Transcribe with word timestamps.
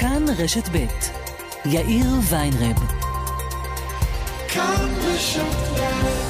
כאן 0.00 0.24
רשת 0.38 0.68
ב' 0.72 0.86
יאיר 1.64 2.06
ויינרב. 2.30 2.76
כאן 4.48 4.88
רשת 5.04 6.29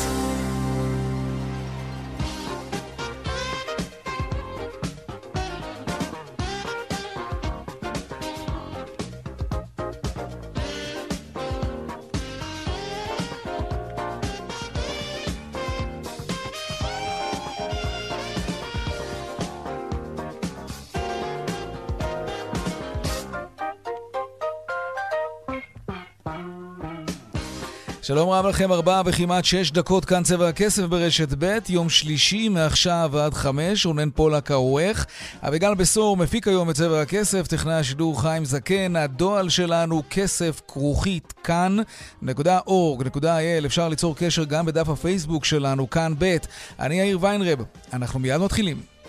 שלום 28.10 28.30
רב 28.30 28.46
לכם, 28.46 28.72
ארבעה 28.72 29.02
וכמעט 29.06 29.44
שש 29.44 29.70
דקות 29.70 30.04
כאן 30.04 30.22
צבע 30.22 30.48
הכסף 30.48 30.82
ברשת 30.82 31.28
ב', 31.38 31.58
יום 31.68 31.88
שלישי 31.88 32.48
מעכשיו 32.48 33.18
עד 33.18 33.34
חמש, 33.34 33.86
רונן 33.86 34.10
פולק 34.10 34.50
העורך. 34.50 35.06
אביגל 35.42 35.74
בשור 35.74 36.16
מפיק 36.16 36.48
היום 36.48 36.70
את 36.70 36.74
צבע 36.74 37.00
הכסף, 37.00 37.46
טכנאי 37.46 37.74
השידור 37.74 38.22
חיים 38.22 38.44
זקן, 38.44 38.96
הדועל 38.96 39.48
שלנו 39.48 40.02
כסף 40.10 40.60
כרוכית 40.68 41.34
כאן.org.il, 41.44 43.26
אפשר 43.66 43.88
ליצור 43.88 44.16
קשר 44.16 44.44
גם 44.44 44.66
בדף 44.66 44.88
הפייסבוק 44.88 45.44
שלנו, 45.44 45.90
כאן 45.90 46.12
ב'. 46.18 46.36
אני 46.80 46.94
יאיר 46.94 47.18
ויינרב, 47.20 47.58
אנחנו 47.92 48.20
מיד 48.20 48.40
מתחילים. 48.40 48.99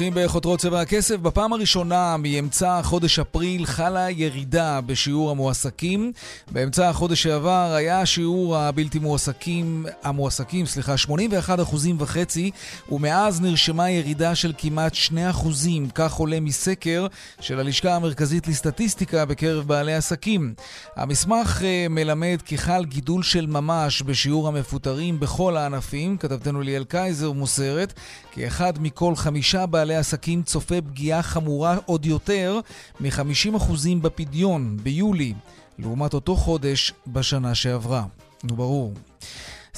פותחים 0.00 0.24
בחותרות 0.24 0.60
צבע 0.60 0.80
הכסף. 0.80 1.16
בפעם 1.16 1.52
הראשונה 1.52 2.16
מאמצע 2.16 2.82
חודש 2.82 3.18
אפריל 3.18 3.66
חלה 3.66 4.10
ירידה 4.10 4.80
בשיעור 4.80 5.30
המועסקים. 5.30 6.12
באמצע 6.50 6.88
החודש 6.88 7.22
שעבר 7.22 7.72
היה 7.74 8.06
שיעור 8.06 8.56
הבלתי 8.56 8.98
מועסקים, 8.98 9.86
המועסקים, 10.02 10.66
סליחה, 10.66 10.96
81 10.96 11.60
אחוזים 11.60 11.96
וחצי, 11.98 12.50
ומאז 12.90 13.40
נרשמה 13.40 13.90
ירידה 13.90 14.34
של 14.34 14.52
כמעט 14.58 14.94
2 14.94 15.28
אחוזים. 15.28 15.88
כך 15.94 16.14
עולה 16.14 16.40
מסקר 16.40 17.06
של 17.40 17.60
הלשכה 17.60 17.94
המרכזית 17.94 18.48
לסטטיסטיקה 18.48 19.24
בקרב 19.24 19.66
בעלי 19.66 19.94
עסקים. 19.94 20.54
המסמך 20.96 21.60
uh, 21.60 21.64
מלמד 21.90 22.38
כי 22.44 22.58
חל 22.58 22.84
גידול 22.84 23.22
של 23.22 23.46
ממש 23.46 24.02
בשיעור 24.02 24.48
המפוטרים 24.48 25.20
בכל 25.20 25.56
הענפים. 25.56 26.16
כתבתנו 26.16 26.60
ליאל 26.62 26.84
קייזר 26.84 27.32
מוסרת 27.32 27.92
כי 28.32 28.46
אחד 28.46 28.72
מכל 28.82 29.16
חמישה 29.16 29.66
בעלי 29.66 29.89
עסקים 29.94 30.42
צופה 30.42 30.74
פגיעה 30.80 31.22
חמורה 31.22 31.78
עוד 31.86 32.06
יותר 32.06 32.60
מ-50% 33.00 33.72
בפדיון 34.02 34.76
ביולי, 34.82 35.34
לעומת 35.78 36.14
אותו 36.14 36.36
חודש 36.36 36.92
בשנה 37.06 37.54
שעברה. 37.54 38.04
נו 38.44 38.56
ברור. 38.56 38.92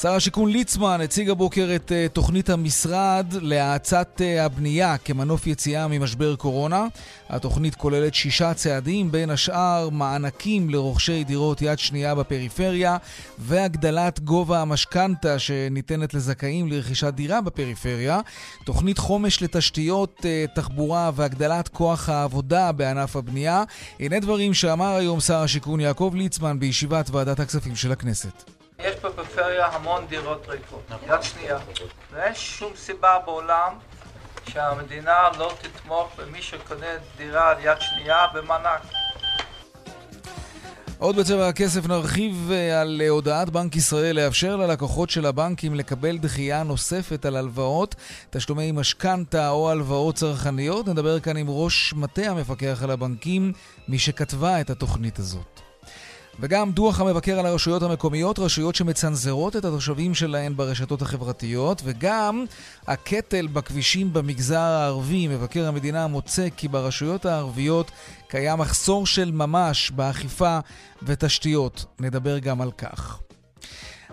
שר 0.01 0.13
השיכון 0.15 0.51
ליצמן 0.51 1.01
הציג 1.01 1.31
הבוקר 1.31 1.69
את 1.75 1.93
uh, 1.93 2.13
תוכנית 2.13 2.51
המשרד 2.51 3.27
להאצת 3.41 4.21
uh, 4.21 4.41
הבנייה 4.41 4.99
כמנוף 4.99 5.47
יציאה 5.47 5.89
ממשבר 5.89 6.37
קורונה. 6.37 6.87
התוכנית 7.29 7.75
כוללת 7.75 8.15
שישה 8.15 8.55
צעדים, 8.55 9.13
בין 9.13 9.31
השאר 9.31 9.89
מענקים 9.91 10.71
לרוכשי 10.71 11.25
דירות 11.25 11.63
יד 11.63 11.79
שנייה 11.79 12.15
בפריפריה 12.15 12.97
והגדלת 13.39 14.21
גובה 14.21 14.61
המשכנתה 14.61 15.39
שניתנת 15.39 16.15
לזכאים 16.15 16.73
לרכישת 16.73 17.15
דירה 17.15 17.41
בפריפריה. 17.41 18.21
תוכנית 18.65 18.99
חומש 18.99 19.43
לתשתיות 19.43 20.21
uh, 20.21 20.55
תחבורה 20.55 21.11
והגדלת 21.15 21.69
כוח 21.69 22.09
העבודה 22.09 22.73
בענף 22.73 23.17
הבנייה. 23.17 23.65
הנה 24.01 24.21
דברים 24.21 24.55
שאמר 24.55 24.95
היום 24.95 25.21
שר 25.21 25.43
השיכון 25.43 25.81
יעקב 25.81 26.13
ליצמן 26.15 26.61
בישיבת 26.61 27.11
ועדת 27.11 27.41
הכספים 27.41 27.77
של 27.77 27.93
הכנסת. 27.93 28.62
יש 28.79 28.97
בפריפריה 28.97 29.67
המון 29.67 30.07
דירות 30.07 30.49
ריקות, 30.49 30.91
יד 31.09 31.23
שנייה. 31.23 31.59
ואין 32.13 32.35
שום 32.35 32.73
סיבה 32.77 33.19
בעולם 33.25 33.73
שהמדינה 34.49 35.29
לא 35.39 35.53
תתמוך 35.63 36.13
במי 36.19 36.43
שקונה 36.43 36.87
דירה 37.17 37.55
יד 37.63 37.81
שנייה 37.81 38.27
במענק. 38.35 38.83
עוד 41.03 41.17
בצבע 41.17 41.49
הכסף 41.49 41.87
נרחיב 41.87 42.51
אה, 42.53 42.81
על 42.81 43.03
אה, 43.05 43.09
הודעת 43.09 43.51
בנק 43.51 43.77
ישראל 43.77 44.17
לאפשר 44.17 44.57
ללקוחות 44.57 45.11
של 45.11 45.27
הבנקים 45.27 45.75
לקבל 45.75 46.19
דחייה 46.19 46.63
נוספת 46.63 47.25
על 47.25 47.37
הלוואות, 47.37 47.95
תשלומי 48.31 48.73
משכנתה 48.73 49.51
או 49.51 49.71
הלוואות 49.71 50.15
צרכניות. 50.15 50.89
נדבר 50.89 51.21
כאן 51.21 51.37
עם 51.37 51.47
ראש 51.49 51.95
מטה 51.97 52.23
המפקח 52.23 52.81
על 52.83 52.91
הבנקים, 52.91 53.53
מי 53.89 53.99
שכתבה 53.99 54.61
את 54.61 54.71
התוכנית 54.71 55.19
הזאת. 55.19 55.62
וגם 56.41 56.73
דוח 56.73 57.01
המבקר 57.01 57.39
על 57.39 57.47
הרשויות 57.47 57.83
המקומיות, 57.83 58.39
רשויות 58.39 58.75
שמצנזרות 58.75 59.57
את 59.57 59.65
התושבים 59.65 60.15
שלהן 60.15 60.57
ברשתות 60.57 61.03
החברתיות, 61.03 61.83
וגם 61.85 62.45
הקטל 62.87 63.47
בכבישים 63.47 64.13
במגזר 64.13 64.59
הערבי. 64.59 65.29
מבקר 65.29 65.69
המדינה 65.69 66.07
מוצא 66.07 66.49
כי 66.57 66.69
ברשויות 66.69 67.27
הערביות 67.27 67.91
קיים 68.29 68.59
מחסור 68.59 69.07
של 69.07 69.31
ממש 69.31 69.91
באכיפה 69.91 70.59
ותשתיות. 71.03 71.85
נדבר 72.01 72.39
גם 72.39 72.61
על 72.61 72.73
כך. 72.73 73.21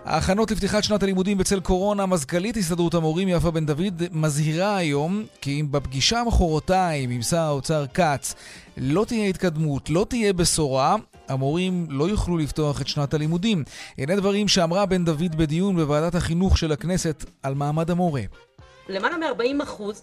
ההכנות 0.04 0.50
לפתיחת 0.50 0.84
שנת 0.84 1.02
הלימודים 1.02 1.38
בצל 1.38 1.60
קורונה, 1.60 2.06
מזכ"לית 2.06 2.56
הסתדרות 2.56 2.94
המורים 2.94 3.28
יפה 3.28 3.50
בן 3.50 3.66
דוד 3.66 4.02
מזהירה 4.12 4.76
היום 4.76 5.24
כי 5.40 5.60
אם 5.60 5.66
בפגישה 5.70 6.22
מחרתיים 6.26 7.10
עם 7.10 7.22
שר 7.22 7.38
האוצר 7.38 7.86
כץ 7.94 8.34
לא 8.76 9.04
תהיה 9.04 9.26
התקדמות, 9.26 9.90
לא 9.90 10.06
תהיה 10.08 10.32
בשורה, 10.32 10.96
המורים 11.30 11.86
לא 11.90 12.08
יוכלו 12.08 12.38
לפתוח 12.38 12.80
את 12.80 12.88
שנת 12.88 13.14
הלימודים. 13.14 13.64
הנה 13.98 14.16
דברים 14.16 14.48
שאמרה 14.48 14.86
בן 14.86 15.04
דוד 15.04 15.34
בדיון 15.36 15.76
בוועדת 15.76 16.14
החינוך 16.14 16.58
של 16.58 16.72
הכנסת 16.72 17.24
על 17.42 17.54
מעמד 17.54 17.90
המורה. 17.90 18.22
למעלה 18.88 19.16
מ-40 19.16 19.62
אחוז 19.62 20.02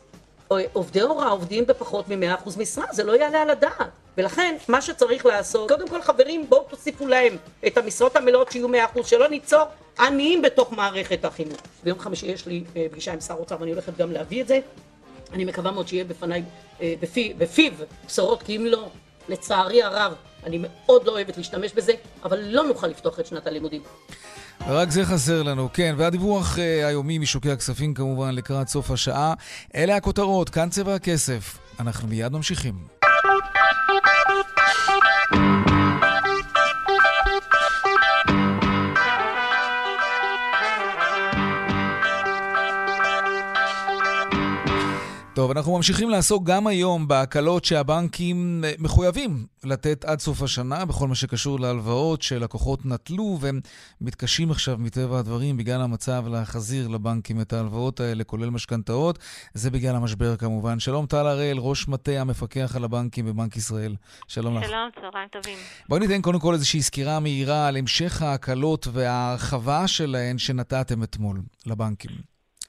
עובדי 0.73 1.01
הוראה 1.01 1.27
עובדים 1.27 1.65
בפחות 1.65 2.09
מ-100 2.09 2.35
אחוז 2.35 2.57
משרה, 2.57 2.85
זה 2.91 3.03
לא 3.03 3.17
יעלה 3.17 3.41
על 3.41 3.49
הדעת. 3.49 3.89
ולכן, 4.17 4.55
מה 4.67 4.81
שצריך 4.81 5.25
לעשות, 5.25 5.69
קודם 5.71 5.88
כל 5.88 6.01
חברים, 6.01 6.45
בואו 6.49 6.63
תוסיפו 6.63 7.07
להם 7.07 7.35
את 7.67 7.77
המשרות 7.77 8.15
המלאות 8.15 8.51
שיהיו 8.51 8.67
100 8.67 8.85
אחוז, 8.85 9.07
שלא 9.07 9.27
ניצור 9.27 9.63
עניים 9.99 10.41
בתוך 10.41 10.71
מערכת 10.71 11.25
החינוך. 11.25 11.57
ביום 11.83 11.99
חמישי 11.99 12.25
יש 12.25 12.45
לי 12.45 12.63
אה, 12.75 12.85
פגישה 12.91 13.13
עם 13.13 13.19
שר 13.19 13.33
האוצר 13.33 13.55
ואני 13.59 13.71
הולכת 13.71 13.97
גם 13.97 14.11
להביא 14.11 14.41
את 14.41 14.47
זה. 14.47 14.59
אני 15.33 15.45
מקווה 15.45 15.71
מאוד 15.71 15.88
שיהיה 15.88 16.03
בפניי, 16.03 16.44
אה, 16.81 16.94
בפי, 16.99 17.33
בפיו 17.38 17.71
בשורות, 18.07 18.44
כי 18.44 18.57
אם 18.57 18.65
לא, 18.65 18.89
לצערי 19.29 19.83
הרב, 19.83 20.13
אני 20.45 20.57
מאוד 20.61 21.05
לא 21.05 21.11
אוהבת 21.11 21.37
להשתמש 21.37 21.73
בזה, 21.73 21.91
אבל 22.23 22.39
לא 22.39 22.63
נוכל 22.63 22.87
לפתוח 22.87 23.19
את 23.19 23.25
שנת 23.25 23.47
הלימודים. 23.47 23.81
רק 24.67 24.89
זה 24.91 25.05
חסר 25.05 25.43
לנו, 25.43 25.69
כן. 25.73 25.95
והדיווח 25.97 26.55
uh, 26.55 26.59
היומי 26.59 27.17
משוקי 27.17 27.51
הכספים 27.51 27.93
כמובן 27.93 28.35
לקראת 28.35 28.67
סוף 28.67 28.91
השעה. 28.91 29.33
אלה 29.75 29.95
הכותרות, 29.95 30.49
כאן 30.49 30.69
צבע 30.69 30.95
הכסף. 30.95 31.57
אנחנו 31.79 32.07
מיד 32.07 32.31
ממשיכים. 32.31 32.96
טוב, 45.37 45.51
אנחנו 45.51 45.75
ממשיכים 45.75 46.09
לעסוק 46.09 46.43
גם 46.43 46.67
היום 46.67 47.07
בהקלות 47.07 47.65
שהבנקים 47.65 48.63
אה, 48.67 48.73
מחויבים 48.79 49.45
לתת 49.63 50.05
עד 50.05 50.19
סוף 50.19 50.41
השנה 50.41 50.85
בכל 50.85 51.07
מה 51.07 51.15
שקשור 51.15 51.59
להלוואות 51.59 52.21
שלקוחות 52.21 52.85
נטלו 52.85 53.38
והם 53.41 53.59
מתקשים 54.01 54.51
עכשיו 54.51 54.77
מטבע 54.79 55.19
הדברים 55.19 55.57
בגלל 55.57 55.81
המצב 55.81 56.25
להחזיר 56.27 56.88
לבנקים 56.88 57.41
את 57.41 57.53
ההלוואות 57.53 58.00
האלה, 58.00 58.23
כולל 58.23 58.50
משכנתאות. 58.50 59.19
זה 59.53 59.71
בגלל 59.71 59.95
המשבר 59.95 60.35
כמובן. 60.35 60.79
שלום 60.79 61.06
טל 61.06 61.27
הראל, 61.27 61.57
ראש 61.57 61.88
מטה 61.88 62.12
המפקח 62.12 62.75
על 62.75 62.83
הבנקים 62.83 63.25
בבנק 63.25 63.57
ישראל. 63.57 63.95
שלום 64.27 64.57
לך. 64.57 64.67
שלום, 64.67 64.89
צהריים 65.01 65.27
טובים. 65.31 65.57
בואי 65.89 66.00
ניתן 66.00 66.21
קודם 66.21 66.39
כל 66.39 66.53
איזושהי 66.53 66.81
סקירה 66.81 67.19
מהירה 67.19 67.67
על 67.67 67.77
המשך 67.77 68.21
ההקלות 68.21 68.88
וההרחבה 68.91 69.88
שלהן 69.88 70.38
שנתתם 70.38 71.03
אתמול 71.03 71.41
לבנקים, 71.65 72.12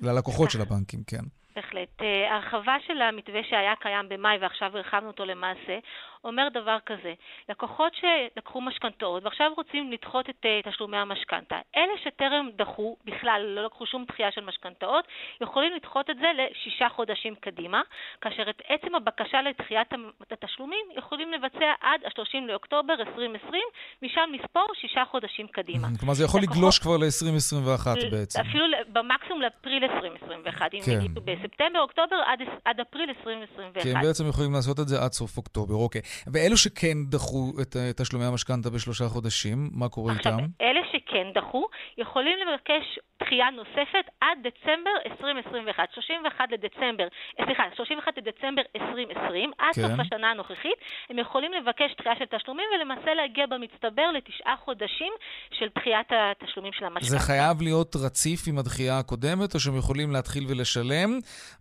ללקוחות 0.00 0.50
של 0.50 0.60
הבנקים, 0.60 1.02
כן. 1.06 1.22
בהחלט. 1.58 1.88
אה, 2.02 2.34
הרחבה 2.34 2.76
של 2.86 3.02
המתווה 3.02 3.40
שהיה 3.50 3.74
קיים 3.80 4.08
במאי 4.08 4.38
ועכשיו 4.40 4.76
הרחבנו 4.76 5.08
אותו 5.08 5.24
למעשה, 5.24 5.78
אומר 6.24 6.48
דבר 6.54 6.78
כזה, 6.86 7.14
לקוחות 7.48 7.92
שלקחו 7.94 8.60
משכנתאות 8.60 9.24
ועכשיו 9.24 9.52
רוצים 9.56 9.92
לדחות 9.92 10.30
את 10.30 10.44
uh, 10.44 10.70
תשלומי 10.70 10.96
המשכנתה, 10.96 11.56
אלה 11.76 11.92
שטרם 12.04 12.48
דחו, 12.56 12.96
בכלל 13.04 13.42
לא 13.46 13.64
לקחו 13.64 13.86
שום 13.86 14.04
דחייה 14.08 14.32
של 14.32 14.44
משכנתאות, 14.44 15.04
יכולים 15.40 15.72
לדחות 15.76 16.10
את 16.10 16.16
זה 16.16 16.26
לשישה 16.38 16.88
חודשים 16.88 17.34
קדימה, 17.34 17.82
כאשר 18.20 18.50
את 18.50 18.62
עצם 18.68 18.94
הבקשה 18.94 19.42
לדחיית 19.42 19.88
התשלומים 20.30 20.86
יכולים 20.96 21.32
לבצע 21.32 21.72
עד 21.80 22.00
ה-30 22.04 22.40
לאוקטובר 22.46 22.94
2020, 22.98 23.62
משם 24.02 24.30
לספור 24.32 24.66
שישה 24.74 25.04
חודשים 25.10 25.46
קדימה. 25.46 25.88
כלומר 26.00 26.14
זה 26.14 26.24
יכול. 26.24 26.40
לגלוש 26.40 26.78
כבר 26.78 26.96
ל-2021 26.96 28.10
בעצם. 28.10 28.40
אפילו 28.40 28.64
במקסימום 28.88 29.42
לאפריל 29.42 29.84
2021, 29.84 30.74
אם 30.74 30.80
כן. 30.86 30.92
יגידו 30.92 31.20
בספטמבר, 31.48 31.80
אוקטובר, 31.80 32.16
עד, 32.26 32.38
עד 32.64 32.80
אפריל 32.80 33.08
2021. 33.08 33.82
כי 33.82 33.92
הם 33.92 34.02
בעצם 34.02 34.28
יכולים 34.28 34.52
לעשות 34.52 34.80
את 34.80 34.88
זה 34.88 35.02
עד 35.04 35.12
סוף 35.12 35.36
אוקטובר, 35.36 35.74
אוקיי. 35.74 36.00
ואלו 36.26 36.56
שכן 36.56 36.98
דחו 37.08 37.52
את 37.62 37.76
תשלומי 37.96 38.24
המשכנתה 38.24 38.70
בשלושה 38.70 39.08
חודשים, 39.08 39.70
מה 39.72 39.88
קורה 39.88 40.12
עכשיו, 40.12 40.32
איתם? 40.32 40.46
אלה 40.60 40.77
שכן 41.18 41.40
דחו, 41.40 41.62
יכולים 41.98 42.38
לבקש 42.42 42.98
דחייה 43.22 43.50
נוספת 43.50 44.06
עד 44.20 44.38
דצמבר 44.46 44.90
2021, 45.06 45.88
31 45.94 46.44
לדצמבר, 46.52 47.08
אה, 47.40 47.44
סליחה, 47.46 47.62
31 47.76 48.18
לדצמבר 48.18 48.62
2020, 48.76 49.50
עד 49.58 49.74
כן. 49.74 49.82
סוף 49.82 50.00
השנה 50.00 50.30
הנוכחית, 50.30 50.78
הם 51.10 51.18
יכולים 51.18 51.52
לבקש 51.52 51.90
דחייה 51.98 52.14
של 52.18 52.24
תשלומים 52.36 52.64
ולמעשה 52.74 53.14
להגיע 53.14 53.46
במצטבר 53.46 54.10
לתשעה 54.16 54.54
חודשים 54.64 55.12
של 55.58 55.68
דחיית 55.78 56.08
התשלומים 56.10 56.72
של 56.72 56.84
המשכנתה. 56.84 57.10
זה 57.10 57.18
חייב 57.18 57.62
להיות 57.62 57.96
רציף 57.96 58.40
עם 58.48 58.58
הדחייה 58.58 58.98
הקודמת, 58.98 59.54
או 59.54 59.60
שהם 59.60 59.76
יכולים 59.78 60.12
להתחיל 60.12 60.44
ולשלם, 60.48 61.10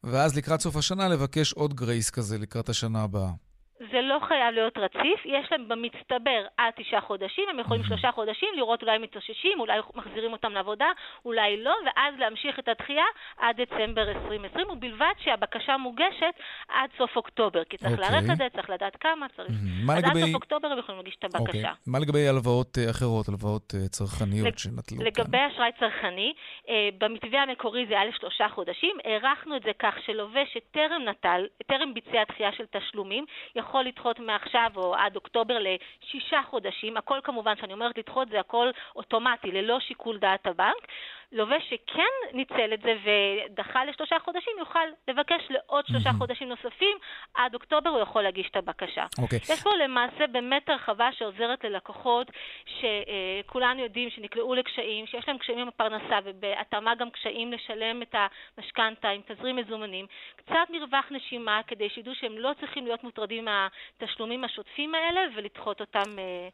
ואז 0.03 0.37
לקראת 0.37 0.59
סוף 0.59 0.75
השנה 0.75 1.07
לבקש 1.07 1.53
עוד 1.53 1.73
גרייס 1.73 2.09
כזה 2.09 2.37
לקראת 2.37 2.69
השנה 2.69 3.03
הבאה? 3.03 3.46
זה 3.79 4.01
לא 4.01 4.19
חייב 4.27 4.53
להיות 4.53 4.77
רציף, 4.77 5.25
יש 5.25 5.51
להם 5.51 5.67
במצטבר 5.67 6.45
עד 6.57 6.73
תשעה 6.75 7.01
חודשים, 7.01 7.43
הם 7.49 7.59
יכולים 7.59 7.83
שלושה 7.83 8.11
חודשים 8.11 8.49
לראות 8.55 8.81
אולי 8.81 8.97
מתאוששים, 8.97 9.59
אולי 9.59 9.79
מחזירים 9.95 10.31
אותם 10.31 10.51
לעבודה, 10.51 10.85
אולי 11.25 11.63
לא, 11.63 11.75
ואז 11.85 12.13
להמשיך 12.17 12.59
את 12.59 12.67
הדחייה 12.67 13.05
עד 13.37 13.61
דצמבר 13.61 14.09
2020, 14.09 14.69
ובלבד 14.69 15.13
שהבקשה 15.23 15.77
מוגשת 15.77 16.33
עד 16.67 16.89
סוף 16.97 17.15
אוקטובר, 17.15 17.63
כי 17.63 17.77
צריך 17.77 17.91
okay. 17.91 17.95
אוקיי. 17.95 18.11
להערך 18.11 18.31
את 18.31 18.37
זה, 18.37 18.47
צריך 18.55 18.69
לדעת 18.69 18.95
כמה, 18.95 19.25
צריך... 19.35 19.49
Mm-hmm. 19.49 19.91
אז 19.91 20.03
לגבי... 20.03 20.21
עד 20.21 20.25
סוף 20.25 20.35
אוקטובר 20.35 20.67
הם 20.67 20.79
יכולים 20.79 21.01
להגיש 21.01 21.15
את 21.19 21.23
הבקשה. 21.23 21.43
Okay. 21.43 21.47
אוקיי. 21.47 21.71
מה 21.87 21.99
לגבי 21.99 22.27
הלוואות 22.27 22.77
אה, 22.77 22.89
אחרות, 22.91 23.27
הלוואות 23.29 23.73
אה, 23.75 23.87
צרכניות 23.87 24.47
לג... 24.47 24.57
שנטלו 24.57 24.97
לגבי 24.97 25.11
כאן? 25.11 25.23
לגבי 25.23 25.37
אשראי 25.53 25.71
צרכני, 25.79 26.33
אה, 26.69 26.89
במתווה 26.97 27.41
המקורי 27.43 27.85
זה 27.89 27.93
היה 27.93 28.05
לשלושה 28.05 28.49
חודשים, 28.49 28.97
הארכנו 29.05 29.55
את 29.55 29.61
זה 29.63 29.71
כך 29.79 29.93
שלווה 30.05 30.41
שטרם 30.53 31.01
נטל, 31.09 31.45
טרם 31.67 31.93
ביצע 31.93 32.23
דחייה 32.29 32.51
של 32.51 32.65
תשלומים, 32.71 33.25
יכול 33.67 33.83
לדחות 33.83 34.19
מעכשיו 34.19 34.71
או 34.75 34.95
עד 34.95 35.15
אוקטובר 35.15 35.57
לשישה 35.59 36.41
חודשים. 36.49 36.97
הכל 36.97 37.19
כמובן, 37.23 37.55
כשאני 37.55 37.73
אומרת 37.73 37.97
לדחות 37.97 38.29
זה 38.29 38.39
הכל 38.39 38.69
אוטומטי, 38.95 39.51
ללא 39.51 39.79
שיקול 39.79 40.17
דעת 40.17 40.47
הבנק. 40.47 40.87
לווה 41.31 41.57
שכן 41.61 42.33
ניצל 42.33 42.73
את 42.73 42.81
זה 42.81 42.93
ודחה 43.03 43.85
לשלושה 43.85 44.15
חודשים, 44.19 44.53
יוכל 44.59 44.87
לבקש 45.07 45.43
לעוד 45.49 45.87
שלושה. 45.87 46.09
חודשים 46.17 46.49
נוספים, 46.49 46.97
עד 47.33 47.53
אוקטובר 47.53 47.89
הוא 47.89 47.99
יכול 47.99 48.21
להגיש 48.21 48.49
את 48.51 48.55
הבקשה. 48.55 49.05
Okay. 49.05 49.21
אוקיי. 49.21 49.39
יש 49.53 49.63
פה 49.63 49.69
למעשה 49.83 50.27
באמת 50.27 50.69
הרחבה 50.69 51.09
שעוזרת 51.11 51.63
ללקוחות 51.63 52.31
שכולנו 52.65 53.79
יודעים 53.79 54.09
שנקלעו 54.09 54.55
לקשיים, 54.55 55.07
שיש 55.07 55.27
להם 55.27 55.37
קשיים 55.37 55.59
עם 55.59 55.67
הפרנסה 55.67 56.19
ובהתאמה 56.23 56.95
גם 56.95 57.09
קשיים 57.09 57.53
לשלם 57.53 58.01
את 58.01 58.15
המשכנתה 58.57 59.09
עם 59.09 59.21
תזרים 59.27 59.55
מזומנים, 59.55 60.05
קצת 60.35 60.69
מרווח 60.69 61.05
נשימה 61.11 61.61
כדי 61.67 61.89
שידעו 61.89 62.15
שהם 62.15 62.37
לא 62.37 62.51
צריכים 62.59 62.85
להיות 62.85 63.03
מוטרדים 63.03 63.45
מהתשלומים 63.45 64.43
השוטפים 64.43 64.95
האלה 64.95 65.21
ולדחות 65.35 65.81
אותם 65.81 66.19
אה, 66.19 66.49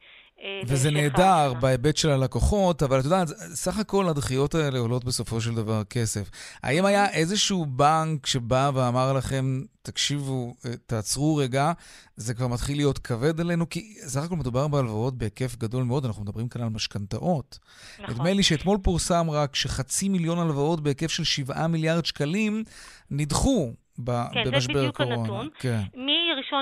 וזה 0.67 0.91
נהדר 0.91 1.53
בהיבט 1.59 1.97
של 1.97 2.09
הלקוחות, 2.09 2.83
אבל 2.83 2.99
את 2.99 3.03
יודעת, 3.03 3.27
סך 3.53 3.79
הכל 3.79 4.09
הדחיות 4.09 4.55
האלה 4.55 4.79
עולות 4.79 5.03
בסופו 5.03 5.41
של 5.41 5.55
דבר 5.55 5.83
כסף. 5.83 6.29
האם 6.63 6.85
היה 6.85 7.09
איזשהו 7.09 7.65
בנק 7.65 8.25
שבא 8.25 8.71
ואמר 8.73 9.13
לכם, 9.13 9.61
תקשיבו, 9.81 10.53
אה, 10.65 10.71
תעצרו 10.85 11.35
רגע, 11.35 11.71
זה 12.17 12.33
כבר 12.33 12.47
מתחיל 12.47 12.77
להיות 12.77 12.97
כבד 12.97 13.39
עלינו? 13.39 13.69
כי 13.69 13.95
סך 14.05 14.23
הכל 14.23 14.35
מדובר 14.35 14.67
בהלוואות 14.67 15.17
בהיקף 15.17 15.55
גדול 15.55 15.83
מאוד, 15.83 16.05
אנחנו 16.05 16.23
מדברים 16.23 16.47
כאן 16.47 16.61
על 16.61 16.69
משכנתאות. 16.69 17.59
נכון. 17.99 18.15
נדמה 18.15 18.33
לי 18.33 18.43
שאתמול 18.43 18.77
פורסם 18.83 19.29
רק 19.29 19.55
שחצי 19.55 20.09
מיליון 20.09 20.39
הלוואות 20.39 20.81
בהיקף 20.83 21.11
של 21.11 21.23
7 21.23 21.67
מיליארד 21.67 22.05
שקלים 22.05 22.63
נדחו 23.11 23.73
ב- 23.99 24.23
כן, 24.33 24.43
במשבר 24.45 24.91
קורונה. 24.91 25.15
כן, 25.15 25.21
זה 25.21 25.27
בדיוק 25.27 25.41
הנתון. 25.41 25.49
כן. 25.59 25.81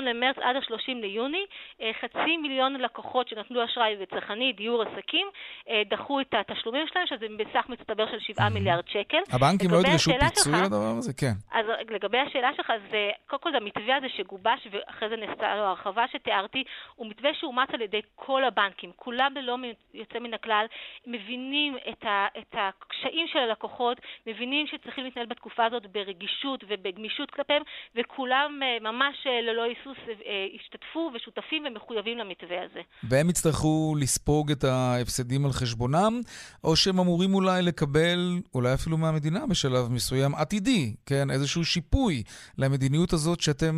למרץ 0.00 0.36
עד 0.38 0.56
ה-30 0.56 0.94
ליוני, 1.00 1.44
אה, 1.80 1.90
חצי 2.00 2.36
מיליון 2.36 2.74
לקוחות 2.74 3.28
שנתנו 3.28 3.64
אשראי 3.64 3.96
וצרכני, 4.00 4.52
דיור, 4.52 4.82
עסקים, 4.82 5.26
אה, 5.68 5.82
דחו 5.90 6.20
את 6.20 6.34
התשלומים 6.34 6.86
שלהם, 6.92 7.06
שזה 7.06 7.26
בסך 7.38 7.68
מצטבר 7.68 8.06
של 8.10 8.20
7 8.20 8.46
mm-hmm. 8.46 8.50
מיליארד 8.50 8.88
שקל. 8.88 9.18
הבנקים 9.32 9.70
לא 9.70 9.76
ידרשו 9.76 10.10
פיצוי 10.20 10.52
לדבר 10.64 10.94
הזה? 10.98 11.12
כן. 11.12 11.32
אז 11.52 11.66
לגבי 11.90 12.18
השאלה 12.18 12.50
שלך, 12.56 12.70
אז 12.70 12.80
קודם 13.26 13.42
כל 13.42 13.56
המתווה 13.56 13.96
הזה 13.96 14.06
שגובש 14.16 14.66
ואחרי 14.70 15.08
זה 15.08 15.16
נעשה 15.16 15.56
לו 15.56 15.62
הרחבה 15.62 16.04
שתיארתי, 16.12 16.64
הוא 16.94 17.06
מתווה 17.06 17.30
שאומץ 17.34 17.68
על 17.72 17.80
ידי 17.80 18.00
כל 18.14 18.44
הבנקים. 18.44 18.92
כולם 18.96 19.32
ללא 19.36 19.56
יוצא 19.94 20.18
מן 20.18 20.34
הכלל 20.34 20.66
מבינים 21.06 21.76
את, 21.88 22.04
ה- 22.04 22.26
את 22.38 22.54
הקשיים 22.58 23.26
של 23.32 23.38
הלקוחות, 23.38 24.00
מבינים 24.26 24.66
שצריכים 24.66 25.04
להתנהל 25.04 25.26
בתקופה 25.26 25.64
הזאת 25.64 25.86
ברגישות 25.86 26.64
ובגמישות. 26.68 27.32
כלפיהם, 27.32 27.62
וכולם 27.94 28.60
אה, 28.62 28.78
ממש 28.80 29.26
אה, 29.26 29.40
ללא 29.40 29.66
היסוס 29.82 29.98
אה, 30.26 30.46
השתתפו 30.54 31.10
ושותפים 31.14 31.64
ומחויבים 31.66 32.18
למתווה 32.18 32.64
הזה. 32.64 32.80
והם 33.02 33.30
יצטרכו 33.30 33.94
לספוג 34.00 34.50
את 34.50 34.64
ההפסדים 34.64 35.44
על 35.44 35.52
חשבונם, 35.52 36.20
או 36.64 36.76
שהם 36.76 36.98
אמורים 36.98 37.34
אולי 37.34 37.62
לקבל, 37.62 38.18
אולי 38.54 38.74
אפילו 38.74 38.98
מהמדינה 38.98 39.46
בשלב 39.46 39.88
מסוים 39.90 40.34
עתידי, 40.34 40.94
כן? 41.06 41.30
איזשהו 41.30 41.64
שיפוי 41.64 42.22
למדיניות 42.58 43.12
הזאת 43.12 43.40
שאתם 43.40 43.74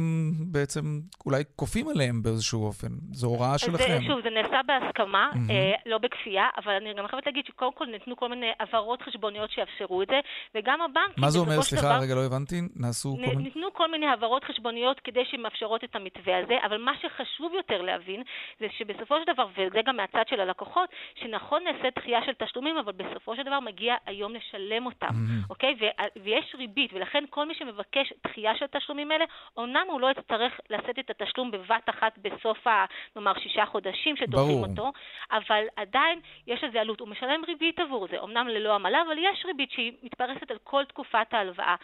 בעצם 0.53 0.81
אולי 1.27 1.43
כופים 1.57 1.89
עליהם 1.89 2.23
באיזשהו 2.23 2.67
אופן. 2.67 2.89
זו 3.13 3.27
הוראה 3.27 3.59
שלכם. 3.59 3.99
זה, 3.99 4.07
שוב, 4.07 4.21
זה 4.23 4.31
נעשה 4.31 4.61
בהסכמה, 4.67 5.31
mm-hmm. 5.33 5.51
אה, 5.51 5.73
לא 5.87 5.99
בכפייה, 5.99 6.47
אבל 6.65 6.73
אני 6.73 6.95
גם 6.99 7.09
חייבת 7.09 7.27
להגיד 7.27 7.45
שקודם 7.47 7.73
כל 7.75 7.87
ניתנו 7.87 8.17
כל 8.17 8.29
מיני 8.29 8.51
הבהרות 8.61 9.03
חשבוניות 9.03 9.51
שיאפשרו 9.51 10.03
את 10.03 10.09
זה, 10.09 10.21
וגם 10.55 10.81
הבנקים... 10.81 11.25
מה 11.25 11.31
זה 11.31 11.39
אומר? 11.39 11.63
סליחה, 11.63 11.87
דבר... 11.87 11.99
רגע, 12.03 12.15
לא 12.15 12.25
הבנתי. 12.25 12.61
נעשו 12.77 13.17
כל 13.17 13.21
מיני... 13.21 13.43
ניתנו 13.43 13.69
כל 13.73 13.91
מיני 13.91 14.07
הבהרות 14.07 14.45
חשבוניות 14.45 15.01
כדי 15.05 15.25
שמאפשרות 15.31 15.85
את 15.85 15.94
המתווה 15.97 16.39
הזה, 16.39 16.55
אבל 16.65 16.79
מה 16.81 16.93
שחשוב 17.03 17.55
יותר 17.55 17.83
להבין 17.83 18.23
זה 18.61 18.67
שבסופו 18.79 19.15
של 19.21 19.33
דבר, 19.33 19.47
וזה 19.53 19.83
גם 19.83 19.97
מהצד 19.97 20.29
של 20.29 20.41
הלקוחות, 20.41 20.89
שנכון 21.15 21.63
נעשה 21.65 21.89
דחייה 21.97 22.25
של 22.25 22.33
תשלומים, 22.33 22.79
אבל 22.79 22.93
בסופו 22.93 23.37
של 23.37 23.43
דבר 23.43 23.61
מגיע 23.61 23.95
היום 24.07 24.35
לשלם 24.35 24.87
אותם, 24.87 25.07
mm-hmm. 25.07 25.51
אוקיי? 25.51 25.75
ו- 25.81 26.23
ויש 26.23 26.55
ריבית, 26.59 26.93
ולכן 26.93 27.25
כל 27.31 27.47
מי 27.47 27.55
שמבקש 27.55 28.13
דחייה 28.27 28.57
של 28.57 28.67
תשלומים 28.67 29.11
האלה, 29.11 29.25
אמנם 29.59 29.87
הוא 29.89 30.01
לא 30.01 30.11
יצטרך 30.11 30.61
לשאת 30.71 30.99
את 30.99 31.11
התשלום 31.11 31.51
בבת 31.51 31.89
אחת 31.91 32.19
בסוף, 32.19 32.67
ה, 32.67 32.85
נאמר, 33.17 33.39
שישה 33.39 33.67
חודשים 33.67 34.17
שדוחים 34.17 34.63
אותו, 34.71 34.93
אבל 35.33 35.65
עדיין 35.77 36.21
יש 36.47 36.65
לזה 36.65 36.81
עלות. 36.81 37.01
הוא 37.01 37.09
משלם 37.09 37.45
ריבית 37.47 37.81
עבור 37.81 38.07
זה, 38.11 38.23
אמנם 38.23 38.49
ללא 38.49 38.75
עמלה, 38.75 39.03
אבל 39.07 39.19
יש 39.19 39.45
ריבית 39.45 39.71
שהיא 39.71 39.93
מתפרסת 40.03 40.51
על 40.51 40.59
כל 40.65 40.85
תקופת 40.85 41.35
ההלוואה. 41.35 41.75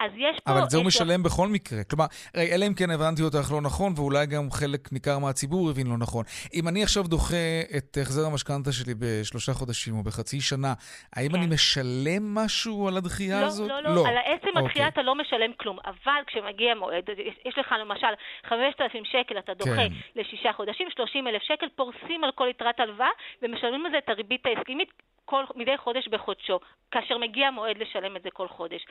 אז 0.00 0.10
יש 0.16 0.40
פה... 0.44 0.52
אבל 0.52 0.62
את 0.62 0.70
זה 0.70 0.76
הוא 0.76 0.86
משלם 0.86 1.22
בכל 1.22 1.48
מקרה. 1.48 1.84
כלומר, 1.84 2.06
רגע, 2.36 2.54
אלא 2.54 2.66
אם 2.66 2.74
כן 2.74 2.90
הבנתי 2.90 3.22
אותך 3.22 3.52
לא 3.52 3.60
נכון, 3.60 3.92
ואולי 3.96 4.26
גם 4.26 4.50
חלק 4.50 4.92
ניכר 4.92 5.18
מהציבור 5.18 5.70
הבין 5.70 5.86
לא 5.86 5.98
נכון. 5.98 6.24
אם 6.54 6.68
אני 6.68 6.82
עכשיו 6.82 7.02
דוחה 7.02 7.46
את 7.76 7.98
החזר 8.02 8.26
המשכנתה 8.26 8.72
שלי 8.72 8.94
בשלושה 8.98 9.52
חודשים 9.52 9.94
או 9.96 10.02
בחצי 10.02 10.40
שנה, 10.40 10.74
האם 11.16 11.28
כן. 11.28 11.36
אני 11.36 11.46
משלם 11.54 12.34
משהו 12.34 12.88
על 12.88 12.96
הדחייה 12.96 13.40
לא, 13.40 13.46
הזאת? 13.46 13.68
לא, 13.68 13.80
לא, 13.82 13.94
לא. 13.94 14.08
על 14.08 14.16
עצם 14.24 14.48
אוקיי. 14.48 14.62
הדחייה 14.64 14.88
אתה 14.88 15.02
לא 15.02 15.14
משלם 15.14 15.52
כלום. 15.60 15.78
אבל 15.86 16.22
כשמגיע 16.26 16.74
מועד, 16.74 17.04
יש 17.44 17.58
לך 17.58 17.74
למשל 17.80 18.14
5,000 18.48 19.04
שקל, 19.04 19.38
אתה 19.38 19.54
דוחה 19.54 19.76
כן. 19.76 19.92
לשישה 20.16 20.52
חודשים, 20.52 20.86
30,000 20.96 21.42
שקל, 21.42 21.66
פורסים 21.76 22.24
על 22.24 22.30
כל 22.34 22.46
יתרת 22.50 22.80
הלוואה, 22.80 23.08
ומשלמים 23.42 23.86
על 23.86 23.92
זה 23.92 23.98
את 23.98 24.08
הריבית 24.08 24.46
ההסכמית 24.46 24.88
כל, 25.30 25.44
מדי 25.56 25.76
חודש 25.76 26.08
בחודשו, 26.08 26.60
כאשר 26.90 27.18
מגיע 27.18 27.50
מועד 27.50 27.78
לשלם 27.78 28.16
את 28.16 28.22
זה 28.22 28.30
כל 28.30 28.48
חודש. 28.48 28.82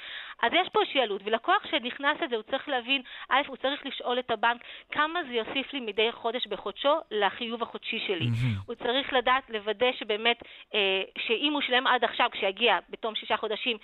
אז 0.43 0.51
יש 0.53 0.69
פה 0.73 0.79
איזושהי 0.81 0.98
עלות, 1.01 1.21
ולקוח 1.25 1.67
שנכנס 1.71 2.21
לזה, 2.21 2.35
הוא 2.35 2.43
צריך 2.43 2.69
להבין, 2.69 3.01
א', 3.29 3.41
הוא 3.47 3.57
צריך 3.57 3.85
לשאול 3.85 4.19
את 4.19 4.31
הבנק 4.31 4.61
כמה 4.91 5.19
זה 5.23 5.33
יוסיף 5.33 5.73
לי 5.73 5.79
מדי 5.79 6.11
חודש 6.11 6.47
בחודשו 6.47 6.95
לחיוב 7.11 7.61
החודשי 7.63 7.99
שלי. 8.07 8.25
Mm-hmm. 8.25 8.65
הוא 8.65 8.75
צריך 8.75 9.13
לדעת, 9.13 9.49
לוודא 9.49 9.91
שבאמת, 9.91 10.43
אה, 10.73 11.01
שאם 11.17 11.53
הוא 11.53 11.61
שילם 11.61 11.87
עד 11.87 12.03
עכשיו, 12.03 12.29
כשיגיע 12.31 12.79
בתום 12.89 13.15
שישה 13.15 13.37
חודשים, 13.37 13.77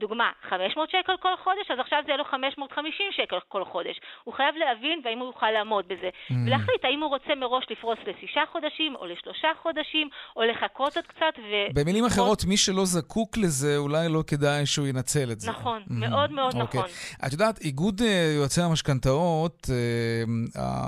דוגמה, 0.00 0.28
500 0.48 0.90
שקל 0.90 1.12
כל 1.22 1.34
חודש, 1.44 1.66
אז 1.72 1.78
עכשיו 1.80 1.98
זה 2.04 2.08
יהיה 2.10 2.18
לו 2.18 2.24
550 2.24 3.06
שקל 3.16 3.38
כל 3.48 3.64
חודש. 3.72 3.96
הוא 4.24 4.34
חייב 4.34 4.54
להבין 4.56 5.00
והאם 5.04 5.18
הוא 5.18 5.26
יוכל 5.26 5.50
לעמוד 5.50 5.84
בזה. 5.88 6.08
Mm. 6.08 6.34
ולהחליט 6.46 6.82
האם 6.84 7.00
הוא 7.02 7.08
רוצה 7.08 7.32
מראש 7.40 7.64
לפרוס 7.70 7.98
לשישה 8.06 8.40
חודשים, 8.52 8.96
או 8.98 9.06
לשלושה 9.06 9.48
חודשים, 9.62 10.06
או 10.36 10.42
לחכות 10.50 10.96
עוד 10.96 11.06
קצת. 11.06 11.34
ו... 11.38 11.52
במילים 11.74 12.04
אחרות, 12.04 12.44
מי 12.44 12.56
שלא 12.56 12.84
זקוק 12.84 13.36
לזה, 13.36 13.76
אולי 13.76 14.08
לא 14.08 14.22
כדאי 14.26 14.66
שהוא 14.66 14.86
ינצל 14.86 15.32
את 15.32 15.40
זה. 15.40 15.50
נכון, 15.50 15.82
Mhm. 15.86 15.92
מאוד 15.94 16.30
מאוד 16.32 16.54
אוקיי. 16.60 16.80
נכון. 16.80 16.90
את 17.26 17.32
יודעת, 17.32 17.60
איגוד 17.60 18.00
אה, 18.02 18.32
יועצי 18.36 18.60
המשכנתאות, 18.62 19.70
אה, 19.70 20.22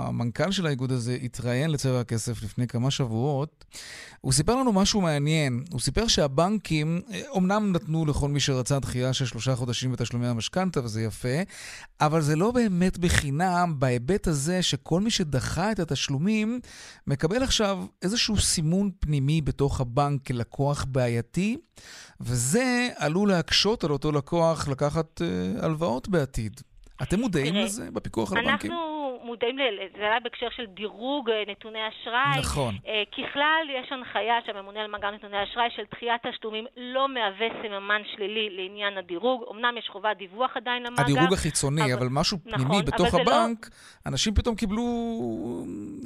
המנכ"ל 0.07 0.51
של 0.51 0.65
האיגוד 0.65 0.91
הזה 0.91 1.17
התראיין 1.23 1.71
לצבע 1.71 1.99
הכסף 1.99 2.43
לפני 2.43 2.67
כמה 2.67 2.91
שבועות. 2.91 3.65
הוא 4.21 4.33
סיפר 4.33 4.55
לנו 4.55 4.73
משהו 4.73 5.01
מעניין. 5.01 5.63
הוא 5.71 5.79
סיפר 5.79 6.07
שהבנקים 6.07 7.01
אה, 7.13 7.21
אומנם 7.29 7.71
נתנו 7.75 8.05
לכל 8.05 8.27
מי 8.29 8.39
שרצה 8.39 8.77
דחייה 8.87 9.13
של 9.13 9.25
שלושה 9.25 9.55
חודשים 9.55 9.91
בתשלומי 9.91 10.27
המשכנתה, 10.27 10.83
וזה 10.83 11.01
יפה, 11.01 11.37
אבל 12.01 12.21
זה 12.21 12.35
לא 12.35 12.51
באמת 12.51 12.97
בחינם 12.97 13.75
בהיבט 13.79 14.27
הזה 14.27 14.61
שכל 14.61 15.01
מי 15.01 15.11
שדחה 15.11 15.71
את 15.71 15.79
התשלומים 15.79 16.59
מקבל 17.07 17.43
עכשיו 17.43 17.85
איזשהו 18.01 18.37
סימון 18.37 18.91
פנימי 18.99 19.41
בתוך 19.41 19.81
הבנק 19.81 20.25
כלקוח 20.25 20.85
בעייתי, 20.87 21.57
וזה 22.21 22.89
עלול 22.95 23.29
להקשות 23.29 23.83
על 23.83 23.91
אותו 23.91 24.11
לקוח 24.11 24.67
לקחת 24.67 25.21
אה, 25.21 25.65
הלוואות 25.65 26.07
בעתיד. 26.09 26.61
אתם 27.01 27.19
מודעים 27.19 27.55
לזה 27.55 27.91
בפיקוח 27.93 28.31
על 28.31 28.37
הבנקים? 28.37 28.71
אנחנו 28.71 28.96
מודעים, 29.27 29.55
זה 29.97 30.03
היה 30.09 30.19
בהקשר 30.23 30.47
של 30.55 30.65
דירוג 30.65 31.29
אה, 31.29 31.43
נתוני 31.51 31.79
אשראי. 31.89 32.39
נכון. 32.39 32.73
אה, 32.87 33.03
ככלל, 33.11 33.63
יש 33.79 33.87
הנחיה 33.91 34.35
שהממונה 34.45 34.79
על 34.81 34.87
מאגר 34.91 35.11
נתוני 35.11 35.43
אשראי 35.43 35.69
של 35.75 35.83
דחיית 35.91 36.21
תשלומים 36.27 36.65
לא 36.77 37.03
מהווה 37.13 37.47
סממן 37.61 38.01
שלילי 38.15 38.49
לעניין 38.57 38.97
הדירוג. 38.97 39.43
אמנם 39.51 39.73
יש 39.79 39.89
חובת 39.93 40.17
דיווח 40.17 40.51
עדיין 40.57 40.83
למאגר. 40.83 41.03
הדירוג 41.03 41.33
החיצוני, 41.33 41.93
אבל, 41.93 41.93
אבל- 41.93 42.07
משהו 42.11 42.37
נכון, 42.45 42.59
פנימי 42.59 42.77
אבל 42.77 42.85
בתוך 42.85 43.13
לא- 43.13 43.21
הבנק, 43.21 43.69
אנשים 44.05 44.33
פתאום 44.33 44.55
קיבלו 44.55 44.85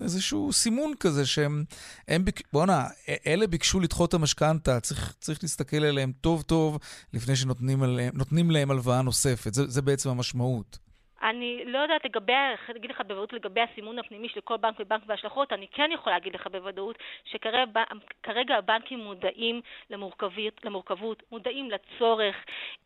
איזשהו 0.02 0.54
סימון 0.54 0.92
כזה 1.00 1.26
שהם... 1.26 1.64
הם 2.08 2.26
ביק... 2.26 2.42
בואנה, 2.54 2.84
אלה 3.28 3.48
ביקשו 3.48 3.80
לדחות 3.80 4.10
את 4.10 4.14
המשכנתה, 4.14 4.80
צריך, 4.80 5.14
צריך 5.20 5.40
להסתכל 5.44 5.84
עליהם 5.84 6.12
טוב 6.22 6.42
טוב 6.42 6.78
לפני 7.14 7.36
שנותנים 7.36 7.84
עליהם, 7.84 8.14
להם 8.52 8.72
הלוואה 8.72 9.02
נוספת. 9.02 9.54
זה, 9.54 9.68
זה 9.68 9.82
בעצם 9.82 10.10
המשמעות. 10.10 10.91
אני 11.24 11.64
לא 11.66 11.78
יודעת 11.78 12.06
לגבי, 12.06 12.34
להגיד 12.70 12.90
לך 12.90 13.02
בוודאות 13.02 13.34
לגבי 13.34 13.62
הסימון 13.62 14.00
הפנימי 14.00 14.30
של 14.30 14.42
כל 14.42 14.58
בנק 14.58 14.76
ובנק 14.80 15.02
וההשלכות, 15.06 15.54
אני 15.54 15.68
כן 15.68 15.90
יכולה 15.94 16.16
להגיד 16.16 16.36
לך 16.36 16.48
בוודאות 16.48 16.98
שכרגע 17.26 18.58
הבנקים 18.58 19.00
מודעים 19.00 19.62
למורכבות, 19.90 20.66
למורכבות 20.66 21.24
מודעים 21.32 21.72
לצורך, 21.72 22.36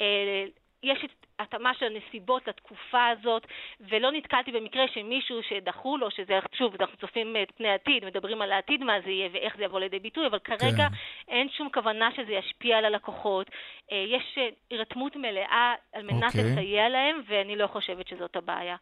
אה, 0.02 0.46
יש 0.84 1.06
התאמה 1.40 1.72
של 1.80 1.86
הנסיבות 1.86 2.48
לתקופה 2.48 3.08
הזאת, 3.08 3.44
ולא 3.90 4.12
נתקלתי 4.12 4.52
במקרה 4.52 4.84
שמישהו 4.94 5.38
שדחו 5.50 5.98
לו, 5.98 6.12
שזה, 6.12 6.34
שוב, 6.58 6.76
אנחנו 6.80 6.98
צופים 6.98 7.36
את 7.44 7.52
פני 7.58 7.68
העתיד, 7.68 8.06
מדברים 8.06 8.42
על 8.42 8.52
העתיד 8.52 8.84
מה 8.84 8.94
זה 9.06 9.12
יהיה 9.12 9.30
ואיך 9.34 9.54
זה 9.58 9.64
יבוא 9.64 9.80
לידי 9.80 10.00
ביטוי, 10.00 10.28
אבל 10.28 10.40
כרגע 10.40 10.88
כן. 10.90 10.96
אין 11.28 11.48
שום 11.58 11.70
כוונה 11.74 12.10
שזה 12.16 12.32
ישפיע 12.32 12.78
על 12.78 12.86
הלקוחות. 12.86 13.48
אה, 13.92 13.98
יש 13.98 14.38
אה, 14.38 14.50
הירתמות 14.70 15.16
מלאה 15.16 15.74
על 15.94 16.04
מנת 16.04 16.24
אוקיי. 16.24 16.52
לסייע 16.52 16.90
להם, 16.90 17.16
ואני 17.30 17.56
לא 17.56 17.68
חושבת 17.68 18.08
שזאת 18.08 18.36
הבעיה. 18.36 18.76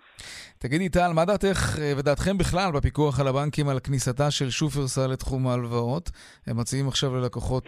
תגידי, 0.58 0.90
טל, 0.90 1.12
מה 1.16 1.26
דעתך 1.26 1.80
אה, 1.80 1.94
ודעתכם 1.98 2.38
בכלל 2.38 2.72
בפיקוח 2.72 3.20
על 3.20 3.28
הבנקים 3.28 3.70
על 3.70 3.80
כניסתה 3.80 4.32
של 4.32 4.50
שופרסל 4.50 5.08
לתחום 5.08 5.48
ההלוואות? 5.48 6.10
הם 6.48 6.60
מציעים 6.60 6.88
עכשיו 6.88 7.16
ללקוחות 7.16 7.66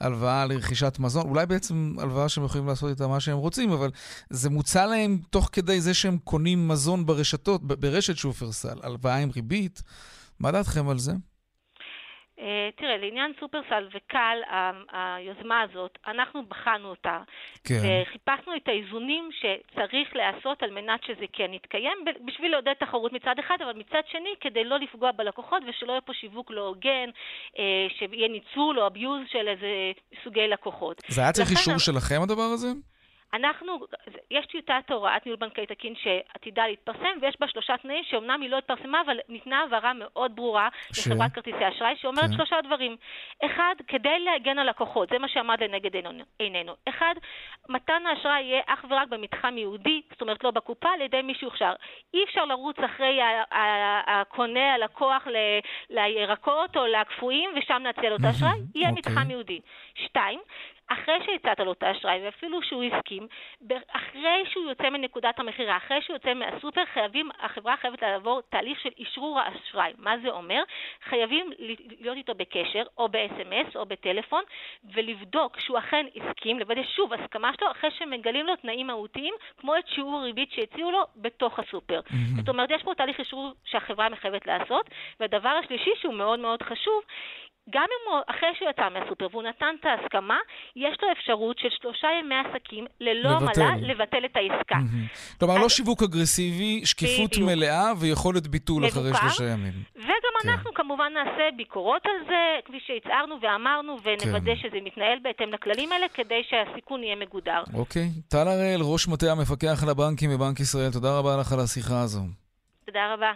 הלוואה 0.00 0.46
לרכישת 0.46 0.96
מזון, 0.98 1.26
אולי 1.26 1.46
בעצם 1.46 1.96
הלוואה 1.98 2.28
שהם 2.28 2.44
יכולים 2.44 2.66
לעשות 2.66 2.90
איתה 2.90 3.06
מה 3.06 3.20
שהם 3.20 3.38
רוצים, 3.38 3.72
אבל 3.72 3.90
זה 4.30 4.50
מוצע 4.50 4.86
להם 4.86 5.20
תוך 5.30 5.48
כדי 5.52 5.80
זה 5.80 5.94
שהם 5.94 6.18
קונים 6.24 6.68
מזון 6.68 7.06
ברשתות, 7.06 7.64
ברשת 7.64 8.16
שופרסל, 8.16 8.78
הלוואה 8.82 9.16
עם 9.16 9.30
ריבית. 9.34 9.82
מה 10.38 10.52
דעתכם 10.52 10.88
על 10.88 10.98
זה? 10.98 11.12
אה, 12.40 12.68
תראה, 12.76 12.96
לעניין 12.96 13.32
סופרסל 13.40 13.88
וקל, 13.94 14.38
ה- 14.50 14.70
היוזמה 15.16 15.60
הזאת, 15.60 15.98
אנחנו 16.06 16.46
בחנו 16.46 16.88
אותה, 16.88 17.18
כן. 17.64 17.74
וחיפשנו 18.02 18.56
את 18.56 18.68
האיזונים 18.68 19.28
שצריך 19.32 20.16
להיעשות 20.16 20.62
על 20.62 20.70
מנת 20.70 21.04
שזה 21.04 21.24
כן 21.32 21.52
יתקיים, 21.52 21.98
בשביל 22.24 22.52
לעודד 22.52 22.72
תחרות 22.72 23.12
מצד 23.12 23.34
אחד, 23.38 23.56
אבל 23.64 23.72
מצד 23.72 24.02
שני, 24.10 24.34
כדי 24.40 24.64
לא 24.64 24.78
לפגוע 24.78 25.12
בלקוחות 25.12 25.62
ושלא 25.68 25.92
יהיה 25.92 26.00
פה 26.00 26.12
שיווק 26.14 26.50
לא 26.50 26.60
הוגן, 26.66 27.10
אה, 27.58 27.86
שיהיה 27.98 28.28
ניצול 28.28 28.80
או 28.80 28.86
abuse 28.86 29.32
של 29.32 29.48
איזה 29.48 29.92
סוגי 30.24 30.48
לקוחות. 30.48 31.02
זה 31.08 31.20
היה 31.20 31.32
צריך 31.32 31.48
לכן 31.50 31.58
אישור 31.60 31.78
שלכם 31.78 32.20
הדבר 32.22 32.50
הזה? 32.54 32.68
אנחנו, 33.34 33.78
יש 34.30 34.46
טיוטת 34.46 34.90
הוראת 34.90 35.26
ניהול 35.26 35.38
בנקאי 35.40 35.66
תקין 35.66 35.94
שעתידה 35.96 36.66
להתפרסם, 36.66 37.18
ויש 37.22 37.36
בה 37.40 37.48
שלושה 37.48 37.76
תנאים 37.76 38.04
שאומנם 38.04 38.40
היא 38.42 38.50
לא 38.50 38.58
התפרסמה, 38.58 39.00
אבל 39.00 39.18
ניתנה 39.28 39.62
הבהרה 39.62 39.92
מאוד 39.92 40.36
ברורה 40.36 40.68
ש- 40.92 41.08
לחברת 41.08 41.32
כרטיסי 41.32 41.68
אשראי, 41.68 41.96
שאומרת 41.96 42.24
כן. 42.24 42.32
שלושה 42.32 42.56
דברים. 42.64 42.96
אחד, 43.44 43.74
כדי 43.88 44.18
להגן 44.18 44.58
על 44.58 44.68
לקוחות, 44.68 45.08
זה 45.08 45.18
מה 45.18 45.28
שעמד 45.28 45.62
לנגד 45.62 45.90
עינינו-. 46.38 46.74
אחד, 46.88 47.14
מתן 47.68 48.06
האשראי 48.06 48.42
יהיה 48.42 48.62
אך 48.66 48.84
ורק 48.90 49.08
במתחם 49.08 49.58
ייעודי, 49.58 50.02
זאת 50.10 50.20
אומרת 50.20 50.44
לא 50.44 50.50
בקופה, 50.50 50.88
על 50.94 51.00
ידי 51.00 51.22
מי 51.22 51.34
שהוכשר. 51.34 51.72
אי 52.14 52.24
אפשר 52.24 52.44
לרוץ 52.44 52.76
אחרי 52.78 53.20
הקונה, 54.06 54.74
הלקוח, 54.74 55.26
ל- 55.26 55.58
לירקות 55.90 56.76
או 56.76 56.86
לקפואים, 56.86 57.50
ושם 57.56 57.82
להציע 57.86 58.10
לו 58.10 58.16
את 58.16 58.24
האשראי, 58.24 58.50
יהיה 58.74 58.88
אוקיי. 58.88 58.98
מתחם 58.98 59.30
ייעודי. 59.30 59.60
שתיים, 59.94 60.40
אחרי 60.88 61.18
שהצעת 61.26 61.60
לו 61.60 61.72
את 61.72 61.82
האשראי, 61.82 62.20
ואפילו 62.24 62.62
שהוא 62.62 62.84
הסכים, 62.84 63.26
אחרי 63.88 64.44
שהוא 64.50 64.68
יוצא 64.68 64.90
מנקודת 64.90 65.38
המכירה, 65.38 65.76
אחרי 65.76 66.02
שהוא 66.02 66.14
יוצא 66.14 66.34
מהסופר, 66.34 66.84
חייבים, 66.84 67.30
החברה 67.40 67.76
חייבת 67.76 68.02
לעבור 68.02 68.40
תהליך 68.40 68.80
של 68.80 68.90
אישרור 68.98 69.40
האשראי. 69.40 69.92
מה 69.98 70.18
זה 70.18 70.28
אומר? 70.28 70.62
חייבים 71.04 71.50
להיות 72.00 72.16
איתו 72.16 72.34
בקשר, 72.34 72.82
או 72.98 73.08
ב-SMS 73.08 73.76
או 73.76 73.86
בטלפון, 73.86 74.42
ולבדוק 74.94 75.60
שהוא 75.60 75.78
אכן 75.78 76.06
הסכים, 76.16 76.58
לוודא 76.58 76.82
שוב 76.82 77.12
הסכמה 77.12 77.50
שלו, 77.60 77.70
אחרי 77.70 77.90
שמגלים 77.90 78.46
לו 78.46 78.56
תנאים 78.56 78.86
מהותיים, 78.86 79.34
כמו 79.56 79.76
את 79.76 79.88
שיעור 79.88 80.20
הריבית 80.20 80.52
שהציעו 80.52 80.90
לו 80.90 81.02
בתוך 81.16 81.58
הסופר. 81.58 82.00
זאת 82.36 82.48
אומרת, 82.48 82.70
יש 82.70 82.82
פה 82.82 82.94
תהליך 82.94 83.18
אישור 83.18 83.52
שהחברה 83.64 84.08
מחייבת 84.08 84.46
לעשות, 84.46 84.90
והדבר 85.20 85.48
השלישי, 85.48 85.90
שהוא 86.00 86.14
מאוד 86.14 86.38
מאוד 86.38 86.62
חשוב, 86.62 87.02
גם 87.70 87.82
אם 87.82 88.12
הוא, 88.12 88.20
אחרי 88.26 88.48
שהוא 88.58 88.70
יצא 88.70 88.88
מהסופר 88.94 89.26
והוא 89.30 89.42
נתן 89.42 89.74
את 89.80 89.86
ההסכמה, 89.86 90.38
יש 90.76 90.96
לו 91.02 91.08
אפשרות 91.12 91.58
של 91.58 91.68
שלושה 91.82 92.08
ימי 92.20 92.34
עסקים 92.34 92.84
ללא. 93.00 93.28
עמלה 93.28 93.76
לבטל 93.80 94.24
את 94.24 94.36
העסקה. 94.36 94.74
מהמם. 94.74 95.06
כלומר, 95.38 95.58
לא 95.58 95.64
אז- 95.64 95.70
שיווק 95.70 96.02
אגרסיבי, 96.02 96.86
שקיפות 96.86 97.30
בדיוק. 97.30 97.48
מלאה 97.50 97.92
ויכולת 98.00 98.46
ביטול 98.46 98.86
אחרי 98.88 99.02
מבוקר. 99.10 99.18
שלושה 99.28 99.44
ימים. 99.52 99.72
וגם 99.96 100.10
כן. 100.42 100.48
אנחנו 100.48 100.74
כמובן 100.74 101.12
נעשה 101.14 101.42
ביקורות 101.56 102.02
על 102.06 102.26
זה, 102.28 102.40
כפי 102.64 102.78
שהצהרנו 102.86 103.34
ואמרנו, 103.42 103.96
ונוודא 104.02 104.54
כן. 104.54 104.60
שזה 104.62 104.78
מתנהל 104.84 105.18
בהתאם 105.22 105.48
לכללים 105.52 105.92
האלה, 105.92 106.06
כדי 106.08 106.42
שהסיכון 106.48 107.02
יהיה 107.02 107.16
מגודר. 107.16 107.62
אוקיי. 107.74 108.08
טל 108.28 108.48
הראל, 108.48 108.80
ראש 108.82 109.08
מטה 109.08 109.26
המפקח 109.32 109.82
על 109.82 109.88
הבנקים 109.90 110.30
בבנק 110.30 110.60
ישראל, 110.60 110.90
תודה 110.92 111.18
רבה 111.18 111.36
לך 111.40 111.52
על 111.52 111.60
השיחה 111.60 112.00
הזו. 112.00 112.20
תודה 112.86 113.14
רבה. 113.14 113.32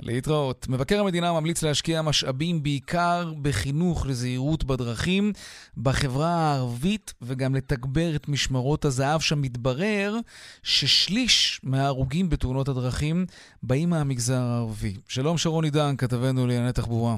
להתראות. 0.00 0.68
מבקר 0.68 1.00
המדינה 1.00 1.32
ממליץ 1.32 1.62
להשקיע 1.62 2.02
משאבים 2.02 2.62
בעיקר 2.62 3.32
בחינוך 3.42 4.06
לזהירות 4.06 4.64
בדרכים 4.64 5.32
בחברה 5.76 6.28
הערבית 6.28 7.14
וגם 7.22 7.54
לתגבר 7.54 8.16
את 8.16 8.28
משמרות 8.28 8.84
הזהב 8.84 9.20
שם 9.20 9.42
מתברר 9.42 10.16
ששליש 10.62 11.60
מההרוגים 11.62 12.28
בתאונות 12.28 12.68
הדרכים 12.68 13.26
באים 13.62 13.90
מהמגזר 13.90 14.40
הערבי. 14.40 14.94
שלום 15.08 15.38
שרון 15.38 15.64
עידן, 15.64 15.96
כתבנו 15.96 16.46
לענייני 16.46 16.72
תחבורה. 16.72 17.16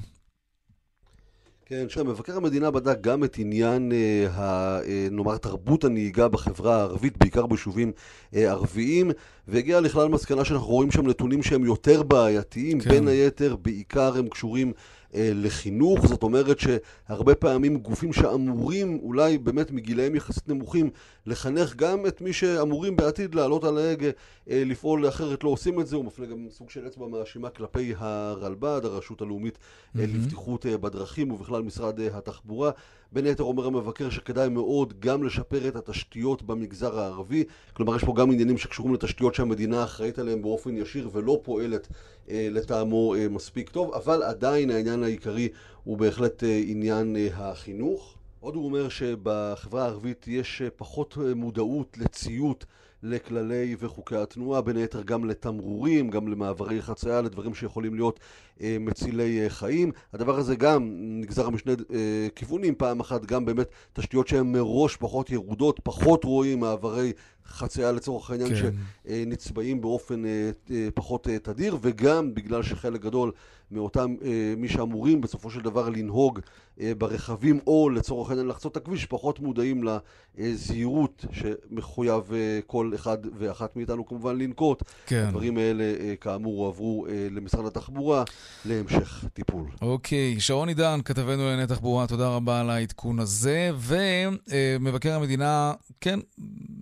כן, 1.71 1.89
שם 1.89 2.07
מבקר 2.07 2.37
המדינה 2.37 2.71
בדק 2.71 3.01
גם 3.01 3.25
את 3.25 3.39
עניין, 3.39 3.93
אה, 3.93 4.29
ה, 4.31 4.79
אה, 4.83 5.09
נאמר, 5.11 5.37
תרבות 5.37 5.85
הנהיגה 5.85 6.29
בחברה 6.29 6.77
הערבית, 6.77 7.19
בעיקר 7.19 7.47
ביישובים 7.47 7.93
אה, 8.35 8.51
ערביים, 8.51 9.11
והגיע 9.49 9.81
לכלל 9.81 10.09
מסקנה 10.09 10.45
שאנחנו 10.45 10.67
רואים 10.67 10.91
שם 10.91 11.07
נתונים 11.07 11.43
שהם 11.43 11.65
יותר 11.65 12.03
בעייתיים, 12.03 12.81
כן. 12.81 12.91
בין 12.91 13.09
היתר, 13.09 13.57
בעיקר 13.57 14.17
הם 14.19 14.29
קשורים 14.29 14.73
לחינוך, 15.15 16.07
זאת 16.07 16.23
אומרת 16.23 16.57
שהרבה 16.59 17.35
פעמים 17.35 17.77
גופים 17.79 18.13
שאמורים, 18.13 18.99
אולי 19.03 19.39
באמת 19.39 19.71
מגילאים 19.71 20.15
יחסית 20.15 20.49
נמוכים, 20.49 20.91
לחנך 21.27 21.77
גם 21.77 22.07
את 22.07 22.21
מי 22.21 22.33
שאמורים 22.33 22.97
בעתיד 22.97 23.35
לעלות 23.35 23.65
על 23.65 23.79
ההגה, 23.79 24.11
אה, 24.51 24.63
לפעול 24.67 25.09
אחרת 25.09 25.45
לא 25.45 25.49
עושים 25.49 25.81
את 25.81 25.87
זה, 25.87 25.97
הוא 25.97 26.05
מפנה 26.05 26.27
גם 26.27 26.47
סוג 26.51 26.71
של 26.71 26.87
אצבע 26.87 27.07
מאשימה 27.07 27.51
כלפי 27.51 27.95
הרלב"ד, 27.97 28.81
הרשות 28.85 29.23
הלאומית 29.23 29.59
אה, 29.99 30.05
לבטיחות 30.07 30.67
אה, 30.67 30.79
בדרכים 30.79 31.31
ובכלל 31.31 31.63
משרד 31.63 32.01
אה, 32.01 32.19
התחבורה. 32.19 32.71
בין 33.13 33.27
היתר 33.27 33.43
אומר 33.45 33.67
המבקר 33.67 34.11
שכדאי 34.11 34.49
מאוד 34.49 35.01
גם 35.01 35.25
לשפר 35.25 35.69
את 35.69 35.77
התשתיות 35.77 36.43
במגזר 36.43 36.99
הערבי, 36.99 37.45
כלומר 37.73 37.97
יש 37.97 38.05
פה 38.05 38.15
גם 38.17 38.31
עניינים 38.31 38.59
שקשורים 38.59 38.95
לתשתיות 38.95 39.35
שהמדינה 39.35 39.85
אחראית 39.85 40.19
עליהם 40.19 40.43
באופן 40.43 40.77
ישיר 40.77 41.11
ולא 41.13 41.41
פועלת 41.43 41.89
אה, 42.31 42.49
לטעמו 42.51 43.15
אה, 43.15 43.29
מספיק 43.29 43.69
טוב, 43.69 43.95
אבל 43.95 44.23
עדיין 44.23 44.71
העניין 44.71 45.03
העיקרי 45.03 45.49
הוא 45.85 45.99
בהחלט 45.99 46.45
אה, 46.45 46.63
עניין 46.67 47.17
אה, 47.17 47.29
החינוך. 47.33 48.15
עוד 48.41 48.55
הוא 48.55 48.65
אומר 48.65 48.89
שבחברה 48.89 49.83
הערבית 49.85 50.29
יש 50.29 50.63
פחות 50.77 51.17
מודעות 51.37 51.99
לציות 51.99 52.67
לכללי 53.03 53.77
וחוקי 53.79 54.17
התנועה, 54.17 54.61
בין 54.61 54.77
היתר 54.77 55.03
גם 55.03 55.25
לתמרורים, 55.25 56.11
גם 56.11 56.29
למעברי 56.29 56.83
חצייה, 56.83 57.21
לדברים 57.21 57.55
שיכולים 57.55 57.95
להיות 57.95 58.21
אה, 58.61 58.77
מצילי 58.81 59.45
אה, 59.45 59.51
חיים. 59.51 59.93
הדבר 60.13 60.39
הזה 60.39 60.57
גם 60.57 60.91
נגזר 60.99 61.51
משני 61.51 61.73
אה, 61.73 62.29
כיוונים, 62.35 62.75
פעם 62.75 63.01
אחת 63.01 63.25
גם 63.27 63.45
באמת 63.45 63.69
תשתיות 63.93 64.29
שהן 64.29 64.53
מראש 64.53 64.97
פחות 64.97 65.31
ירודות, 65.31 65.81
פחות 65.83 66.25
רואים 66.25 66.61
מעברי 66.61 67.13
חצייה 67.49 67.93
לצורך 67.93 68.31
העניין 68.31 68.51
כן. 68.55 68.71
שנצבעים 69.09 69.81
באופן 69.81 70.25
אה, 70.25 70.51
אה, 70.71 70.89
פחות 70.95 71.29
אה, 71.29 71.39
תדיר, 71.39 71.77
וגם 71.81 72.35
בגלל 72.35 72.63
שחלק 72.63 73.01
גדול 73.01 73.33
מאותם 73.71 74.15
מי 74.57 74.69
שאמורים 74.69 75.21
בסופו 75.21 75.51
של 75.51 75.61
דבר 75.61 75.89
לנהוג 75.89 76.41
ברכבים 76.99 77.61
או 77.67 77.91
לצורך 77.91 78.31
העניין 78.31 78.49
לחצות 78.49 78.73
את 78.73 78.77
הכביש, 78.77 79.07
פחות 79.07 79.41
מודעים 79.41 79.85
לזהירות 80.39 81.25
שמחויב 81.33 82.33
כל 82.67 82.93
אחד 82.95 83.19
ואחת 83.39 83.77
מאיתנו 83.77 84.07
כמובן 84.07 84.39
לנקוט. 84.39 84.83
כן. 85.07 85.25
הדברים 85.29 85.59
האלה 85.59 85.85
כאמור 86.21 86.65
הועברו 86.65 87.07
למשרד 87.31 87.67
התחבורה 87.67 88.25
להמשך 88.65 89.25
טיפול. 89.35 89.67
אוקיי, 89.83 90.41
שרון 90.41 90.69
עידן, 90.69 91.01
כתבנו 91.05 91.43
לענייני 91.43 91.67
תחבורה, 91.67 92.07
תודה 92.07 92.29
רבה 92.29 92.61
על 92.61 92.71
העדכון 92.71 93.19
הזה, 93.19 93.71
ומבקר 93.79 95.15
המדינה, 95.15 95.73
כן, 96.01 96.19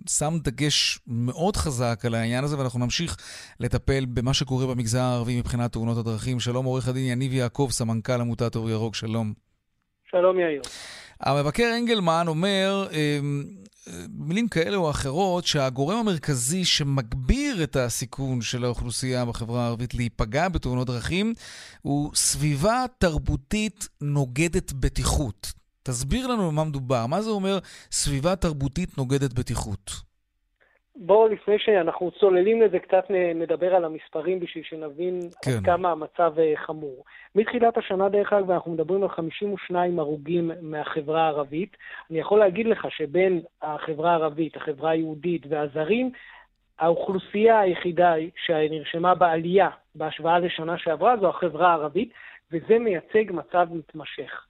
שם 0.09 0.37
דגש 0.43 0.56
מאוד 1.07 1.55
חזק 1.57 2.01
על 2.05 2.15
העניין 2.15 2.43
הזה, 2.43 2.57
ואנחנו 2.57 2.79
נמשיך 2.79 3.17
לטפל 3.59 4.05
במה 4.05 4.33
שקורה 4.33 4.67
במגזר 4.67 5.01
הערבי 5.01 5.39
מבחינת 5.39 5.71
תאונות 5.71 5.97
הדרכים. 5.97 6.39
שלום, 6.39 6.65
עורך 6.65 6.87
הדין 6.87 7.05
יניב 7.05 7.33
יעקב, 7.33 7.67
סמנכ"ל 7.71 8.21
עמותת 8.21 8.55
אור 8.55 8.69
ירוק, 8.69 8.95
שלום. 8.95 9.33
שלום, 10.11 10.39
יאיר. 10.39 10.61
המבקר 11.19 11.73
אנגלמן 11.77 12.25
אומר, 12.27 12.87
אמ, 12.91 13.43
מילים 14.09 14.47
כאלה 14.47 14.77
או 14.77 14.89
אחרות, 14.89 15.45
שהגורם 15.45 15.97
המרכזי 15.97 16.65
שמגביר 16.65 17.63
את 17.63 17.75
הסיכון 17.75 18.41
של 18.41 18.65
האוכלוסייה 18.65 19.25
בחברה 19.25 19.63
הערבית 19.63 19.93
להיפגע 19.93 20.49
בתאונות 20.49 20.87
דרכים 20.87 21.33
הוא 21.81 22.11
סביבה 22.15 22.85
תרבותית 22.97 23.87
נוגדת 24.01 24.73
בטיחות. 24.73 25.53
תסביר 25.83 26.27
לנו 26.27 26.51
במה 26.51 26.63
מדובר. 26.63 27.05
מה 27.05 27.21
זה 27.21 27.29
אומר 27.29 27.59
סביבה 27.91 28.35
תרבותית 28.35 28.97
נוגדת 28.97 29.33
בטיחות? 29.33 30.06
בואו, 30.99 31.27
לפני 31.27 31.59
שאנחנו 31.59 32.11
צוללים 32.11 32.61
לזה, 32.61 32.79
קצת 32.79 33.05
נדבר 33.35 33.75
על 33.75 33.85
המספרים 33.85 34.39
בשביל 34.39 34.63
שנבין 34.63 35.19
כן. 35.41 35.51
עד 35.51 35.65
כמה 35.65 35.91
המצב 35.91 36.33
אה, 36.39 36.53
חמור. 36.55 37.03
מתחילת 37.35 37.77
השנה, 37.77 38.09
דרך 38.09 38.33
אגב, 38.33 38.51
אנחנו 38.51 38.71
מדברים 38.71 39.03
על 39.03 39.09
52 39.09 39.99
הרוגים 39.99 40.51
מהחברה 40.61 41.21
הערבית. 41.21 41.77
אני 42.11 42.19
יכול 42.19 42.39
להגיד 42.39 42.65
לך 42.65 42.87
שבין 42.89 43.41
החברה 43.61 44.11
הערבית, 44.11 44.57
החברה 44.57 44.89
היהודית 44.91 45.45
והזרים, 45.49 46.11
האוכלוסייה 46.79 47.59
היחידה 47.59 48.13
שנרשמה 48.45 49.15
בעלייה 49.15 49.69
בהשוואה 49.95 50.39
לשנה 50.39 50.77
שעברה 50.77 51.17
זו 51.17 51.29
החברה 51.29 51.69
הערבית, 51.69 52.13
וזה 52.51 52.79
מייצג 52.79 53.31
מצב 53.31 53.67
מתמשך. 53.71 54.46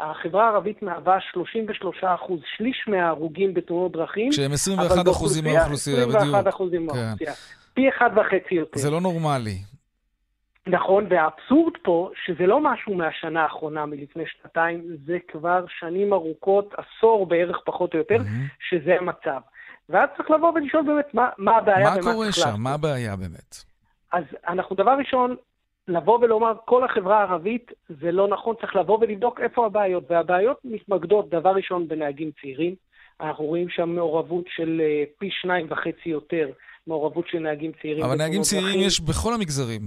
החברה 0.00 0.48
הערבית 0.48 0.82
מהווה 0.82 1.18
33 1.32 2.04
אחוז, 2.04 2.40
שליש 2.56 2.84
מההרוגים 2.88 3.54
בתאונות 3.54 3.92
דרכים. 3.92 4.30
כשהם 4.30 4.52
21 4.52 5.08
אחוזים 5.08 5.44
מהאוכלוסייה, 5.44 5.96
בדיוק. 5.96 6.16
21 6.16 6.48
אחוזים 6.48 6.80
כן. 6.80 6.96
מהאוכלוסייה. 6.96 7.32
פי 7.74 7.88
אחד 7.88 8.10
וחצי 8.16 8.54
יותר. 8.54 8.80
זה 8.80 8.90
לא 8.90 9.00
נורמלי. 9.00 9.58
נכון, 10.66 11.06
והאבסורד 11.10 11.72
פה, 11.82 12.10
שזה 12.24 12.46
לא 12.46 12.60
משהו 12.60 12.94
מהשנה 12.94 13.42
האחרונה, 13.42 13.86
מלפני 13.86 14.24
שנתיים, 14.26 14.82
זה 15.06 15.18
כבר 15.28 15.64
שנים 15.78 16.12
ארוכות, 16.12 16.74
עשור 16.76 17.26
בערך 17.26 17.56
פחות 17.64 17.94
או 17.94 17.98
יותר, 17.98 18.16
mm-hmm. 18.16 18.68
שזה 18.68 18.96
המצב. 19.00 19.40
ואז 19.88 20.08
צריך 20.16 20.30
לבוא 20.30 20.52
ולשאול 20.54 20.82
באמת 20.82 21.14
מה, 21.14 21.28
מה 21.38 21.56
הבעיה 21.56 21.78
ומה 21.78 21.86
צריך 21.86 22.06
לעשות. 22.06 22.06
מה 22.06 22.12
קורה 22.12 22.32
שם? 22.32 22.62
מה 22.62 22.74
הבעיה 22.74 23.16
באמת? 23.16 23.56
אז 24.12 24.24
אנחנו 24.48 24.76
דבר 24.76 24.92
ראשון 24.98 25.36
לבוא 25.90 26.18
ולומר 26.18 26.52
כל 26.64 26.84
החברה 26.84 27.18
הערבית 27.18 27.72
זה 28.00 28.12
לא 28.12 28.28
נכון, 28.28 28.54
צריך 28.60 28.76
לבוא 28.76 28.98
ולבדוק 29.00 29.40
איפה 29.40 29.66
הבעיות. 29.66 30.04
והבעיות 30.10 30.56
מתמקדות 30.64 31.30
דבר 31.30 31.50
ראשון 31.50 31.88
בנהגים 31.88 32.30
צעירים. 32.40 32.74
אנחנו 33.20 33.44
רואים 33.44 33.68
שם 33.68 33.88
מעורבות 33.88 34.44
של 34.48 34.80
אה, 34.84 35.04
פי 35.18 35.28
שניים 35.30 35.66
וחצי 35.70 36.08
יותר 36.08 36.48
מעורבות 36.86 37.24
של 37.28 37.38
נהגים 37.38 37.72
צעירים. 37.82 38.04
אבל 38.04 38.16
נהגים 38.16 38.42
צעירים 38.42 38.68
דרכים. 38.68 38.86
יש 38.86 39.00
בכל 39.00 39.34
המגזרים. 39.34 39.82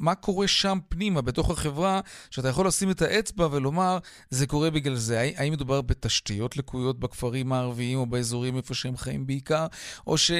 מה 0.00 0.14
קורה 0.14 0.48
שם 0.48 0.78
פנימה, 0.88 1.22
בתוך 1.22 1.50
החברה, 1.50 2.00
שאתה 2.30 2.48
יכול 2.48 2.66
לשים 2.66 2.90
את 2.90 3.02
האצבע 3.02 3.46
ולומר, 3.52 3.98
זה 4.30 4.46
קורה 4.46 4.70
בגלל 4.70 4.94
זה? 4.94 5.20
האם 5.36 5.52
מדובר 5.52 5.82
בתשתיות 5.82 6.56
לקויות 6.56 7.00
בכפרים 7.00 7.52
הערביים 7.52 7.98
או 7.98 8.06
באזורים 8.06 8.56
איפה 8.56 8.74
שהם 8.74 8.96
חיים 8.96 9.26
בעיקר, 9.26 9.66
או, 10.06 10.18
ש... 10.18 10.30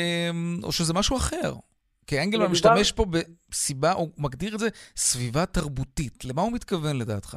או 0.63 0.73
שזה 0.73 0.95
משהו 0.95 1.17
אחר? 1.17 1.53
כי 2.07 2.19
אנגלמן. 2.19 2.51
משתמש 2.51 2.93
פה 2.93 3.05
בסיבה, 3.51 3.93
הוא 3.93 4.09
מגדיר 4.19 4.55
את 4.55 4.59
זה 4.59 4.69
סביבה 4.97 5.47
תרבותית. 5.47 6.25
למה 6.25 6.43
הוא 6.43 6.53
מתכוון 6.53 6.99
לדעתך? 6.99 7.37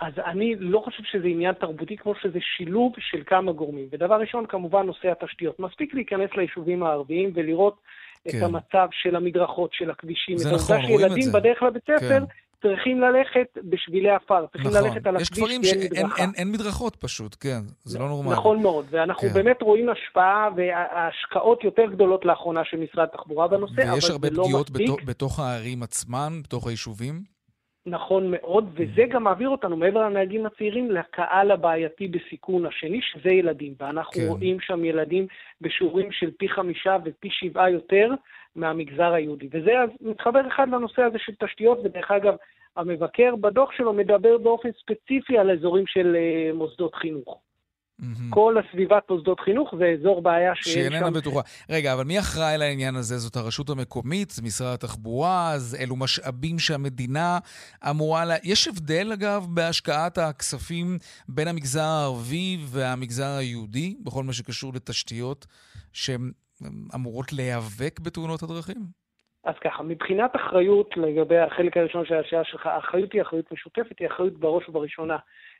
אז 0.00 0.12
אני 0.26 0.54
לא 0.58 0.82
חושב 0.84 1.02
שזה 1.12 1.26
עניין 1.26 1.54
תרבותי, 1.54 1.96
כמו 1.96 2.14
שזה 2.22 2.38
שילוב 2.56 2.92
של 2.98 3.22
כמה 3.26 3.52
גורמים. 3.52 3.88
ודבר 3.92 4.14
ראשון, 4.20 4.46
כמובן, 4.46 4.86
נושא 4.86 5.08
התשתיות. 5.10 5.60
מספיק 5.60 5.94
להיכנס 5.94 6.30
ליישובים 6.36 6.82
הערביים 6.82 7.32
ולראות 7.34 7.76
כן. 8.24 8.38
את 8.38 8.42
המצב 8.42 8.88
של 8.92 9.16
המדרכות, 9.16 9.70
של 9.72 9.90
הכבישים. 9.90 10.36
נכון, 10.36 10.54
את. 10.54 10.60
את 10.64 10.70
העובדה 10.70 11.08
שילדים 11.08 11.32
בדרך 11.32 11.62
לבית 11.62 11.82
ספר 11.82 11.98
כן. 12.08 12.24
צריכים 12.62 13.00
ללכת 13.00 13.58
בשבילי 13.70 14.10
עפר, 14.10 14.46
צריכים 14.52 14.70
נכון. 14.70 14.84
ללכת 14.84 15.06
על 15.06 15.16
הכביש 15.16 15.30
כי 15.30 15.40
אין 15.40 15.60
מדרכה. 15.60 16.02
יש 16.02 16.12
כפרים 16.12 16.32
שאין 16.34 16.52
מדרכות 16.52 16.96
פשוט, 16.96 17.36
כן, 17.40 17.60
זה 17.84 17.98
לא 17.98 18.08
נורמלי. 18.08 18.32
נכון 18.32 18.62
מאוד, 18.62 18.86
ואנחנו 18.90 19.28
כן. 19.28 19.34
באמת 19.34 19.62
רואים 19.62 19.88
השפעה 19.88 20.48
והשקעות 20.56 21.64
יותר 21.64 21.86
גדולות 21.92 22.24
לאחרונה 22.24 22.60
של 22.64 22.76
משרד 22.76 23.08
התחבורה 23.14 23.48
בנושא, 23.48 23.72
אבל 23.72 23.84
זה 23.84 23.90
לא 23.90 23.96
מספיק. 23.96 24.04
ויש 24.04 24.10
הרבה 24.10 24.28
פגיעות 24.72 25.04
בתוך 25.04 25.40
הערים 25.40 25.82
עצמן, 25.82 26.32
בתוך 26.44 26.66
היישובים? 26.66 27.39
נכון 27.86 28.30
מאוד, 28.30 28.70
וזה 28.74 29.02
גם 29.08 29.24
מעביר 29.24 29.48
אותנו 29.48 29.76
מעבר 29.76 30.08
לנהגים 30.08 30.46
הצעירים 30.46 30.90
לקהל 30.90 31.50
הבעייתי 31.50 32.08
בסיכון 32.08 32.66
השני, 32.66 33.00
שזה 33.02 33.30
ילדים. 33.30 33.74
ואנחנו 33.80 34.12
כן. 34.12 34.26
רואים 34.28 34.60
שם 34.60 34.84
ילדים 34.84 35.26
בשיעורים 35.60 36.12
של 36.12 36.30
פי 36.38 36.48
חמישה 36.48 36.96
ופי 37.04 37.28
שבעה 37.30 37.70
יותר 37.70 38.10
מהמגזר 38.56 39.12
היהודי. 39.12 39.48
וזה 39.52 39.72
מתחבר 40.00 40.48
אחד 40.48 40.68
לנושא 40.68 41.02
הזה 41.02 41.18
של 41.18 41.32
תשתיות, 41.34 41.78
ודרך 41.84 42.10
אגב, 42.10 42.34
המבקר 42.76 43.36
בדוח 43.36 43.72
שלו 43.72 43.92
מדבר 43.92 44.38
באופן 44.38 44.68
ספציפי 44.72 45.38
על 45.38 45.50
אזורים 45.50 45.86
של 45.86 46.16
uh, 46.16 46.56
מוסדות 46.56 46.94
חינוך. 46.94 47.40
Mm-hmm. 48.00 48.30
כל 48.30 48.56
הסביבת 48.58 49.10
מוסדות 49.10 49.40
חינוך 49.40 49.74
זה 49.78 49.94
אזור 49.98 50.22
בעיה 50.22 50.54
שיש 50.54 50.74
שם... 50.74 50.80
שאיננה 50.80 51.10
בטוחה. 51.10 51.40
רגע, 51.70 51.92
אבל 51.92 52.04
מי 52.04 52.18
אחראי 52.18 52.58
לעניין 52.58 52.96
הזה? 52.96 53.18
זאת 53.18 53.36
הרשות 53.36 53.70
המקומית? 53.70 54.32
משרד 54.42 54.74
התחבורה? 54.74 55.52
אז 55.52 55.76
אלו 55.80 55.96
משאבים 55.96 56.58
שהמדינה 56.58 57.38
אמורה... 57.90 58.24
לה... 58.24 58.34
יש 58.44 58.68
הבדל, 58.68 59.12
אגב, 59.12 59.46
בהשקעת 59.48 60.18
הכספים 60.18 60.98
בין 61.28 61.48
המגזר 61.48 61.80
הערבי 61.80 62.58
והמגזר 62.66 63.36
היהודי, 63.38 63.96
בכל 64.04 64.24
מה 64.24 64.32
שקשור 64.32 64.72
לתשתיות 64.74 65.46
שהן 65.92 66.30
אמורות 66.94 67.32
להיאבק 67.32 68.00
בתאונות 68.00 68.42
הדרכים? 68.42 69.00
אז 69.44 69.54
ככה, 69.64 69.82
מבחינת 69.82 70.30
אחריות 70.36 70.96
לגבי 70.96 71.38
החלק 71.38 71.76
הראשון 71.76 72.04
של 72.06 72.14
השאלה 72.14 72.44
שלך, 72.44 72.66
האחריות 72.66 73.12
היא 73.12 73.22
אחריות 73.22 73.52
משותפת, 73.52 73.98
היא 74.00 74.08
אחריות 74.08 74.40
בראש 74.40 74.68
ובראשונה 74.68 75.16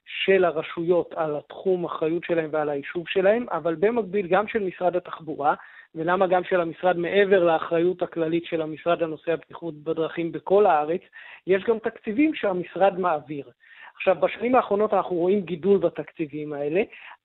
של 0.06 0.44
הרשויות 0.44 1.14
על 1.16 1.36
התחום 1.36 1.84
אחריות 1.84 2.24
שלהם 2.24 2.50
ועל 2.52 2.68
היישוב 2.68 3.08
שלהם, 3.08 3.46
אבל 3.52 3.74
במקביל 3.74 4.26
גם 4.26 4.48
של 4.48 4.62
משרד 4.62 4.96
התחבורה, 4.96 5.54
ולמה 5.94 6.26
גם 6.26 6.44
של 6.44 6.60
המשרד 6.60 6.96
מעבר 6.96 7.44
לאחריות 7.44 8.02
הכללית 8.02 8.44
של 8.44 8.62
המשרד 8.62 9.02
לנושא 9.02 9.32
הבטיחות 9.32 9.74
בדרכים 9.74 10.32
בכל 10.32 10.66
הארץ, 10.66 11.00
יש 11.46 11.64
גם 11.64 11.78
תקציבים 11.78 12.34
שהמשרד 12.34 12.98
מעביר. 12.98 13.50
עכשיו, 13.96 14.16
בשנים 14.20 14.54
האחרונות 14.54 14.94
אנחנו 14.94 15.16
רואים 15.16 15.40
גידול 15.40 15.78
בתקציבים 15.78 16.52
האלה, 16.52 16.82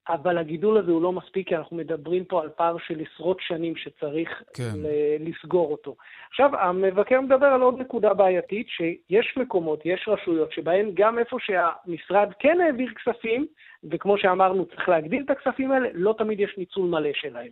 אבל 0.10 0.38
הגידול 0.38 0.78
הזה 0.78 0.92
הוא 0.92 1.02
לא 1.02 1.12
מספיק, 1.12 1.48
כי 1.48 1.56
אנחנו 1.56 1.78
מדברים 1.78 2.26
פה 2.26 2.42
על 2.42 2.50
פער 2.50 2.78
של 2.88 3.02
עשרות 3.02 3.38
שנים 3.42 3.76
שצריך 3.76 4.44
כן. 4.54 4.74
לסגור 5.20 5.72
אותו. 5.72 5.96
עכשיו, 6.30 6.56
המבקר 6.60 7.22
מדבר 7.22 7.46
על 7.46 7.62
עוד 7.62 7.80
נקודה 7.80 8.14
בעייתית, 8.14 8.68
שיש 8.70 9.38
מקומות, 9.38 9.86
יש 9.86 10.08
רשויות, 10.08 10.52
שבהן 10.52 10.92
גם 10.94 11.20
איפה 11.20 11.38
שהמשרד 11.40 12.30
כן 12.40 12.62
העביר 12.62 12.90
כספים, 12.94 13.46
וכמו 13.92 14.18
שאמרנו, 14.18 14.66
צריך 14.66 14.90
להגדיל 14.90 15.24
את 15.26 15.30
הכספים 15.30 15.72
האלה, 15.72 15.90
לא 15.94 16.16
תמיד 16.18 16.40
יש 16.40 16.56
ניצול 16.58 16.90
מלא 16.90 17.10
שלהם. 17.14 17.52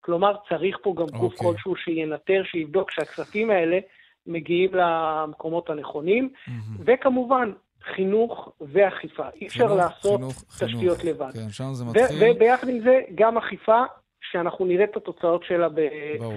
כלומר, 0.00 0.36
צריך 0.48 0.78
פה 0.82 0.94
גם 0.96 1.06
גוף 1.06 1.32
okay. 1.32 1.36
אוקיי. 1.36 1.52
כלשהו 1.52 1.76
שינטר, 1.76 2.42
שיבדוק 2.44 2.90
שהכספים 2.90 3.50
האלה 3.50 3.78
מגיעים 4.26 4.70
למקומות 4.74 5.70
הנכונים, 5.70 6.28
mm-hmm. 6.28 6.82
וכמובן, 6.84 7.52
חינוך 7.94 8.52
ואכיפה. 8.60 9.22
אי 9.40 9.46
אפשר 9.46 9.74
לעשות 9.74 10.20
חינוך, 10.20 10.44
תשתיות 10.44 10.98
חינוך. 10.98 11.04
לבד. 11.04 11.32
כן, 11.32 11.50
שם 11.50 11.74
זה 11.74 11.84
מתחיל. 11.84 12.34
וביחד 12.36 12.68
עם 12.68 12.80
זה, 12.84 13.00
גם 13.14 13.38
אכיפה, 13.38 13.82
שאנחנו 14.30 14.64
נראה 14.64 14.84
את 14.84 14.96
התוצאות 14.96 15.44
שלה 15.44 15.68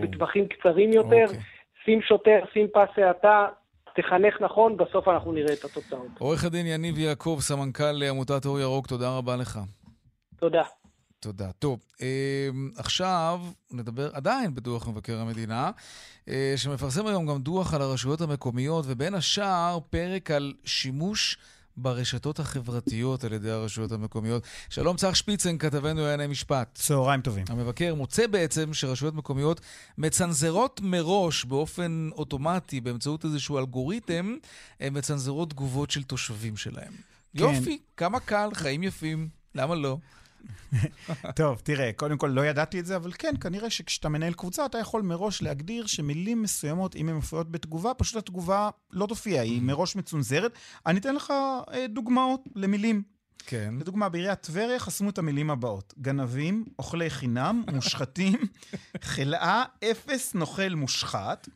בטווחים 0.01 0.47
קצרים 0.47 0.93
יותר. 0.93 1.25
אוקיי. 1.27 1.39
שים 1.85 2.01
שוטר, 2.01 2.39
שים 2.53 2.67
פס 2.73 2.97
האטה, 2.97 3.47
תחנך 3.95 4.41
נכון, 4.41 4.77
בסוף 4.77 5.07
אנחנו 5.07 5.31
נראה 5.31 5.53
את 5.53 5.65
התוצאות. 5.65 6.07
עורך 6.19 6.45
הדין 6.45 6.65
יניב 6.67 6.97
יעקב, 6.97 7.37
סמנכ"ל 7.41 8.03
עמותת 8.09 8.45
אור 8.45 8.59
ירוק, 8.59 8.87
תודה 8.87 9.17
רבה 9.17 9.35
לך. 9.35 9.59
תודה. 10.39 10.63
תודה. 11.19 11.51
טוב, 11.51 11.79
אה, 12.01 12.49
עכשיו 12.77 13.41
נדבר 13.71 14.09
עדיין 14.13 14.55
בדוח 14.55 14.87
מבקר 14.87 15.19
המדינה, 15.19 15.71
אה, 16.29 16.53
שמפרסם 16.57 17.07
היום 17.07 17.25
גם 17.25 17.41
דוח 17.41 17.73
על 17.73 17.81
הרשויות 17.81 18.21
המקומיות, 18.21 18.85
ובין 18.87 19.13
השאר 19.13 19.79
פרק 19.89 20.31
על 20.31 20.53
שימוש 20.65 21.37
ברשתות 21.77 22.39
החברתיות 22.39 23.23
על 23.23 23.33
ידי 23.33 23.51
הרשויות 23.51 23.91
המקומיות. 23.91 24.43
שלום 24.69 24.97
צח 24.97 25.13
שפיצן, 25.13 25.57
כתבנו 25.57 26.01
לענייני 26.01 26.27
משפט. 26.27 26.69
צהריים 26.73 27.21
טובים. 27.21 27.45
המבקר 27.49 27.95
מוצא 27.95 28.27
בעצם 28.27 28.73
שרשויות 28.73 29.15
מקומיות 29.15 29.61
מצנזרות 29.97 30.81
מראש 30.83 31.45
באופן 31.45 32.09
אוטומטי, 32.11 32.81
באמצעות 32.81 33.25
איזשהו 33.25 33.57
אלגוריתם, 33.59 34.35
הן 34.79 34.97
מצנזרות 34.97 35.49
תגובות 35.49 35.91
של 35.91 36.03
תושבים 36.03 36.57
שלהם. 36.57 36.93
כן. 37.37 37.43
יופי, 37.43 37.79
כמה 37.97 38.19
קל, 38.19 38.49
חיים 38.53 38.83
יפים, 38.83 39.29
למה 39.55 39.75
לא? 39.75 39.97
טוב, 41.35 41.61
תראה, 41.63 41.91
קודם 41.95 42.17
כל 42.17 42.27
לא 42.27 42.45
ידעתי 42.45 42.79
את 42.79 42.85
זה, 42.85 42.95
אבל 42.95 43.11
כן, 43.11 43.33
כנראה 43.41 43.69
שכשאתה 43.69 44.09
מנהל 44.09 44.33
קבוצה, 44.33 44.65
אתה 44.65 44.77
יכול 44.77 45.01
מראש 45.01 45.41
להגדיר 45.41 45.85
שמילים 45.85 46.41
מסוימות, 46.41 46.95
אם 46.95 47.09
הן 47.09 47.15
מופיעות 47.15 47.51
בתגובה, 47.51 47.93
פשוט 47.93 48.15
התגובה 48.15 48.69
לא 48.91 49.05
תופיע, 49.05 49.41
היא 49.41 49.61
מראש 49.61 49.95
מצונזרת. 49.95 50.51
אני 50.85 50.99
אתן 50.99 51.15
לך 51.15 51.33
אה, 51.73 51.87
דוגמאות 51.87 52.43
למילים. 52.55 53.15
כן. 53.47 53.73
לדוגמה, 53.79 54.09
בעיריית 54.09 54.41
טבריה 54.41 54.79
חסמו 54.79 55.09
את 55.09 55.17
המילים 55.17 55.49
הבאות: 55.49 55.93
גנבים, 56.01 56.65
אוכלי 56.79 57.09
חינם, 57.09 57.63
מושחתים, 57.73 58.39
חלאה, 59.01 59.63
אפס, 59.91 60.33
נוכל, 60.33 60.69
מושחת. 60.69 61.49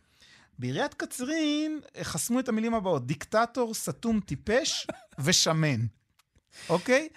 בעיריית 0.60 0.94
קצרין 0.94 1.80
אה, 1.96 2.04
חסמו 2.04 2.40
את 2.40 2.50
המילים 2.50 2.74
הבאות: 2.74 3.08
דיקטטור, 3.08 3.74
סתום, 3.74 4.20
טיפש 4.20 4.88
ושמן. 5.20 5.86
אוקיי? 6.70 7.10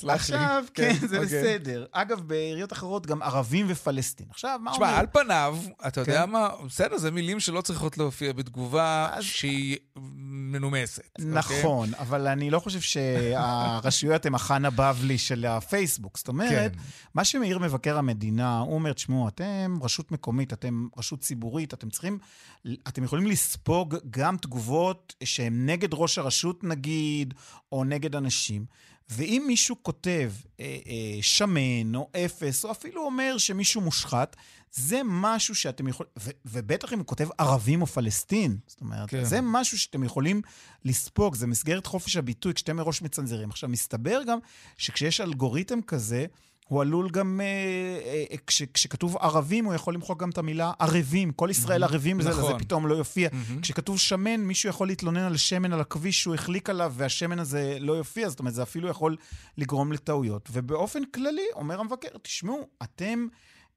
סלח 0.00 0.30
לי. 0.30 0.36
עכשיו, 0.36 0.64
כן, 0.74 0.94
כן, 1.00 1.06
זה 1.06 1.18
אוקיי. 1.18 1.42
בסדר. 1.42 1.86
אגב, 1.92 2.20
בעיריות 2.20 2.72
אחרות 2.72 3.06
גם 3.06 3.22
ערבים 3.22 3.66
ופלסטין. 3.68 4.26
עכשיו, 4.30 4.60
מה 4.62 4.72
תשמע, 4.72 4.86
אומר? 4.86 4.98
על 4.98 5.06
פניו, 5.12 5.58
אתה 5.86 6.00
יודע 6.00 6.22
כן. 6.26 6.30
מה, 6.30 6.48
בסדר, 6.66 6.98
זה 6.98 7.10
מילים 7.10 7.40
שלא 7.40 7.60
צריכות 7.60 7.98
להופיע 7.98 8.32
בתגובה 8.32 9.10
שהיא 9.20 9.76
מנומסת. 10.16 11.02
אוקיי? 11.18 11.32
נכון, 11.32 11.94
אבל 11.98 12.26
אני 12.26 12.50
לא 12.50 12.58
חושב 12.58 12.80
שהרשויות 12.80 14.26
הן 14.26 14.34
החאן 14.34 14.64
הבבלי 14.64 15.18
של 15.18 15.46
הפייסבוק. 15.46 16.18
זאת 16.18 16.28
אומרת, 16.28 16.72
כן. 16.72 16.78
מה 17.14 17.24
שמעיר 17.24 17.58
מבקר 17.58 17.98
המדינה, 17.98 18.58
הוא 18.58 18.74
אומר, 18.74 18.92
תשמעו, 18.92 19.28
אתם 19.28 19.78
רשות 19.82 20.12
מקומית, 20.12 20.52
אתם 20.52 20.88
רשות 20.96 21.20
ציבורית, 21.20 21.74
אתם 21.74 21.90
צריכים, 21.90 22.18
אתם 22.88 23.04
יכולים 23.04 23.26
לספוג 23.26 23.96
גם 24.10 24.36
תגובות 24.36 25.14
שהן 25.24 25.66
נגד 25.66 25.88
ראש 25.92 26.18
הרשות, 26.18 26.64
נגיד, 26.64 27.34
או 27.72 27.84
נגד 27.84 28.16
אנשים. 28.16 28.64
ואם 29.10 29.44
מישהו 29.46 29.76
כותב 29.82 30.32
אה, 30.60 30.78
אה, 30.86 31.22
שמן 31.22 31.94
או 31.94 32.10
אפס, 32.16 32.64
או 32.64 32.70
אפילו 32.70 33.04
אומר 33.04 33.38
שמישהו 33.38 33.80
מושחת, 33.80 34.36
זה 34.72 35.00
משהו 35.04 35.54
שאתם 35.54 35.88
יכולים, 35.88 36.12
ובטח 36.44 36.92
אם 36.92 36.98
הוא 36.98 37.06
כותב 37.06 37.28
ערבים 37.38 37.82
או 37.82 37.86
פלסטין, 37.86 38.58
זאת 38.66 38.80
אומרת. 38.80 39.10
כן. 39.10 39.24
זה 39.24 39.40
משהו 39.42 39.78
שאתם 39.78 40.04
יכולים 40.04 40.42
לספוג, 40.84 41.34
זה 41.34 41.46
מסגרת 41.46 41.86
חופש 41.86 42.16
הביטוי 42.16 42.54
כשאתם 42.54 42.76
מראש 42.76 43.02
מצנזרים. 43.02 43.50
עכשיו, 43.50 43.68
מסתבר 43.68 44.22
גם 44.26 44.38
שכשיש 44.76 45.20
אלגוריתם 45.20 45.82
כזה, 45.82 46.26
הוא 46.68 46.80
עלול 46.80 47.10
גם, 47.10 47.40
אה, 47.40 48.24
אה, 48.30 48.36
כש, 48.46 48.62
כשכתוב 48.62 49.16
ערבים, 49.16 49.64
הוא 49.64 49.74
יכול 49.74 49.94
למחוק 49.94 50.20
גם 50.20 50.30
את 50.30 50.38
המילה 50.38 50.72
ערבים. 50.78 51.32
כל 51.32 51.48
ישראל 51.50 51.84
ערבים, 51.84 52.22
זה, 52.22 52.30
נכון. 52.30 52.52
זה 52.52 52.58
פתאום 52.58 52.86
לא 52.86 52.94
יופיע. 52.94 53.28
כשכתוב 53.62 53.98
שמן, 53.98 54.40
מישהו 54.40 54.68
יכול 54.68 54.86
להתלונן 54.86 55.20
על 55.20 55.36
שמן 55.36 55.72
על 55.72 55.80
הכביש 55.80 56.22
שהוא 56.22 56.34
החליק 56.34 56.70
עליו, 56.70 56.92
והשמן 56.96 57.38
הזה 57.38 57.76
לא 57.80 57.92
יופיע, 57.92 58.28
זאת 58.28 58.38
אומרת, 58.38 58.54
זה 58.54 58.62
אפילו 58.62 58.88
יכול 58.88 59.16
לגרום 59.58 59.92
לטעויות. 59.92 60.48
ובאופן 60.52 61.04
כללי, 61.04 61.46
אומר 61.54 61.80
המבקר, 61.80 62.08
תשמעו, 62.22 62.68
אתם... 62.82 63.26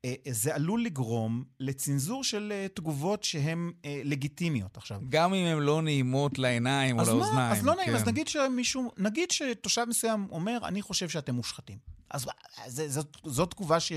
אה, 0.06 0.14
זה 0.30 0.56
עלול 0.56 0.84
לגרום 0.84 1.44
לצנזור 1.60 2.24
של 2.24 2.52
אה, 2.52 2.68
תגובות 2.74 3.24
שהן 3.24 3.72
אה, 3.86 4.02
לגיטימיות. 4.04 4.78
עכשיו, 4.78 5.02
גם 5.10 5.34
אם 5.34 5.46
הן 5.46 5.58
לא 5.58 5.82
נעימות 5.82 6.40
לעיניים 6.40 7.00
או 7.00 7.06
לאוזניים. 7.06 7.36
מה? 7.36 7.52
אז 7.52 7.66
לא 7.66 7.76
נעים, 7.76 7.88
כן. 7.88 7.96
אז 7.96 8.08
נגיד 8.08 8.28
שמישהו, 8.28 8.92
נגיד 8.98 9.32
שתושב 9.32 9.86
מסוים 9.88 10.28
אומר, 10.32 10.58
אני 10.64 10.82
חושב 10.82 11.10
שאתם 11.10 11.36
מושחתים. 11.36 11.78
אז 12.10 12.28
זה, 12.68 12.90
זאת, 12.90 13.18
זאת 13.24 13.52
תגובה 13.52 13.80
ש, 13.80 13.92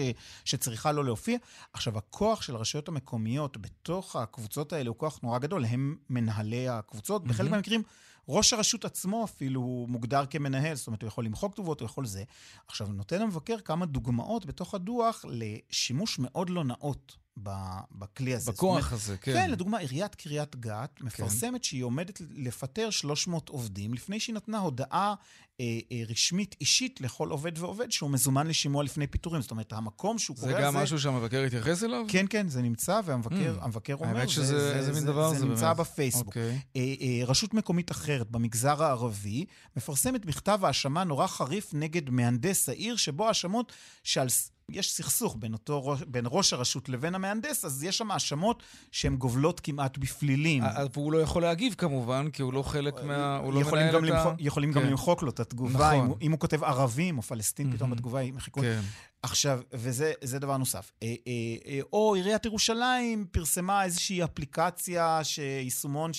שצריכה 0.45 0.93
לא 0.93 1.05
להופיע. 1.05 1.39
עכשיו, 1.73 1.99
הכוח 1.99 2.43
של 2.43 2.55
הרשויות 2.55 2.89
המקומיות 2.89 3.57
בתוך 3.57 4.17
הקבוצות 4.17 4.73
האלה 4.73 4.89
הוא 4.89 4.97
כוח 4.99 5.21
נורא 5.23 5.39
גדול, 5.39 5.65
הם 5.65 5.97
מנהלי 6.11 6.69
הקבוצות. 6.69 7.25
בחלק 7.25 7.51
מהמקרים, 7.51 7.83
ראש 8.29 8.53
הרשות 8.53 8.85
עצמו 8.85 9.25
אפילו 9.25 9.61
הוא 9.61 9.89
מוגדר 9.89 10.27
כמנהל, 10.27 10.75
זאת 10.75 10.87
אומרת, 10.87 11.03
הוא 11.03 11.09
יכול 11.09 11.25
למחוק 11.25 11.53
כתובות, 11.53 11.81
הוא 11.81 11.87
יכול 11.87 12.07
זה. 12.07 12.25
עכשיו, 12.67 12.87
נותן 12.87 13.23
המבקר 13.23 13.61
כמה 13.61 13.87
דוגמאות 13.87 14.47
בתוך 14.47 14.75
הדוח 14.75 15.25
לשימוש 15.29 16.19
מאוד 16.19 16.51
לא 16.51 16.65
נאות. 16.65 17.24
בכלי 17.37 18.35
הזה. 18.35 18.53
בכוח 18.53 18.71
אומרת, 18.79 18.93
הזה, 18.93 19.17
כן. 19.17 19.33
כן, 19.33 19.51
לדוגמה, 19.51 19.79
עיריית 19.79 20.15
קריית 20.15 20.57
גת 20.57 21.01
מפרסמת 21.01 21.65
שהיא 21.65 21.85
עומדת 21.85 22.21
לפטר 22.37 22.91
300 22.91 23.49
עובדים, 23.49 23.95
לפני 23.95 24.21
שהיא 24.21 24.35
נתנה 24.35 24.59
הודעה 24.59 25.15
אה, 25.61 25.65
אה, 25.93 26.03
רשמית 26.09 26.57
אישית 26.61 27.01
לכל 27.01 27.29
עובד 27.31 27.59
ועובד 27.59 27.93
שהוא 27.93 28.11
מזומן 28.11 28.47
לשימוע 28.47 28.85
לפני 28.85 29.07
פיטורים. 29.07 29.43
זאת 29.43 29.51
אומרת, 29.51 29.73
המקום 29.73 30.19
שהוא 30.19 30.37
זה 30.37 30.47
קורא 30.47 30.61
גם 30.63 30.75
לזה... 30.75 30.83
משהו 30.83 30.99
שהמבקר 31.01 31.43
התייחס 31.45 31.85
אליו? 31.85 32.05
כן, 32.09 32.27
כן, 32.31 32.49
זה 32.49 32.63
נמצא, 32.63 33.01
והמבקר 33.05 33.95
Mm. 33.95 34.01
אומר... 34.01 34.17
האמת 34.19 34.29
שזה- 34.29 34.77
איזה 34.77 34.93
מין 34.93 35.05
דבר 35.05 35.33
זה 35.33 35.39
זה 35.39 35.47
נמצא 35.47 35.73
באמת. 35.73 35.77
בפייסבוק. 35.77 36.27
אוקיי. 36.27 36.59
אה, 36.77 36.95
אה, 37.01 37.27
רשות 37.27 37.55
מקומית 37.55 37.91
אחרת 37.91 38.31
במגזר 38.31 38.83
הערבי 38.85 39.45
מפרסמת 39.77 40.27
מכתב 40.27 40.61
האשמה 40.63 41.05
נורא 41.05 41.27
חריף 41.27 41.71
נגד 41.75 42.11
מהנדס 42.11 42.69
העיר, 42.69 42.97
שבו 42.97 43.29
האשמות 43.29 43.73
שעל... 44.03 44.29
יש 44.69 44.93
סכסוך 44.93 45.37
בין, 45.39 45.53
אותו, 45.53 45.95
בין 46.07 46.25
ראש 46.29 46.53
הרשות 46.53 46.89
לבין 46.89 47.15
המהנדס, 47.15 47.65
אז 47.65 47.83
יש 47.85 47.99
שם 47.99 48.11
האשמות 48.11 48.63
שהן 48.93 49.17
גובלות 49.17 49.61
כמעט 49.61 49.99
בפלילים. 49.99 50.63
והוא 50.93 51.13
לא 51.13 51.19
יכול 51.19 51.43
להגיב 51.43 51.75
כמובן, 51.79 52.31
כי 52.31 52.43
הוא 52.43 52.53
לא 52.53 52.63
חלק 52.63 52.95
מה... 53.03 53.37
הוא 53.37 53.53
לא 53.53 53.61
מנהל 53.61 53.95
גם 53.95 54.05
את 54.05 54.11
ה... 54.11 54.15
למחוק, 54.15 54.35
יכולים 54.39 54.73
גם 54.73 54.83
כן. 54.83 54.89
למחוק 54.89 55.23
לו 55.23 55.31
את 55.31 55.41
התגובה, 55.41 55.75
נכון. 55.75 55.95
אם, 55.95 56.07
הוא, 56.07 56.17
אם 56.23 56.33
הוא 56.33 56.39
כותב 56.41 56.65
ערבים 56.65 57.19
או 57.19 57.23
פלסטין, 57.23 57.77
פתאום 57.77 57.91
בתגובה 57.91 58.23
ימחקו. 58.23 58.61
כן. 58.61 58.81
עכשיו, 59.25 59.61
וזה 59.73 60.13
זה 60.23 60.39
דבר 60.39 60.57
נוסף. 60.57 60.93
אה, 61.03 61.15
אה, 61.27 61.33
אה, 61.67 61.81
או 61.93 62.15
עיריית 62.15 62.45
ירושלים 62.45 63.27
פרסמה 63.33 63.85
איזושהי 63.85 64.25
אפליקציה, 64.25 65.21
יישומון 65.63 66.11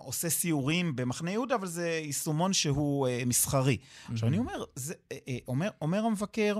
שעושה 0.00 0.30
סיורים 0.30 0.96
במחנה 0.96 1.30
יהודה, 1.30 1.54
אבל 1.54 1.66
זה 1.66 1.88
יישומון 1.88 2.52
שהוא 2.52 3.08
מסחרי. 3.26 3.76
עכשיו, 4.12 4.28
אני 4.28 4.38
אומר, 4.38 4.64
זה, 4.76 4.94
אומר, 5.48 5.70
אומר 5.80 6.04
המבקר, 6.04 6.56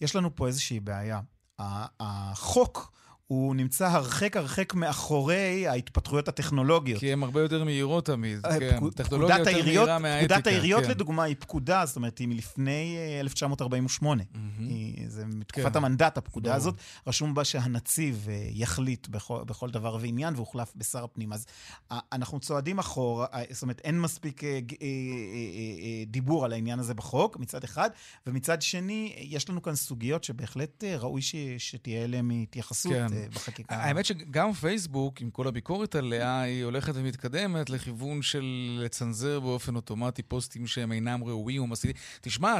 יש 0.00 0.16
לנו 0.16 0.36
פה 0.36 0.46
איזושהי 0.46 0.80
בעיה. 0.80 1.20
החוק... 1.58 2.92
הוא 3.32 3.54
נמצא 3.54 3.86
הרחק 3.88 4.36
הרחק 4.36 4.74
מאחורי 4.74 5.66
ההתפתחויות 5.68 6.28
הטכנולוגיות. 6.28 7.00
כי 7.00 7.12
הן 7.12 7.22
הרבה 7.22 7.40
יותר 7.40 7.64
מהירות 7.64 8.06
תמיד. 8.06 8.38
אה, 8.46 8.58
כן. 8.58 8.76
פקוד- 8.76 8.92
טכנולוגיה 8.94 9.38
יותר 9.38 9.50
העיריות, 9.50 9.84
מהירה 9.86 9.98
מהאתיקה. 9.98 10.34
פקודת 10.34 10.46
העיריות, 10.46 10.84
כן. 10.84 10.90
לדוגמה, 10.90 11.22
היא 11.22 11.36
פקודה, 11.38 11.82
זאת 11.86 11.96
אומרת, 11.96 12.18
היא 12.18 12.28
מלפני 12.28 12.96
אה, 12.98 13.20
1948. 13.20 14.22
היא- 14.58 14.81
זה 15.12 15.26
מתקופת 15.26 15.72
כן. 15.72 15.76
המנדט, 15.76 16.18
הפקודה 16.18 16.48
ברור. 16.50 16.56
הזאת. 16.56 16.74
רשום 17.06 17.34
בה 17.34 17.44
שהנציב 17.44 18.26
אה, 18.28 18.46
יחליט 18.50 19.08
בכל, 19.08 19.44
בכל 19.46 19.70
דבר 19.70 19.98
ועניין, 20.00 20.34
והוחלף 20.34 20.72
בשר 20.76 21.04
הפנים. 21.04 21.32
אז 21.32 21.46
אה, 21.92 21.98
אנחנו 22.12 22.40
צועדים 22.40 22.78
אחורה, 22.78 23.26
אה, 23.34 23.42
זאת 23.50 23.62
אומרת, 23.62 23.80
אין 23.84 24.00
מספיק 24.00 24.42
דיבור 26.06 26.44
על 26.44 26.52
העניין 26.52 26.78
הזה 26.78 26.94
בחוק, 26.94 27.36
מצד 27.36 27.64
אחד, 27.64 27.90
ומצד 28.26 28.62
שני, 28.62 29.14
יש 29.18 29.50
לנו 29.50 29.62
כאן 29.62 29.74
סוגיות 29.74 30.24
שבהחלט 30.24 30.84
ראוי 30.84 31.22
ש- 31.22 31.34
שתהיה 31.58 32.04
אליהן 32.04 32.30
התייחסות 32.30 32.92
כן. 32.92 33.30
בחקיקה. 33.34 33.74
האמת 33.74 34.04
שגם 34.04 34.52
פייסבוק, 34.52 35.20
עם 35.20 35.30
כל 35.30 35.48
הביקורת 35.48 35.94
עליה, 35.94 36.40
היא 36.40 36.64
הולכת 36.64 36.92
ומתקדמת 36.94 37.70
לכיוון 37.70 38.22
של 38.22 38.78
לצנזר 38.84 39.40
באופן 39.40 39.76
אוטומטי 39.76 40.22
פוסטים 40.22 40.66
שהם 40.66 40.92
אינם 40.92 41.24
ראויים 41.24 41.62
או 41.62 41.66
מסעידים. 41.66 42.02
תשמע, 42.20 42.54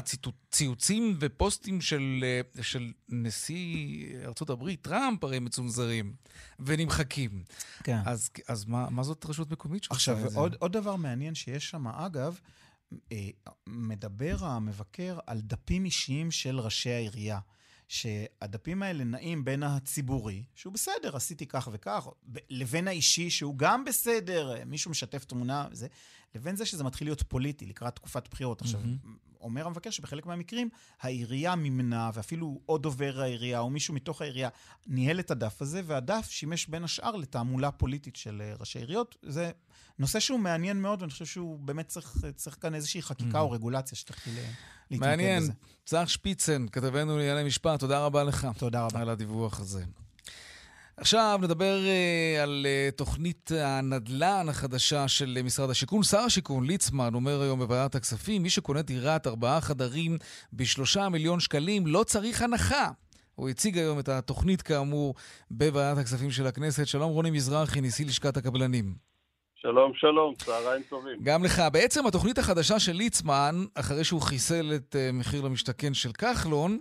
ציוצים 0.50 1.16
ופוסטים 1.20 1.80
של, 1.80 2.24
של 2.62 2.92
נשיא 3.08 4.06
הברית, 4.48 4.82
טראמפ, 4.82 5.24
הרי 5.24 5.38
מצונזרים 5.38 6.14
ונמחקים. 6.60 7.42
כן. 7.84 7.98
אז, 8.04 8.30
אז 8.48 8.64
מה, 8.64 8.90
מה 8.90 9.02
זאת 9.02 9.26
רשות 9.26 9.50
מקומית 9.50 9.84
שעושה 9.84 10.12
עכשיו, 10.12 10.26
את 10.26 10.32
זה? 10.32 10.38
עוד, 10.38 10.56
עוד 10.58 10.72
דבר 10.72 10.96
מעניין 10.96 11.34
שיש 11.34 11.70
שם, 11.70 11.88
אגב, 11.88 12.38
אה, 13.12 13.28
מדבר 13.66 14.36
המבקר 14.40 15.18
על 15.26 15.40
דפים 15.40 15.84
אישיים 15.84 16.30
של 16.30 16.60
ראשי 16.60 16.90
העירייה. 16.90 17.38
שהדפים 17.92 18.82
האלה 18.82 19.04
נעים 19.04 19.44
בין 19.44 19.62
הציבורי, 19.62 20.44
שהוא 20.54 20.72
בסדר, 20.72 21.16
עשיתי 21.16 21.46
כך 21.46 21.68
וכך, 21.72 22.06
לבין 22.50 22.88
האישי, 22.88 23.30
שהוא 23.30 23.58
גם 23.58 23.84
בסדר, 23.84 24.64
מישהו 24.66 24.90
משתף 24.90 25.24
תמונה 25.24 25.68
וזה, 25.70 25.86
לבין 26.34 26.56
זה 26.56 26.66
שזה 26.66 26.84
מתחיל 26.84 27.06
להיות 27.06 27.22
פוליטי 27.22 27.66
לקראת 27.66 27.96
תקופת 27.96 28.28
בחירות. 28.28 28.60
עכשיו, 28.60 28.80
אומר 29.42 29.66
המבקר 29.66 29.90
שבחלק 29.90 30.26
מהמקרים 30.26 30.68
העירייה 31.00 31.54
מימנה, 31.54 32.10
ואפילו 32.14 32.60
עוד 32.66 32.82
דובר 32.82 33.20
העירייה 33.20 33.60
או 33.60 33.70
מישהו 33.70 33.94
מתוך 33.94 34.22
העירייה 34.22 34.48
ניהל 34.86 35.20
את 35.20 35.30
הדף 35.30 35.62
הזה, 35.62 35.82
והדף 35.86 36.26
שימש 36.30 36.66
בין 36.66 36.84
השאר 36.84 37.16
לתעמולה 37.16 37.70
פוליטית 37.70 38.16
של 38.16 38.42
אה, 38.44 38.54
ראשי 38.60 38.78
עיריות. 38.78 39.16
זה 39.22 39.50
נושא 39.98 40.20
שהוא 40.20 40.40
מעניין 40.40 40.82
מאוד, 40.82 41.02
ואני 41.02 41.12
חושב 41.12 41.24
שהוא 41.24 41.58
באמת 41.58 41.88
צריך, 41.88 42.16
צריך 42.36 42.56
כאן 42.60 42.74
איזושהי 42.74 43.02
חקיקה 43.02 43.40
או 43.40 43.50
רגולציה 43.50 43.98
שתתחיל 43.98 44.38
אה, 44.38 44.50
להתמקד 44.90 45.10
מעניין. 45.10 45.42
בזה. 45.42 45.52
צח 45.84 46.04
שפיצן, 46.06 46.66
כתבנו 46.72 47.18
לענייני 47.18 47.44
משפט, 47.44 47.80
תודה 47.80 48.04
רבה 48.04 48.24
לך. 48.24 48.48
תודה 48.58 48.84
רבה. 48.84 49.00
על 49.00 49.08
הדיווח 49.08 49.60
הזה. 49.60 49.84
עכשיו 50.96 51.38
נדבר 51.42 51.78
uh, 51.78 52.42
על 52.42 52.66
uh, 52.66 52.96
תוכנית 52.96 53.50
הנדל"ן 53.54 54.46
החדשה 54.48 55.08
של 55.08 55.38
משרד 55.44 55.70
השיכון. 55.70 56.02
שר 56.02 56.18
השיכון 56.18 56.66
ליצמן 56.66 57.14
אומר 57.14 57.42
היום 57.42 57.58
בוועדת 57.58 57.94
הכספים, 57.94 58.42
מי 58.42 58.50
שקונה 58.50 58.82
דירת 58.82 59.26
ארבעה 59.26 59.60
חדרים 59.60 60.18
בשלושה 60.52 61.08
מיליון 61.08 61.40
שקלים 61.40 61.86
לא 61.86 62.04
צריך 62.04 62.42
הנחה. 62.42 62.90
הוא 63.34 63.48
הציג 63.48 63.78
היום 63.78 63.98
את 63.98 64.08
התוכנית 64.08 64.62
כאמור 64.62 65.14
בוועדת 65.50 65.98
הכספים 65.98 66.30
של 66.30 66.46
הכנסת. 66.46 66.86
שלום 66.86 67.10
רוני 67.10 67.30
מזרחי, 67.30 67.80
נשיא 67.80 68.06
לשכת 68.06 68.36
הקבלנים. 68.36 68.94
שלום, 69.54 69.92
שלום, 69.94 70.34
צהריים 70.34 70.82
טובים. 70.88 71.18
גם 71.22 71.44
לך. 71.44 71.62
בעצם 71.72 72.06
התוכנית 72.06 72.38
החדשה 72.38 72.78
של 72.78 72.92
ליצמן, 72.92 73.64
אחרי 73.74 74.04
שהוא 74.04 74.20
חיסל 74.20 74.72
את 74.74 74.96
uh, 74.96 75.12
מחיר 75.12 75.42
למשתכן 75.42 75.94
של 75.94 76.12
כחלון, 76.12 76.78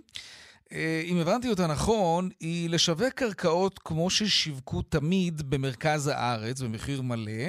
אם 1.04 1.16
הבנתי 1.16 1.48
אותה 1.48 1.66
נכון, 1.66 2.28
היא 2.40 2.70
לשווק 2.70 3.08
קרקעות 3.14 3.78
כמו 3.78 4.10
ששיווקו 4.10 4.82
תמיד 4.82 5.50
במרכז 5.50 6.06
הארץ, 6.06 6.60
במחיר 6.60 7.02
מלא, 7.02 7.42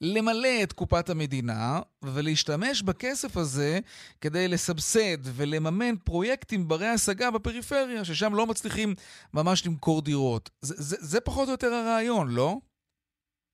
למלא 0.00 0.62
את 0.62 0.72
קופת 0.72 1.10
המדינה 1.10 1.80
ולהשתמש 2.02 2.82
בכסף 2.82 3.36
הזה 3.36 3.78
כדי 4.20 4.48
לסבסד 4.48 5.18
ולממן 5.22 5.96
פרויקטים 5.96 6.68
ברי 6.68 6.88
השגה 6.88 7.30
בפריפריה, 7.30 8.04
ששם 8.04 8.34
לא 8.34 8.46
מצליחים 8.46 8.94
ממש 9.34 9.66
למכור 9.66 10.02
דירות. 10.02 10.50
זה, 10.62 10.74
זה, 10.78 10.96
זה 11.00 11.20
פחות 11.20 11.48
או 11.48 11.52
יותר 11.52 11.72
הרעיון, 11.74 12.28
לא? 12.28 12.58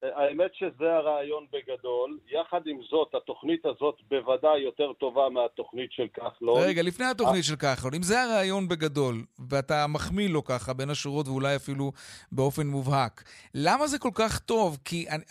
האמת 0.02 0.54
שזה 0.54 0.92
הרעיון 0.96 1.46
בגדול. 1.52 2.18
יחד 2.28 2.60
עם 2.66 2.78
זאת, 2.90 3.14
התוכנית 3.14 3.66
הזאת 3.66 3.94
בוודאי 4.08 4.60
יותר 4.60 4.92
טובה 4.92 5.28
מהתוכנית 5.28 5.92
של 5.92 6.06
כחלון. 6.14 6.62
רגע, 6.62 6.82
לפני 6.82 7.06
התוכנית 7.06 7.44
של 7.44 7.56
כחלון, 7.56 7.94
אם 7.94 8.02
זה 8.02 8.22
הרעיון 8.22 8.68
בגדול, 8.68 9.24
ואתה 9.48 9.86
מחמיא 9.86 10.28
לו 10.28 10.44
ככה 10.44 10.72
בין 10.72 10.90
השורות 10.90 11.28
ואולי 11.28 11.56
אפילו 11.56 11.92
באופן 12.32 12.66
מובהק, 12.66 13.24
למה 13.54 13.86
זה 13.86 13.98
כל 13.98 14.10
כך 14.14 14.38
טוב? 14.38 14.78
כי 14.84 15.06
אני, 15.10 15.22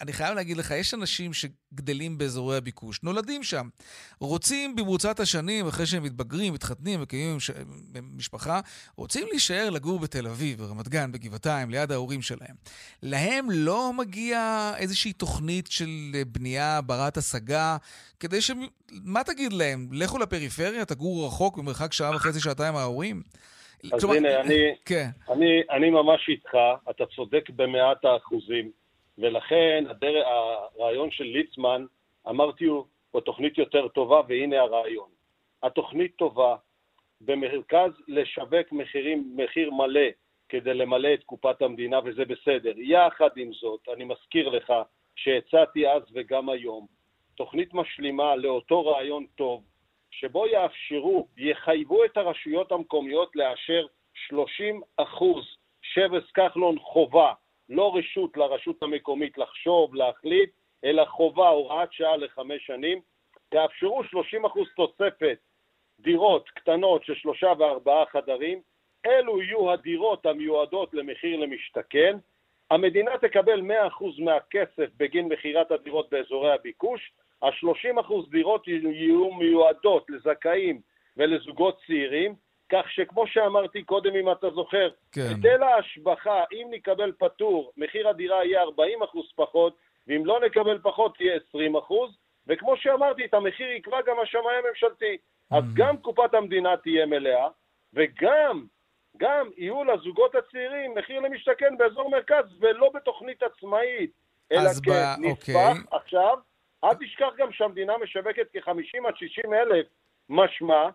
אני 0.00 0.12
חייב 0.12 0.34
להגיד 0.34 0.56
לך, 0.56 0.70
יש 0.70 0.94
אנשים 0.94 1.30
שגדלים 1.32 2.18
באזורי 2.18 2.56
הביקוש, 2.56 3.02
נולדים 3.02 3.42
שם, 3.42 3.68
רוצים 4.20 4.76
במרוצת 4.76 5.20
השנים, 5.20 5.66
אחרי 5.66 5.86
שהם 5.86 6.02
מתבגרים, 6.02 6.54
מתחתנים, 6.54 7.00
מקימים 7.02 7.40
ש... 7.40 7.50
משפחה, 8.16 8.60
רוצים 8.96 9.26
להישאר 9.30 9.70
לגור 9.70 9.98
בתל 9.98 10.26
אביב, 10.26 10.58
ברמת 10.58 10.88
גן, 10.88 11.12
בגבעתיים, 11.12 11.70
ליד 11.70 11.92
ההורים 11.92 12.22
שלהם. 12.22 12.54
להם 13.02 13.46
לא 13.50 13.92
מגיע 13.92 14.72
איזושהי 14.76 15.12
תוכנית 15.12 15.66
של 15.70 15.88
בנייה 16.26 16.80
ברת 16.80 17.16
השגה, 17.16 17.76
כדי 18.20 18.40
ש... 18.40 18.50
מה 19.04 19.24
תגיד 19.24 19.52
להם? 19.52 19.88
לכו 19.92 20.18
לפריפריה, 20.18 20.84
תגורו 20.84 21.26
רחוק, 21.26 21.58
במרחק 21.58 21.92
שעה 21.92 22.16
וחצי, 22.16 22.40
שעתיים 22.40 22.74
מההורים? 22.74 23.22
אז 23.92 24.00
כלומר, 24.00 24.16
הנה, 24.16 24.40
אני, 24.40 24.74
כן. 24.84 25.08
אני, 25.30 25.62
אני 25.70 25.90
ממש 25.90 26.28
איתך, 26.28 26.50
אתה 26.90 27.04
צודק 27.16 27.50
במאת 27.50 28.04
האחוזים. 28.04 28.79
ולכן 29.20 29.84
הדר... 29.88 30.22
הרעיון 30.26 31.10
של 31.10 31.24
ליצמן, 31.24 31.84
אמרתי, 32.28 32.64
הוא 32.64 33.20
תוכנית 33.24 33.58
יותר 33.58 33.88
טובה, 33.88 34.20
והנה 34.28 34.60
הרעיון. 34.60 35.08
התוכנית 35.62 36.16
טובה, 36.16 36.56
במרכז 37.20 37.90
לשווק 38.08 38.72
מחירים, 38.72 39.32
מחיר 39.36 39.70
מלא 39.70 40.08
כדי 40.48 40.74
למלא 40.74 41.14
את 41.14 41.24
קופת 41.24 41.62
המדינה, 41.62 42.00
וזה 42.04 42.24
בסדר. 42.24 42.72
יחד 42.76 43.30
עם 43.36 43.52
זאת, 43.52 43.80
אני 43.94 44.04
מזכיר 44.04 44.48
לך 44.48 44.72
שהצעתי 45.16 45.88
אז 45.88 46.02
וגם 46.12 46.48
היום, 46.48 46.86
תוכנית 47.34 47.74
משלימה 47.74 48.36
לאותו 48.36 48.86
רעיון 48.86 49.26
טוב, 49.34 49.64
שבו 50.10 50.46
יאפשרו, 50.46 51.26
יחייבו 51.36 52.04
את 52.04 52.16
הרשויות 52.16 52.72
המקומיות 52.72 53.36
לאשר 53.36 53.86
30 54.28 54.82
אחוז 54.96 55.44
שבס 55.82 56.30
כחלון 56.30 56.78
חובה 56.78 57.32
לא 57.70 57.96
רשות 57.96 58.36
לרשות 58.36 58.82
המקומית 58.82 59.38
לחשוב, 59.38 59.94
להחליט, 59.94 60.50
אלא 60.84 61.04
חובה, 61.04 61.48
הוראת 61.48 61.92
שעה 61.92 62.16
לחמש 62.16 62.66
שנים, 62.66 63.00
תאפשרו 63.48 64.02
30% 64.02 64.06
תוספת 64.76 65.38
דירות 66.00 66.48
קטנות 66.48 67.04
של 67.04 67.14
שלושה 67.14 67.52
וארבעה 67.58 68.06
חדרים, 68.06 68.60
אלו 69.06 69.42
יהיו 69.42 69.72
הדירות 69.72 70.26
המיועדות 70.26 70.94
למחיר 70.94 71.40
למשתכן, 71.40 72.16
המדינה 72.70 73.18
תקבל 73.18 73.60
100% 73.60 74.22
מהכסף 74.24 74.90
בגין 74.96 75.28
מכירת 75.28 75.70
הדירות 75.70 76.10
באזורי 76.10 76.52
הביקוש, 76.52 77.12
ה-30% 77.42 78.30
דירות 78.30 78.68
יהיו 78.68 79.34
מיועדות 79.34 80.10
לזכאים 80.10 80.80
ולזוגות 81.16 81.80
צעירים, 81.86 82.34
כך 82.70 82.90
שכמו 82.90 83.26
שאמרתי 83.26 83.82
קודם, 83.82 84.14
אם 84.16 84.32
אתה 84.32 84.50
זוכר, 84.50 84.88
כן. 85.12 85.20
היטל 85.28 85.62
ההשבחה, 85.62 86.44
אם 86.52 86.66
נקבל 86.70 87.12
פטור, 87.18 87.72
מחיר 87.76 88.08
הדירה 88.08 88.44
יהיה 88.44 88.62
40 88.62 89.02
אחוז 89.02 89.32
פחות, 89.36 89.76
ואם 90.06 90.26
לא 90.26 90.40
נקבל 90.40 90.78
פחות, 90.82 91.20
יהיה 91.20 91.38
20 91.48 91.76
אחוז, 91.76 92.16
וכמו 92.46 92.76
שאמרתי, 92.76 93.24
את 93.24 93.34
המחיר 93.34 93.70
יקבע 93.70 94.02
גם 94.06 94.20
השמאי 94.22 94.54
הממשלתי. 94.64 95.16
אז 95.50 95.64
Mm. 95.64 95.66
גם 95.74 95.96
קופת 95.96 96.34
המדינה 96.34 96.76
תהיה 96.76 97.06
מלאה, 97.06 97.48
וגם, 97.94 98.66
גם 99.16 99.50
יהיו 99.56 99.84
לזוגות 99.84 100.34
הצעירים 100.34 100.94
מחיר 100.94 101.20
למשתכן 101.20 101.76
באזור 101.78 102.10
מרכז, 102.10 102.44
ולא 102.60 102.90
בתוכנית 102.94 103.42
עצמאית, 103.42 104.10
אלא 104.52 104.60
אז 104.60 104.80
כנספח. 104.80 105.30
אוקיי. 105.30 105.74
עכשיו, 105.90 106.38
אל 106.84 106.94
תשכח 107.00 107.28
גם 107.36 107.52
שהמדינה 107.52 107.98
משווקת 107.98 108.46
כ-50 108.52 109.08
עד 109.08 109.16
60 109.16 109.54
אלף, 109.54 109.86
משמע, 110.28 110.88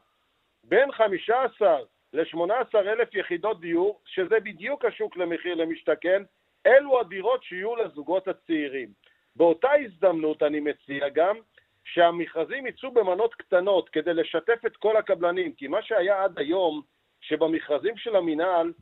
בין 0.68 0.92
15 0.92 1.78
ל-18 2.14 2.76
אלף 2.76 3.16
יחידות 3.16 3.60
דיור, 3.60 4.00
שזה 4.06 4.40
בדיוק 4.40 4.86
השוק 4.86 5.18
למחיר 5.18 5.56
למשתכן, 5.56 6.24
אלו 6.68 7.00
הדירות 7.00 7.44
שיהיו 7.44 7.76
לזוגות 7.76 8.28
הצעירים. 8.28 8.90
באותה 9.36 9.72
הזדמנות 9.72 10.44
אני 10.44 10.60
מציע 10.60 11.10
גם 11.10 11.36
שהמכרזים 11.84 12.68
יצאו 12.68 12.92
במנות 12.92 13.36
קטנות 13.36 13.90
כדי 13.90 14.14
לשתף 14.14 14.66
את 14.66 14.78
כל 14.78 14.98
הקבלנים, 14.98 15.54
כי 15.54 15.68
מה 15.68 15.82
שהיה 15.82 16.24
עד 16.24 16.40
היום, 16.40 16.82
שבמכרזים 17.22 17.98
של 17.98 18.16
המינהל 18.16 18.74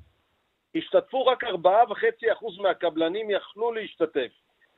השתתפו 0.75 1.25
רק 1.25 1.43
4.5% 1.43 2.61
מהקבלנים 2.61 3.29
יכלו 3.29 3.71
להשתתף, 3.71 4.31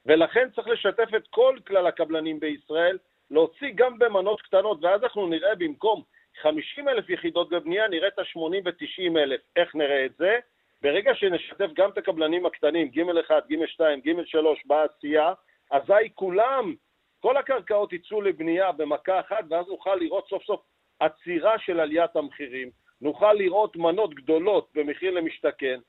ולכן 0.06 0.50
צריך 0.56 0.68
לשתף 0.68 1.10
את 1.18 1.28
כל 1.28 1.58
כלל 1.68 1.88
הקבלנים 1.88 2.40
בישראל, 2.40 2.98
להוציא 3.32 3.72
גם 3.76 4.00
במנות 4.00 4.42
קטנות, 4.42 4.84
ואז 4.84 5.04
אנחנו 5.04 5.28
נראה 5.28 5.56
במקום 5.56 6.04
50 6.42 6.90
אלף 6.90 7.10
יחידות 7.10 7.50
בבנייה, 7.50 7.88
נראה 7.88 8.08
את 8.08 8.20
ה-80 8.20 8.62
ו-90 8.66 9.20
אלף. 9.20 9.42
איך 9.56 9.76
נראה 9.76 10.06
את 10.06 10.16
זה? 10.18 10.40
ברגע 10.82 11.16
שנשתף 11.16 11.70
גם 11.74 11.90
את 11.90 11.98
הקבלנים 11.98 12.46
הקטנים, 12.46 12.88
ג' 12.88 13.18
1, 13.20 13.44
ג' 13.52 13.66
2, 13.66 14.00
ג' 14.00 14.26
3 14.26 14.66
בעשייה, 14.66 15.34
אזי 15.72 16.10
כולם, 16.14 16.76
כל 17.20 17.38
הקרקעות 17.38 17.94
יצאו 17.94 18.22
לבנייה 18.22 18.72
במכה 18.72 19.20
אחת, 19.20 19.46
ואז 19.50 19.68
נוכל 19.68 19.96
לראות 19.96 20.28
סוף 20.28 20.44
סוף 20.44 20.62
עצירה 21.00 21.60
של 21.60 21.80
עליית 21.80 22.16
המחירים, 22.16 22.70
נוכל 23.02 23.34
לראות 23.34 23.76
מנות 23.76 24.14
גדולות 24.14 24.70
במחיר 24.76 25.12
למשתכן, 25.12 25.80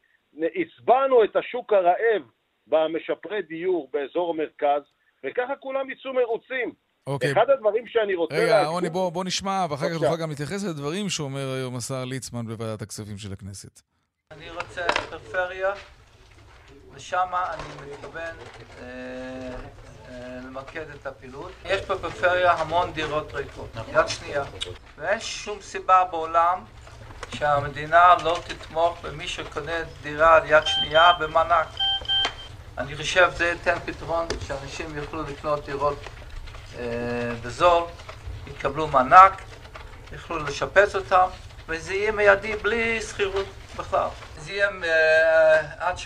הסברנו 0.56 1.24
את 1.24 1.36
השוק 1.36 1.72
הרעב 1.72 2.22
במשפרי 2.66 3.42
דיור 3.42 3.90
באזור 3.92 4.30
המרכז, 4.30 4.82
וככה 5.24 5.56
כולם 5.56 5.90
יצאו 5.90 6.12
מרוצים. 6.12 6.72
אוקיי. 7.06 7.32
אחד 7.32 7.50
הדברים 7.50 7.86
שאני 7.86 8.14
רוצה 8.14 8.34
רגע, 8.34 8.46
להגיד... 8.46 8.68
רוני, 8.68 8.90
בוא, 8.90 9.12
בוא 9.12 9.24
נשמע, 9.24 9.66
ואחר 9.70 9.90
כך. 9.90 9.94
תוכל 9.94 10.16
גם 10.16 10.30
להתייחס 10.30 10.64
לדברים 10.64 11.08
שאומר 11.08 11.52
היום 11.52 11.76
השר 11.76 12.04
ליצמן 12.04 12.46
בוועדת 12.46 12.82
הכספים 12.82 13.18
של 13.18 13.32
הכנסת. 13.32 13.82
אני 14.30 14.50
רוצה 14.50 14.82
פריפריה, 15.10 15.72
ושם 16.94 17.26
אני 17.34 17.90
מתכוון 17.92 18.22
אה, 18.80 18.86
אה, 20.08 20.38
למקד 20.46 20.90
את 21.00 21.06
הפעילות. 21.06 21.52
יש 21.64 21.80
בפריפריה 21.82 22.52
המון 22.52 22.92
דירות 22.92 23.34
ריקות, 23.34 23.68
יד 23.92 24.08
שנייה. 24.08 24.44
ואין 24.98 25.20
שום 25.20 25.58
סיבה 25.60 26.04
בעולם 26.10 26.64
שהמדינה 27.34 28.14
לא 28.24 28.38
תתמוך 28.46 28.98
במי 29.02 29.28
שקונה 29.28 29.72
דירה 30.02 30.40
יד 30.46 30.66
שנייה 30.66 31.12
במענק. 31.12 31.66
אני 32.78 32.96
חושב 32.96 33.30
שזה 33.34 33.46
ייתן 33.46 33.78
פתרון 33.84 34.26
שאנשים 34.46 34.96
יוכלו 34.96 35.22
לקנות 35.22 35.66
דירות 35.66 35.98
בזול, 37.42 37.82
יקבלו 38.46 38.86
מענק, 38.86 39.42
יוכלו 40.12 40.38
לשפץ 40.38 40.94
אותם, 40.94 41.26
וזה 41.68 41.94
יהיה 41.94 42.12
מיידי 42.12 42.56
בלי 42.56 43.02
שכירות 43.02 43.46
בכלל. 43.76 44.08
זה 44.38 44.52
יהיה 44.52 44.68
אה, 44.84 45.60
עד 45.78 45.98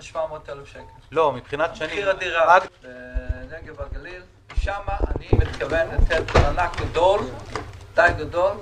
700 0.00 0.48
אלף 0.50 0.68
שקל. 0.68 0.80
לא, 1.12 1.32
מבחינת 1.32 1.76
שנים. 1.76 1.90
מחיר 1.90 2.10
הדירה 2.10 2.58
בנגב 2.82 3.80
והגליל, 3.80 4.22
שם 4.56 4.82
אני 5.16 5.28
מתכוון 5.32 5.86
לתת 5.94 6.34
מענק 6.34 6.80
גדול 6.80 7.20
די 7.94 8.08
גדול 8.18 8.52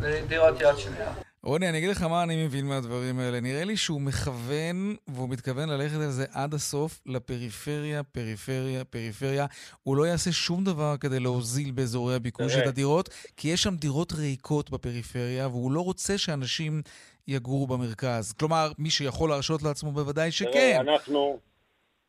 לדירות 0.00 0.60
יד 0.60 0.76
שנייה. 0.78 1.27
רוני, 1.48 1.68
אני 1.68 1.78
אגיד 1.78 1.90
לך 1.90 2.02
מה 2.02 2.22
אני 2.22 2.44
מבין 2.44 2.66
מהדברים 2.66 3.18
האלה. 3.18 3.40
נראה 3.40 3.64
לי 3.64 3.76
שהוא 3.76 4.00
מכוון, 4.00 4.76
והוא 5.08 5.28
מתכוון 5.28 5.68
ללכת 5.68 5.94
על 5.94 6.10
זה 6.10 6.24
עד 6.32 6.54
הסוף, 6.54 7.00
לפריפריה, 7.06 8.02
פריפריה, 8.02 8.84
פריפריה. 8.84 9.46
הוא 9.82 9.96
לא 9.96 10.04
יעשה 10.04 10.32
שום 10.32 10.64
דבר 10.64 10.96
כדי 11.00 11.20
להוזיל 11.20 11.70
באזורי 11.70 12.14
הביקוש 12.14 12.56
את 12.56 12.66
הדירות, 12.66 13.08
כי 13.36 13.48
יש 13.48 13.62
שם 13.62 13.74
דירות 13.74 14.12
ריקות 14.12 14.70
בפריפריה, 14.70 15.48
והוא 15.48 15.72
לא 15.72 15.80
רוצה 15.80 16.18
שאנשים 16.18 16.82
יגורו 17.28 17.66
במרכז. 17.66 18.32
כלומר, 18.32 18.66
מי 18.78 18.90
שיכול 18.90 19.30
להרשות 19.30 19.62
לעצמו 19.62 19.90
בוודאי 19.90 20.30
שכן. 20.30 20.50
תראה, 20.52 20.80
אנחנו 20.80 21.38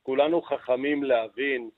כולנו 0.04 0.41
חכמים 0.41 1.04
להבין 1.04 1.69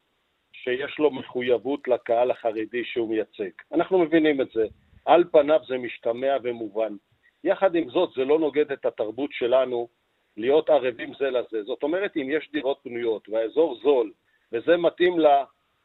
שיש 0.54 1.00
לו 1.00 1.12
מחויבות 1.12 1.88
לקהל 1.88 2.32
החרדי 2.32 2.84
שהוא 2.86 3.10
מייצג. 3.10 3.54
אנחנו 3.74 4.00
מבינים 4.00 4.42
את 4.42 4.48
זה. 4.54 4.66
על 5.06 5.24
פניו 5.32 5.60
זה 5.68 5.78
משתמע 5.78 6.38
ומובן. 6.44 6.94
יחד 7.44 7.76
עם 7.76 7.90
זאת, 7.90 8.10
זה 8.16 8.26
לא 8.26 8.40
נוגד 8.40 8.72
את 8.72 8.86
התרבות 8.86 9.30
שלנו 9.34 9.88
להיות 10.38 10.70
ערבים 10.70 11.14
זה 11.20 11.30
לזה. 11.30 11.64
זאת 11.64 11.84
אומרת, 11.84 12.18
אם 12.18 12.28
יש 12.30 12.50
דירות 12.52 12.80
פנויות 12.84 13.30
והאזור 13.30 13.80
זול, 13.84 14.12
וזה 14.52 14.78
מתאים 14.78 15.16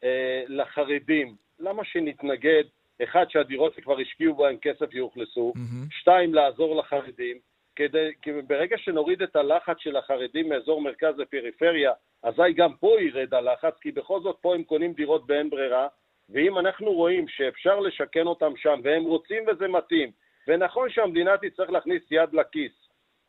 אה, 0.05 0.43
לחרדים, 0.49 1.37
למה 1.61 1.85
שנתנגד? 1.85 2.65
אחד, 3.03 3.27
שהדירות 3.29 3.75
שכבר 3.75 4.01
השקיעו 4.01 4.35
בהן 4.35 4.57
כסף 4.63 4.95
יאוכלסו, 4.95 5.53
mm-hmm. 5.57 5.87
שתיים, 5.91 6.35
לעזור 6.35 6.77
לחרדים, 6.77 7.39
כדי, 7.77 8.11
כי 8.23 8.31
ברגע 8.47 8.79
שנוריד 8.79 9.23
את 9.23 9.37
הלחץ 9.37 9.77
של 9.79 9.97
החרדים 9.97 10.49
מאזור 10.49 10.81
מרכז 10.81 11.19
לפריפריה, 11.19 11.93
אזי 12.23 12.53
גם 12.57 12.77
פה 12.81 12.97
ירד 13.01 13.35
הלחץ, 13.35 13.75
כי 13.81 13.93
בכל 13.93 14.21
זאת 14.21 14.37
פה 14.41 14.55
הם 14.55 14.63
קונים 14.63 14.93
דירות 14.93 15.27
באין 15.27 15.51
ברירה, 15.51 15.89
ואם 16.29 16.59
אנחנו 16.59 16.93
רואים 16.93 17.29
שאפשר 17.29 17.81
לשכן 17.81 18.27
אותם 18.27 18.53
שם, 18.57 18.81
והם 18.85 19.05
רוצים 19.05 19.45
וזה 19.49 19.69
מתאים, 19.69 20.11
ונכון 20.49 20.91
שהמדינה 20.91 21.37
תצטרך 21.37 21.71
להכניס 21.71 22.03
יד 22.11 22.33
לכיס. 22.33 22.73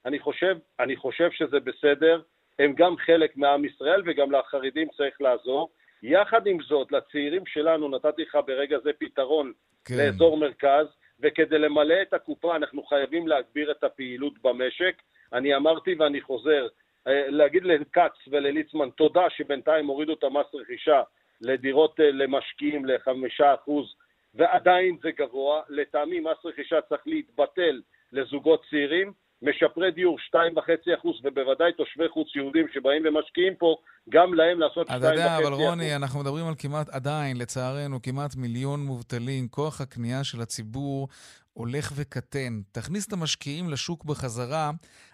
אני 0.06 0.19
חושב, 0.19 0.58
אני 0.80 0.95
חושב 0.95 1.32
שזה 1.32 1.60
בסדר, 1.60 2.21
הם 2.60 2.73
גם 2.73 2.97
חלק 2.97 3.38
מעם 3.38 3.65
ישראל 3.65 4.01
וגם 4.06 4.32
לחרדים 4.32 4.88
צריך 4.97 5.21
לעזור. 5.21 5.69
יחד 6.03 6.47
עם 6.47 6.58
זאת, 6.62 6.91
לצעירים 6.91 7.45
שלנו 7.45 7.89
נתתי 7.89 8.21
לך 8.21 8.38
ברגע 8.47 8.77
זה 8.84 8.91
פתרון 8.99 9.53
כן. 9.86 9.95
לאזור 9.97 10.38
מרכז, 10.38 10.88
וכדי 11.19 11.58
למלא 11.58 12.01
את 12.01 12.13
הקופה 12.13 12.56
אנחנו 12.56 12.84
חייבים 12.84 13.27
להגביר 13.27 13.71
את 13.71 13.84
הפעילות 13.84 14.34
במשק. 14.43 15.01
אני 15.34 15.56
אמרתי 15.56 15.95
ואני 15.99 16.21
חוזר, 16.21 16.67
אה, 17.08 17.30
להגיד 17.30 17.63
לכץ 17.63 18.13
ולליצמן 18.27 18.89
תודה 18.89 19.30
שבינתיים 19.30 19.88
הורידו 19.88 20.13
את 20.13 20.23
המס 20.23 20.45
רכישה 20.53 21.01
לדירות 21.41 21.99
אה, 21.99 22.12
למשקיעים 22.12 22.86
לחמישה 22.86 23.53
אחוז 23.53 23.95
ועדיין 24.35 24.97
זה 25.01 25.11
גבוה. 25.11 25.61
לטעמי 25.69 26.19
מס 26.19 26.45
רכישה 26.45 26.81
צריך 26.81 27.01
להתבטל 27.05 27.81
לזוגות 28.11 28.65
צעירים. 28.69 29.13
משפרי 29.41 29.91
דיור 29.91 30.17
2.5% 30.35 31.07
ובוודאי 31.23 31.73
תושבי 31.73 32.09
חוץ 32.09 32.35
יהודים 32.35 32.67
שבאים 32.67 33.03
ומשקיעים 33.05 33.55
פה, 33.55 33.77
גם 34.10 34.34
להם 34.34 34.60
לעשות 34.60 34.89
2.5%. 34.89 34.98
אתה 34.98 35.08
יודע, 35.08 35.38
אבל 35.38 35.54
רוני, 35.54 35.96
אנחנו 35.96 36.20
מדברים 36.20 36.48
על 36.48 36.54
כמעט, 36.58 36.89
עדיין, 36.89 37.38
לצערנו, 37.38 38.02
כמעט 38.02 38.36
מיליון 38.36 38.86
מובטלים. 38.86 39.48
כוח 39.48 39.82
הקנייה 39.82 40.24
של 40.24 40.41
הציבור 40.41 41.08
הולך 41.54 41.91
וקטן. 41.96 42.62
תכניס 42.72 43.08
את 43.08 43.13
המשקיעים 43.13 43.70
לשוק 43.70 44.06
בחזרה, 44.06 44.72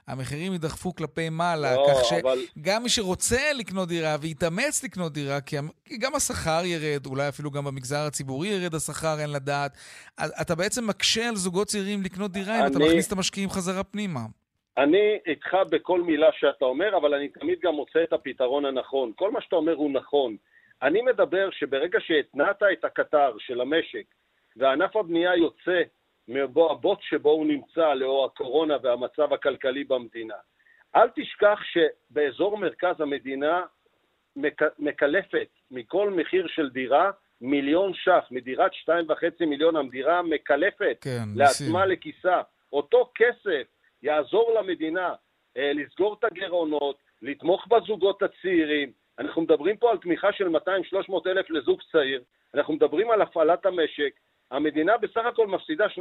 המחירים 0.08 0.54
יידחפו 0.54 0.96
כלפי 0.96 1.30
מעלה, 1.30 1.76
לא, 1.76 1.88
כך 1.90 2.06
שגם 2.06 2.76
אבל... 2.76 2.84
מי 2.84 2.90
שרוצה 2.90 3.54
לקנות 3.56 3.90
דירה 3.90 4.16
ויתאמץ 4.22 4.84
לקנות 4.84 5.14
דירה, 5.14 5.42
כי 5.42 5.58
גם 6.00 6.16
השכר 6.16 6.62
ירד, 6.66 7.06
אולי 7.06 7.30
אפילו 7.30 7.52
גם 7.52 7.66
במגזר 7.66 8.00
הציבורי 8.00 8.48
ירד 8.48 8.76
השכר, 8.76 9.20
אין 9.20 9.30
לדעת. 9.30 9.78
אתה 10.20 10.56
בעצם 10.56 10.88
מקשה 10.88 11.30
על 11.30 11.36
זוגות 11.36 11.68
צעירים 11.68 12.04
לקנות 12.04 12.32
דירה 12.32 12.56
אני... 12.56 12.62
אם 12.62 12.68
אתה 12.68 12.80
מכניס 12.80 13.08
את 13.08 13.12
המשקיעים 13.12 13.50
חזרה 13.50 13.84
פנימה. 13.84 14.26
אני 14.78 15.20
איתך 15.26 15.58
בכל 15.70 16.02
מילה 16.02 16.30
שאתה 16.32 16.66
אומר, 16.66 16.98
אבל 16.98 17.14
אני 17.14 17.30
תמיד 17.30 17.60
גם 17.60 17.74
מוצא 17.74 18.04
את 18.04 18.14
הפתרון 18.14 18.66
הנכון. 18.66 19.12
כל 19.16 19.32
מה 19.32 19.42
שאתה 19.42 19.56
אומר 19.56 19.74
הוא 19.74 19.92
נכון. 19.92 20.36
אני 20.82 21.02
מדבר 21.02 21.50
שברגע 21.52 22.00
שהתנעת 22.02 22.64
את 22.74 22.86
הקטר 22.86 23.36
של 23.40 23.62
המשק 23.62 24.06
וענף 24.56 24.96
הבנייה 24.96 25.36
יוצא 25.36 25.82
מהבוט 26.28 27.00
שבו 27.02 27.30
הוא 27.30 27.46
נמצא 27.46 27.94
לאור 27.94 28.26
הקורונה 28.26 28.78
והמצב 28.84 29.34
הכלכלי 29.34 29.84
במדינה. 29.84 30.36
אל 30.96 31.10
תשכח 31.16 31.60
שבאזור 31.64 32.58
מרכז 32.58 33.02
המדינה 33.02 33.62
מקלפת 34.80 35.48
מכל 35.72 36.10
מחיר 36.10 36.48
של 36.48 36.70
דירה 36.70 37.12
מיליון 37.42 37.94
ש"ח, 37.94 38.28
מדירת 38.32 38.74
שתיים 38.74 39.06
וחצי 39.10 39.46
מיליון, 39.46 39.76
המדירה 39.76 40.22
מקלפת 40.22 40.98
כן, 41.02 41.24
לעצמה. 41.36 41.86
לכיסה. 41.86 42.42
אותו 42.74 43.12
כסף 43.16 43.64
יעזור 44.04 44.54
למדינה 44.60 45.14
אה, 45.58 45.72
לסגור 45.74 46.16
את 46.20 46.24
הגירעונות, 46.24 46.98
לתמוך 47.22 47.68
בזוגות 47.68 48.24
הצעירים. 48.24 48.92
אנחנו 49.20 49.42
מדברים 49.42 49.78
פה 49.78 49.92
על 49.92 49.98
תמיכה 49.98 50.34
של 50.34 50.48
200-300 50.48 50.58
אלף 51.28 51.50
לזוג 51.50 51.82
צעיר, 51.92 52.24
אנחנו 52.54 52.74
מדברים 52.74 53.12
על 53.12 53.22
הפעלת 53.22 53.66
המשק, 53.66 54.14
המדינה 54.52 54.98
בסך 54.98 55.26
הכל 55.26 55.48
מפסידה 55.48 55.86
2-3% 55.86 56.00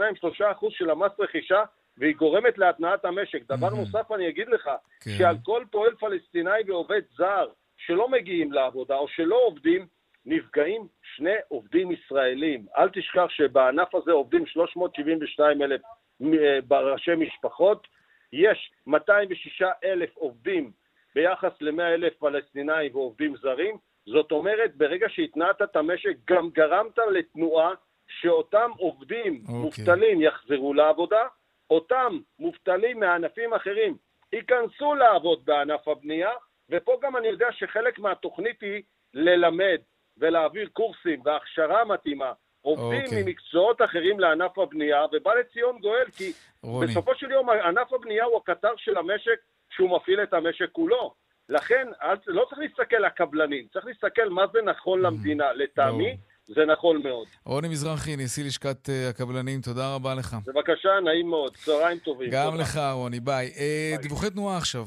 של 0.71 0.91
המס 0.91 1.13
רכישה 1.19 1.63
והיא 1.99 2.17
גורמת 2.17 2.59
להתנעת 2.59 3.05
המשק. 3.05 3.43
דבר 3.49 3.69
mm-hmm. 3.69 3.77
נוסף 3.77 4.13
אני 4.13 4.29
אגיד 4.29 4.49
לך, 4.49 4.71
כן. 5.01 5.11
שעל 5.19 5.37
כל 5.43 5.65
פועל 5.71 5.95
פלסטיני 5.95 6.51
ועובד 6.67 7.01
זר 7.17 7.49
שלא 7.77 8.09
מגיעים 8.09 8.53
לעבודה 8.53 8.97
או 8.97 9.09
שלא 9.09 9.41
עובדים, 9.47 9.87
נפגעים 10.27 10.87
שני 11.17 11.35
עובדים 11.49 11.93
ישראלים. 11.93 12.67
אל 12.77 12.89
תשכח 12.89 13.27
שבענף 13.29 13.95
הזה 13.95 14.13
עובדים 14.13 14.47
372 14.47 15.63
אלף 15.63 15.81
אה, 16.23 16.81
ראשי 16.81 17.15
משפחות, 17.15 17.87
יש 18.33 18.73
206 18.87 19.63
אלף 19.85 20.17
עובדים 20.17 20.71
ביחס 21.15 21.53
ל-100 21.61 21.83
אלף 21.83 22.15
פלסטינאים 22.19 22.97
ועובדים 22.97 23.37
זרים, 23.37 23.77
זאת 24.07 24.33
אומרת, 24.33 24.77
ברגע 24.77 25.07
שהתנעת 25.09 25.63
את 25.63 25.77
המשק, 25.77 26.17
גם 26.31 26.51
גרמת 26.51 26.99
לתנועה 27.13 27.71
שאותם 28.09 28.71
עובדים 28.79 29.43
okay. 29.45 29.49
אוקיי. 29.49 29.61
מובטלים 29.61 30.21
יחזרו 30.21 30.75
לעבודה, 30.75 31.27
אותם 31.71 32.19
מובטלים 32.39 33.01
מענפים 33.01 33.55
אחרים 33.55 33.97
ייכנסו 34.33 34.95
לעבוד 34.95 35.45
בענף 35.45 35.89
הבנייה, 35.89 36.31
ופה 36.71 36.99
גם 37.03 37.17
אני 37.17 37.29
יודע 37.29 37.47
שחלק 37.53 37.99
מהתוכנית 37.99 38.61
היא 38.61 38.83
ללמד 39.15 39.79
ולהעביר 40.19 40.69
קורסים 40.73 41.21
והכשרה 41.25 41.85
מתאימה 41.85 42.33
עובדים 42.63 43.01
okay. 43.01 43.05
אוקיי. 43.05 43.23
ממקצועות 43.23 43.83
אחרים 43.83 44.21
לענף 44.21 44.59
הבנייה, 44.59 45.05
ובא 45.13 45.31
לציון 45.35 45.79
גואל, 45.81 46.05
כי 46.17 46.33
רוני. 46.63 46.87
בסופו 46.87 47.13
של 47.15 47.31
יום 47.31 47.51
ענף 47.51 47.93
הבנייה 47.93 48.25
הוא 48.25 48.41
הקטר 48.43 48.73
של 48.77 48.97
המשק 48.97 49.39
שהוא 49.71 49.97
מפעיל 49.97 50.23
את 50.23 50.33
המשק 50.35 50.67
כולו. 50.73 51.15
לכן 51.49 51.89
לא 52.27 52.47
צריך 52.49 52.59
להסתכל 52.59 52.97
על 52.97 53.05
הקבלנים, 53.05 53.67
צריך 53.73 53.87
להסתכל 53.87 54.29
מה 54.29 54.43
זה 54.53 54.59
נכון 54.63 55.01
mm. 55.01 55.03
למדינה. 55.03 55.53
לטעמי, 55.53 56.13
no. 56.13 56.55
זה 56.55 56.65
נכון 56.65 57.03
מאוד. 57.03 57.27
רוני 57.45 57.69
מזרחי, 57.69 58.17
נשיא 58.17 58.45
לשכת 58.45 58.89
uh, 58.89 59.11
הקבלנים, 59.11 59.61
תודה 59.61 59.95
רבה 59.95 60.15
לך. 60.15 60.37
בבקשה, 60.47 61.01
נעים 61.05 61.31
מאוד. 61.31 61.57
צהריים 61.57 61.99
טובים. 61.99 62.31
גם 62.31 62.51
תודה. 62.51 62.63
לך, 62.63 62.81
רוני, 62.93 63.21
ביי. 63.21 63.49
Uh, 63.49 63.59
ביי. 63.59 63.99
דיווחי 64.03 64.31
תנועה 64.31 64.57
עכשיו. 64.57 64.85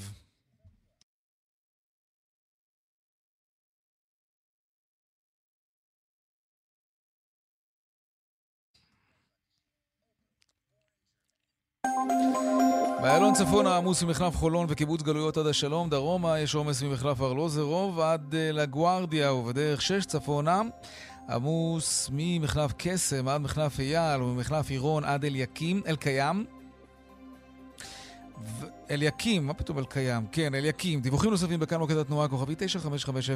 באיילון 13.01 13.33
צפון 13.33 13.67
העמוס 13.67 14.03
ממחלף 14.03 14.35
חולון 14.35 14.65
וקיבוץ 14.69 15.01
גלויות 15.01 15.37
עד 15.37 15.47
השלום, 15.47 15.89
דרומה 15.89 16.39
יש 16.39 16.55
עומס 16.55 16.83
ממחלף 16.83 17.21
ארלוזרוב 17.21 17.99
עד 17.99 18.33
uh, 18.33 18.35
לגוארדיה 18.53 19.33
ובדרך 19.33 19.81
6 19.81 20.05
צפונה. 20.05 20.61
עמוס 21.29 22.09
ממחלף 22.13 22.73
קסם 22.77 23.27
עד 23.27 23.41
מחלף 23.41 23.79
אייל 23.79 24.21
וממחלף 24.21 24.69
עירון 24.69 25.03
עד 25.03 25.25
אליקים, 25.25 25.81
אל-קיים. 25.87 26.45
ו... 28.43 28.65
אליקים, 28.91 29.47
מה 29.47 29.53
פתאום 29.53 29.79
אל-קיים? 29.79 30.25
כן, 30.31 30.55
אליקים. 30.55 31.01
דיווחים 31.01 31.31
נוספים 31.31 31.59
בכאן 31.59 31.79
מוקד 31.79 31.97
התנועה, 31.97 32.27
כוכבי 32.27 32.55
9550 32.57 33.35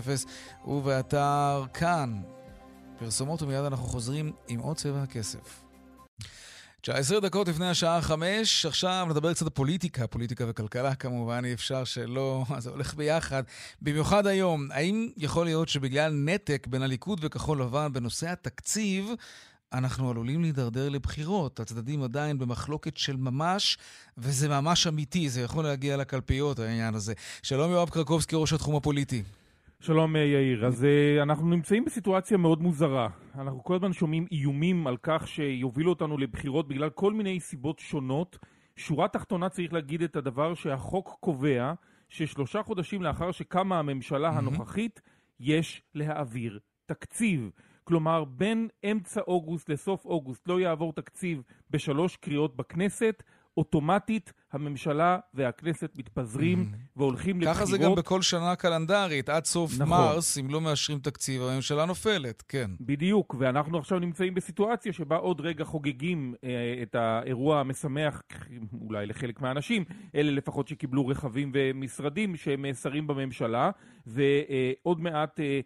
ובאתר 0.66 1.66
כאן. 1.74 2.22
פרסומות 3.00 3.42
ומיד 3.42 3.64
אנחנו 3.66 3.86
חוזרים 3.86 4.32
עם 4.48 4.60
עוד 4.60 4.78
צבע 4.78 5.04
הכסף. 5.04 5.69
19 6.82 7.20
דקות 7.20 7.48
לפני 7.48 7.70
השעה 7.70 8.02
5, 8.02 8.66
עכשיו 8.66 9.08
נדבר 9.10 9.34
קצת 9.34 9.42
על 9.42 9.50
פוליטיקה, 9.50 10.08
פוליטיקה 10.08 10.46
וכלכלה 10.48 10.96
כמובן, 10.96 11.46
אי 11.46 11.54
אפשר 11.54 11.84
שלא, 11.84 12.46
זה 12.60 12.70
הולך 12.70 12.94
ביחד. 12.94 13.44
במיוחד 13.82 14.28
היום, 14.28 14.68
האם 14.72 15.10
יכול 15.18 15.46
להיות 15.46 15.70
שבגלל 15.70 16.14
נתק 16.14 16.68
בין 16.70 16.82
הליכוד 16.82 17.20
וכחול 17.24 17.62
לבן 17.62 17.94
בנושא 17.94 18.30
התקציב, 18.30 19.10
אנחנו 19.74 20.10
עלולים 20.10 20.42
להידרדר 20.42 20.90
לבחירות. 20.90 21.60
הצדדים 21.60 22.04
עדיין 22.04 22.40
במחלוקת 22.40 22.98
של 22.98 23.16
ממש, 23.16 23.78
וזה 24.18 24.50
ממש 24.50 24.88
אמיתי, 24.88 25.30
זה 25.30 25.42
יכול 25.42 25.64
להגיע 25.64 25.98
לקלפיות, 25.98 26.60
העניין 26.60 26.96
הזה. 26.96 27.14
שלום 27.44 27.72
יואב 27.72 27.90
קרקובסקי, 27.90 28.36
ראש 28.36 28.54
התחום 28.54 28.76
הפוליטי. 28.76 29.24
שלום 29.82 30.16
אה, 30.16 30.22
יאיר, 30.22 30.66
אז 30.66 30.86
אה, 30.86 31.24
אנחנו 31.24 31.48
נמצאים 31.48 31.86
בסיטואציה 31.86 32.38
מאוד 32.38 32.62
מוזרה. 32.62 33.10
אנחנו 33.36 33.64
כל 33.64 33.76
הזמן 33.76 33.94
שומעים 33.94 34.26
איומים 34.32 34.88
על 34.88 34.98
כך 35.04 35.28
שיובילו 35.28 35.90
אותנו 35.90 36.18
לבחירות 36.18 36.68
בגלל 36.68 36.90
כל 36.90 37.14
מיני 37.14 37.40
סיבות 37.40 37.80
שונות. 37.80 38.38
שורה 38.76 39.08
תחתונה 39.08 39.50
צריך 39.50 39.74
להגיד 39.74 40.02
את 40.02 40.16
הדבר 40.16 40.54
שהחוק 40.54 41.18
קובע 41.20 41.74
ששלושה 42.10 42.64
חודשים 42.64 43.02
לאחר 43.02 43.32
שקמה 43.32 43.80
הממשלה 43.80 44.30
הנוכחית 44.30 45.02
יש 45.40 45.82
להעביר 45.96 46.60
תקציב. 46.86 47.50
כלומר, 47.84 48.24
בין 48.24 48.68
אמצע 48.92 49.22
אוגוסט 49.22 49.70
לסוף 49.70 50.06
אוגוסט 50.06 50.48
לא 50.48 50.60
יעבור 50.60 50.94
תקציב 50.94 51.42
בשלוש 51.70 52.16
קריאות 52.16 52.56
בכנסת, 52.56 53.24
אוטומטית 53.60 54.34
הממשלה 54.54 55.18
והכנסת 55.34 55.92
מתפזרים 55.98 56.72
והולכים 56.96 57.42
לבחירות. 57.42 57.58
ככה 57.58 57.66
זה 57.66 57.78
גם 57.78 57.96
בכל 57.96 58.22
שנה 58.22 58.56
קלנדרית, 58.56 59.30
עד 59.30 59.46
סוף 59.46 59.72
נכון. 59.74 59.88
מרס, 59.88 60.38
אם 60.38 60.50
לא 60.50 60.62
מאשרים 60.62 61.00
תקציב, 61.00 61.42
הממשלה 61.42 61.86
נופלת, 61.86 62.44
כן. 62.48 62.72
בדיוק, 62.82 63.36
ואנחנו 63.40 63.78
עכשיו 63.78 64.00
נמצאים 64.00 64.34
בסיטואציה 64.34 64.94
שבה 64.94 65.16
עוד 65.16 65.42
רגע 65.42 65.64
חוגגים 65.64 66.34
אה, 66.44 66.50
את 66.84 66.96
האירוע 66.96 67.60
המשמח, 67.60 68.22
אולי 68.82 69.06
לחלק 69.06 69.42
מהאנשים, 69.42 69.84
אלה 70.16 70.32
לפחות 70.32 70.68
שקיבלו 70.68 71.08
רכבים 71.08 71.52
ומשרדים 71.54 72.36
שהם 72.36 72.66
אה, 72.66 72.74
שרים 72.74 73.08
בממשלה, 73.08 73.72
ועוד 74.08 75.02
מעט... 75.02 75.40
אה, 75.40 75.60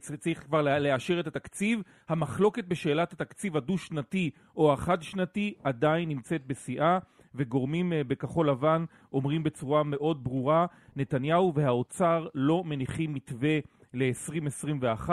צריך 0.00 0.42
כבר 0.44 0.62
לאשר 0.62 1.20
את 1.20 1.26
התקציב. 1.26 1.80
המחלוקת 2.08 2.64
בשאלת 2.64 3.12
התקציב 3.12 3.56
הדו-שנתי 3.56 4.30
או 4.56 4.72
החד-שנתי 4.72 5.54
עדיין 5.64 6.08
נמצאת 6.08 6.46
בשיאה. 6.46 6.98
וגורמים 7.34 7.92
אה, 7.92 8.04
בכחול 8.04 8.50
לבן 8.50 8.84
אומרים 9.12 9.42
בצורה 9.42 9.82
מאוד 9.82 10.24
ברורה, 10.24 10.66
נתניהו 10.96 11.52
והאוצר 11.54 12.28
לא 12.34 12.64
מניחים 12.64 13.14
מתווה 13.14 13.58
ל-2021, 13.94 15.10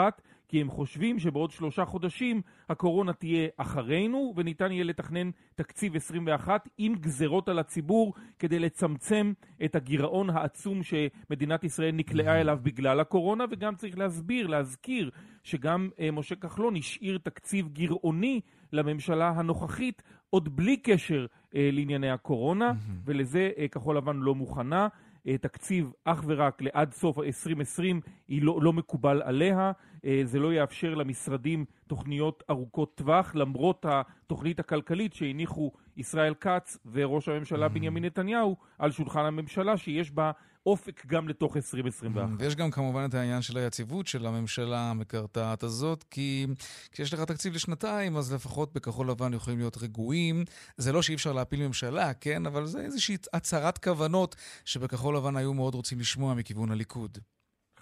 כי 0.52 0.60
הם 0.60 0.70
חושבים 0.70 1.18
שבעוד 1.18 1.50
שלושה 1.50 1.84
חודשים 1.84 2.42
הקורונה 2.68 3.12
תהיה 3.12 3.48
אחרינו 3.56 4.32
וניתן 4.36 4.72
יהיה 4.72 4.84
לתכנן 4.84 5.30
תקציב 5.54 5.96
21 5.96 6.68
עם 6.78 6.94
גזרות 6.94 7.48
על 7.48 7.58
הציבור 7.58 8.14
כדי 8.38 8.58
לצמצם 8.58 9.32
את 9.64 9.74
הגירעון 9.74 10.30
העצום 10.30 10.80
שמדינת 10.82 11.64
ישראל 11.64 11.94
נקלעה 11.94 12.40
אליו 12.40 12.58
בגלל 12.62 13.00
הקורונה. 13.00 13.44
וגם 13.50 13.74
צריך 13.74 13.98
להסביר, 13.98 14.46
להזכיר 14.46 15.10
שגם 15.42 15.88
אה, 16.00 16.10
משה 16.10 16.34
כחלון 16.34 16.76
השאיר 16.76 17.18
תקציב 17.18 17.68
גירעוני 17.68 18.40
לממשלה 18.72 19.28
הנוכחית 19.28 20.02
עוד 20.34 20.56
בלי 20.56 20.76
קשר 20.76 21.26
אה, 21.54 21.68
לענייני 21.72 22.10
הקורונה, 22.10 22.70
mm-hmm. 22.70 22.92
ולזה 23.04 23.50
אה, 23.58 23.68
כחול 23.68 23.96
לבן 23.96 24.16
לא 24.16 24.34
מוכנה. 24.34 24.88
אה, 25.26 25.38
תקציב 25.38 25.92
אך 26.04 26.24
ורק 26.26 26.62
לעד 26.62 26.92
סוף 26.92 27.18
2020 27.18 28.00
היא 28.28 28.42
לא, 28.42 28.58
לא 28.62 28.72
מקובל 28.72 29.22
עליה, 29.22 29.72
אה, 30.04 30.20
זה 30.24 30.38
לא 30.38 30.52
יאפשר 30.52 30.94
למשרדים 30.94 31.64
תוכניות 31.86 32.42
ארוכות 32.50 32.94
טווח, 32.94 33.34
למרות 33.34 33.86
התוכנית 33.88 34.60
הכלכלית 34.60 35.14
שהניחו 35.14 35.72
ישראל 35.96 36.34
כץ 36.34 36.78
וראש 36.92 37.28
הממשלה 37.28 37.66
mm-hmm. 37.66 37.68
בנימין 37.68 38.04
נתניהו 38.04 38.56
על 38.78 38.90
שולחן 38.90 39.24
הממשלה, 39.24 39.76
שיש 39.76 40.10
בה 40.10 40.30
אופק 40.66 41.06
גם 41.06 41.28
לתוך 41.28 41.56
2021. 41.56 42.28
ויש 42.38 42.56
גם 42.56 42.70
כמובן 42.70 43.04
את 43.08 43.14
העניין 43.14 43.42
של 43.42 43.58
היציבות 43.58 44.06
של 44.06 44.26
הממשלה 44.26 44.90
המקרטעת 44.90 45.62
הזאת, 45.62 46.04
כי 46.10 46.46
כשיש 46.92 47.14
לך 47.14 47.20
תקציב 47.20 47.54
לשנתיים, 47.54 48.16
אז 48.16 48.32
לפחות 48.32 48.72
בכחול 48.72 49.10
לבן 49.10 49.34
יכולים 49.34 49.58
להיות 49.58 49.78
רגועים. 49.78 50.44
זה 50.76 50.92
לא 50.92 51.02
שאי 51.02 51.14
אפשר 51.14 51.32
להפיל 51.32 51.66
ממשלה, 51.66 52.14
כן? 52.14 52.46
אבל 52.46 52.66
זה 52.66 52.80
איזושהי 52.80 53.16
הצהרת 53.32 53.78
כוונות 53.78 54.36
שבכחול 54.64 55.16
לבן 55.16 55.36
היו 55.36 55.54
מאוד 55.54 55.74
רוצים 55.74 56.00
לשמוע 56.00 56.34
מכיוון 56.34 56.70
הליכוד. 56.70 57.18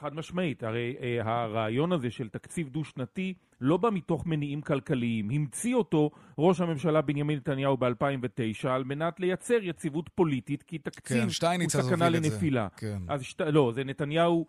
חד 0.01 0.15
משמעית, 0.15 0.63
הרי 0.63 0.97
אה, 1.01 1.19
הרעיון 1.25 1.93
הזה 1.93 2.11
של 2.11 2.29
תקציב 2.29 2.69
דו-שנתי 2.69 3.35
לא 3.61 3.77
בא 3.77 3.91
מתוך 3.91 4.27
מניעים 4.27 4.61
כלכליים. 4.61 5.31
המציא 5.31 5.75
אותו 5.75 6.11
ראש 6.39 6.61
הממשלה 6.61 7.01
בנימין 7.01 7.37
נתניהו 7.37 7.77
ב-2009 7.77 8.69
על 8.69 8.85
מנת 8.85 9.21
לייצר 9.21 9.59
יציבות 9.63 10.09
פוליטית, 10.15 10.63
כי 10.63 10.79
תקציב 10.79 11.19
כן, 11.19 11.61
הוא 11.61 11.69
סכנה 11.69 12.09
לנפילה. 12.09 12.69
כן. 12.77 12.99
אז 13.09 13.23
שת... 13.23 13.41
לא, 13.41 13.73
זה 13.75 13.85
נתניהו 13.85 14.47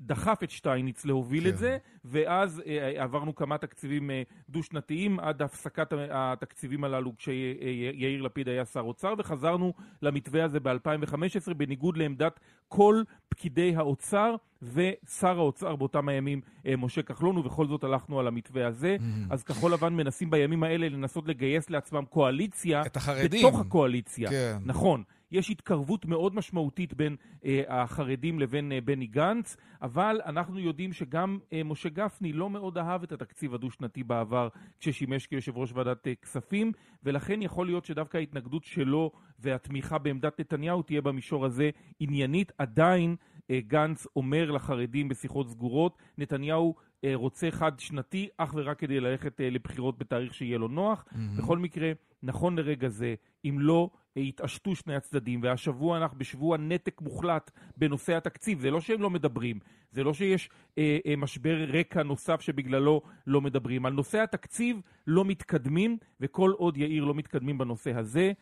דחף 0.00 0.40
את 0.42 0.50
שטייניץ 0.50 1.04
להוביל 1.04 1.42
כן. 1.44 1.48
את 1.48 1.58
זה, 1.58 1.78
ואז 2.04 2.62
אה, 2.66 3.02
עברנו 3.02 3.34
כמה 3.34 3.58
תקציבים 3.58 4.10
אה, 4.10 4.22
דו-שנתיים 4.48 5.20
עד 5.20 5.42
הפסקת 5.42 5.92
התקציבים 6.10 6.84
הללו 6.84 7.12
כשיאיר 7.16 8.22
לפיד 8.22 8.48
היה 8.48 8.64
שר 8.64 8.80
אוצר, 8.80 9.14
וחזרנו 9.18 9.72
למתווה 10.02 10.44
הזה 10.44 10.60
ב-2015 10.60 11.54
בניגוד 11.56 11.96
לעמדת 11.96 12.40
כל 12.68 13.02
פקידי 13.28 13.76
האוצר 13.76 14.34
ושר 14.62 15.38
האוצר 15.38 15.76
באותם 15.76 16.08
הימים, 16.08 16.40
אה, 16.66 16.76
משה 16.76 17.02
כחלון, 17.02 17.38
ובכל 17.38 17.66
זאת 17.66 17.84
הלכנו 17.84 18.20
על 18.20 18.26
המתווה 18.26 18.66
הזה. 18.66 18.96
Mm-hmm. 18.98 19.32
אז 19.34 19.42
כחול 19.42 19.72
לבן 19.72 19.92
מנסים 19.94 20.30
בימים 20.30 20.62
האלה 20.62 20.88
לנסות 20.88 21.28
לגייס 21.28 21.70
לעצמם 21.70 22.04
קואליציה. 22.10 22.82
את 22.86 22.96
החרדים. 22.96 23.46
בתוך 23.46 23.60
הקואליציה. 23.60 24.30
כן. 24.30 24.58
נכון. 24.64 25.02
יש 25.32 25.50
התקרבות 25.50 26.06
מאוד 26.06 26.34
משמעותית 26.34 26.94
בין 26.94 27.16
אה, 27.44 27.62
החרדים 27.68 28.40
לבין 28.40 28.72
אה, 28.72 28.80
בני 28.80 29.06
גנץ, 29.06 29.56
אבל 29.82 30.20
אנחנו 30.26 30.58
יודעים 30.58 30.92
שגם 30.92 31.38
אה, 31.52 31.64
משה 31.64 31.88
גפני 31.88 32.32
לא 32.32 32.50
מאוד 32.50 32.78
אהב 32.78 33.02
את 33.02 33.12
התקציב 33.12 33.54
הדו-שנתי 33.54 34.02
בעבר 34.02 34.48
כששימש 34.80 35.26
כיושב 35.26 35.56
ראש 35.56 35.72
ועדת 35.72 36.06
אה, 36.06 36.14
כספים, 36.14 36.72
ולכן 37.02 37.42
יכול 37.42 37.66
להיות 37.66 37.84
שדווקא 37.84 38.16
ההתנגדות 38.16 38.64
שלו 38.64 39.10
והתמיכה 39.38 39.98
בעמדת 39.98 40.40
נתניהו 40.40 40.82
תהיה 40.82 41.00
במישור 41.00 41.44
הזה 41.44 41.70
עניינית. 42.00 42.52
עדיין 42.58 43.16
אה, 43.50 43.60
גנץ 43.66 44.06
אומר 44.16 44.50
לחרדים 44.50 45.08
בשיחות 45.08 45.48
סגורות, 45.48 45.98
נתניהו 46.18 46.74
אה, 47.04 47.12
רוצה 47.14 47.50
חד 47.50 47.72
שנתי 47.78 48.28
אך 48.36 48.54
ורק 48.56 48.78
כדי 48.78 49.00
ללכת 49.00 49.40
אה, 49.40 49.50
לבחירות 49.50 49.98
בתאריך 49.98 50.34
שיהיה 50.34 50.58
לו 50.58 50.68
נוח. 50.68 51.04
Mm-hmm. 51.08 51.38
בכל 51.38 51.58
מקרה, 51.58 51.92
נכון 52.22 52.56
לרגע 52.56 52.88
זה, 52.88 53.14
אם 53.44 53.56
לא 53.60 53.90
יתעשתו 54.16 54.74
שני 54.74 54.94
הצדדים, 54.94 55.42
והשבוע 55.42 55.98
אנחנו 55.98 56.18
בשבוע 56.18 56.56
נתק 56.56 57.00
מוחלט 57.00 57.50
בנושא 57.76 58.16
התקציב, 58.16 58.60
זה 58.60 58.70
לא 58.70 58.80
שהם 58.80 59.02
לא 59.02 59.10
מדברים, 59.10 59.58
זה 59.92 60.04
לא 60.04 60.14
שיש 60.14 60.50
אה, 60.78 60.98
אה, 61.06 61.16
משבר 61.16 61.64
רקע 61.68 62.02
נוסף 62.02 62.40
שבגללו 62.40 63.02
לא 63.26 63.40
מדברים. 63.40 63.86
על 63.86 63.92
נושא 63.92 64.18
התקציב 64.18 64.80
לא 65.06 65.24
מתקדמים, 65.24 65.98
וכל 66.20 66.50
עוד 66.50 66.76
יאיר 66.76 67.04
לא 67.04 67.14
מתקדמים 67.14 67.58
בנושא 67.58 67.98
הזה, 67.98 68.32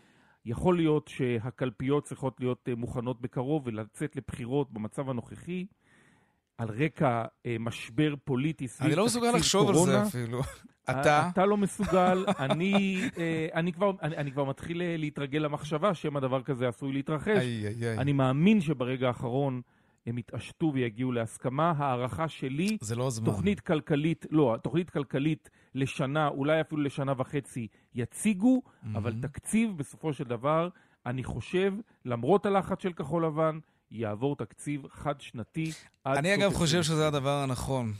יכול 0.45 0.77
להיות 0.77 1.09
שהקלפיות 1.09 2.05
צריכות 2.05 2.41
להיות 2.41 2.69
אה, 2.69 2.75
מוכנות 2.75 3.21
בקרוב 3.21 3.63
ולצאת 3.67 4.17
לבחירות 4.17 4.73
במצב 4.73 5.11
הנוכחי. 5.11 5.67
על 6.61 6.69
רקע 6.85 7.25
אה, 7.47 7.57
משבר 7.61 8.15
פוליטי 8.25 8.69
סביב 8.69 8.87
אני 8.87 8.97
לא 8.97 9.05
מסוגל 9.05 9.31
לחשוב 9.31 9.69
על 9.69 9.77
זה 9.77 10.03
אפילו. 10.03 10.41
אתה? 10.91 11.29
אתה 11.33 11.47
לא 11.47 11.57
מסוגל, 11.57 12.25
אני, 12.39 13.01
אה, 13.19 13.47
אני, 13.55 13.73
כבר, 13.73 13.93
אני, 14.03 14.17
אני 14.17 14.33
כבר 14.33 14.45
מתחיל 14.45 14.83
אה, 14.83 14.97
להתרגל 14.99 15.39
למחשבה 15.39 15.95
שמא 15.95 16.21
דבר 16.21 16.43
כזה 16.43 16.69
עשוי 16.69 16.93
להתרחש. 16.93 17.29
איי, 17.29 17.67
איי, 17.67 17.89
איי. 17.89 17.99
אני 17.99 18.13
מאמין 18.13 18.61
שברגע 18.61 19.07
האחרון 19.07 19.61
הם 20.07 20.19
יתעשתו 20.19 20.71
ויגיעו 20.75 21.13
להסכמה. 21.13 21.73
הערכה 21.77 22.29
שלי, 22.29 22.79
זה 22.81 22.97
לא 22.97 23.07
הזמן. 23.07 23.27
תוכנית 23.27 23.61
כלכלית, 23.61 24.27
לא, 24.31 24.57
תוכנית 24.63 24.91
כלכלית 24.91 25.51
לשנה, 25.75 26.29
אולי 26.29 26.61
אפילו 26.61 26.83
לשנה 26.83 27.13
וחצי, 27.17 27.67
יציגו, 27.95 28.63
mm-hmm. 28.65 28.87
אבל 28.95 29.15
תקציב 29.23 29.77
בסופו 29.77 30.13
של 30.13 30.25
דבר, 30.25 30.69
אני 31.07 31.25
חושב, 31.25 31.75
למרות 32.05 32.47
הלחץ 32.47 32.83
של 32.83 32.93
כחול 32.93 33.27
לבן, 33.27 33.59
יעבור 33.91 34.37
תקציב 34.37 34.83
חד-שנתי 34.93 35.73
עד 36.05 36.17
אני 36.17 36.35
אגב 36.35 36.53
חושב 36.53 36.83
שזה 36.83 37.07
הדבר 37.07 37.43
הנכון. 37.43 37.93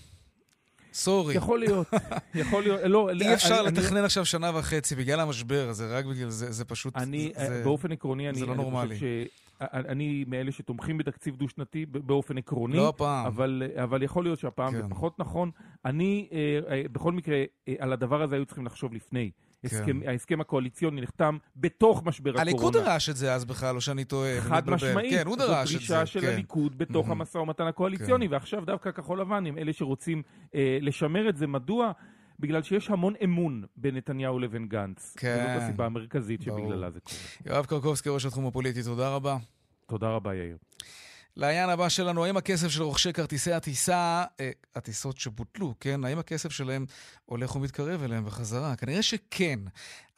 סורי. 0.93 1.35
יכול 1.35 1.59
להיות, 1.59 1.87
יכול 2.35 2.63
להיות, 2.63 2.81
לא, 2.85 3.11
אי 3.11 3.35
אפשר 3.35 3.63
לתכנן 3.63 4.05
עכשיו 4.05 4.25
שנה 4.27 4.51
וחצי 4.59 4.95
בגלל 4.95 5.21
המשבר 5.21 5.67
הזה, 5.69 5.99
רק 5.99 6.05
בגלל 6.05 6.29
זה, 6.31 6.53
זה 6.53 6.65
פשוט, 6.65 6.97
אני, 6.97 7.33
זה, 7.37 7.63
באופן 7.65 7.93
עקרוני, 7.93 8.23
זה 8.23 8.31
אני, 8.31 8.41
לא 8.41 8.53
אני 8.53 8.63
נורמלי. 8.63 8.95
חושב 8.95 9.07
ש... 9.27 9.41
אני 9.61 10.25
מאלה 10.29 10.53
שתומכים 10.53 10.99
בתקציב 10.99 11.37
דו-שנתי 11.37 11.87
באופן 11.87 12.39
עקרוני, 12.39 12.77
לא 12.77 12.89
הפעם. 12.89 13.27
אבל, 13.27 13.63
אבל 13.83 14.03
יכול 14.03 14.25
להיות 14.25 14.39
שהפעם 14.39 14.73
כן. 14.73 14.83
זה 14.83 14.89
פחות 14.89 15.19
נכון. 15.19 15.51
אני, 15.85 16.29
אה, 16.33 16.59
אה, 16.71 16.83
בכל 16.93 17.13
מקרה, 17.13 17.45
אה, 17.69 17.75
על 17.79 17.93
הדבר 17.93 18.23
הזה 18.23 18.35
היו 18.35 18.47
צריכים 18.47 18.67
לחשוב 18.67 18.95
לפני. 18.95 19.31
הסכם, 19.65 20.01
ההסכם 20.07 20.41
הקואליציוני 20.41 21.01
נחתם 21.01 21.39
בתוך 21.57 22.03
משבר 22.05 22.31
הקורונה. 22.31 22.51
הליכוד 22.51 22.73
דרש 22.73 23.09
את 23.09 23.17
זה 23.17 23.35
אז 23.35 23.45
בכלל, 23.45 23.77
או 23.77 23.81
שאני 23.81 24.05
טועה. 24.05 24.41
חד. 24.41 24.71
משמעית, 24.71 25.15
כן, 25.15 25.27
הוא 25.27 25.37
דרש 25.37 25.75
את 25.75 25.81
זה. 25.81 25.87
זו 25.87 25.95
דרישה 25.95 26.07
של 26.07 26.21
כן. 26.21 26.27
הליכוד 26.27 26.79
בתוך. 26.79 27.11
המשא 27.11 27.39
ומתן 27.39 27.67
הקואליציוני, 27.67 28.29
כן. 28.29 28.33
ועכשיו 28.33 28.65
דווקא 28.65 28.91
כחול 28.91 29.21
לבן 29.21 29.47
הם 29.47 29.59
אלה 29.59 29.73
שרוצים 29.73 30.23
אה, 30.55 30.79
לשמר 30.81 31.29
את 31.29 31.37
זה. 31.37 31.47
מדוע? 31.47 31.93
בגלל 32.41 32.63
שיש 32.63 32.91
המון 32.91 33.15
אמון 33.25 33.65
בין 33.77 33.97
נתניהו 33.97 34.39
לבין 34.39 34.69
גנץ. 34.69 35.15
כן. 35.19 35.45
וזאת 35.47 35.63
הסיבה 35.63 35.87
המרכזית. 35.87 36.43
שבגללה 36.43 36.91
זה 36.91 37.01
קורה. 37.01 37.17
יואב 37.47 37.67
קרקובסקי, 37.67 38.09
ראש 38.09 38.27
התחום 38.27 38.47
הפוליטי, 38.47 38.83
תודה 38.83 39.15
רבה. 39.15 39.37
תודה 39.87 40.09
רבה, 40.09 40.35
יאיר. 40.35 40.57
לעניין 41.37 41.71
הבא 41.71 41.89
שלנו, 41.89 42.25
האם 42.25 42.37
הכסף 42.37 42.69
של 42.69 42.83
רוכשי 42.83 43.13
כרטיסי 43.13 43.53
הטיסה, 43.53 44.25
אה, 44.41 44.51
הטיסות 44.77 45.19
שבוטלו, 45.19 45.75
כן? 45.81 46.05
האם 46.05 46.19
הכסף 46.19 46.53
שלהם 46.53 46.87
הולך 47.27 47.57
ומתקרב 47.57 48.03
אליהם 48.03 48.25
בחזרה? 48.25 48.77
כנראה 48.77 49.03
שכן, 49.03 49.59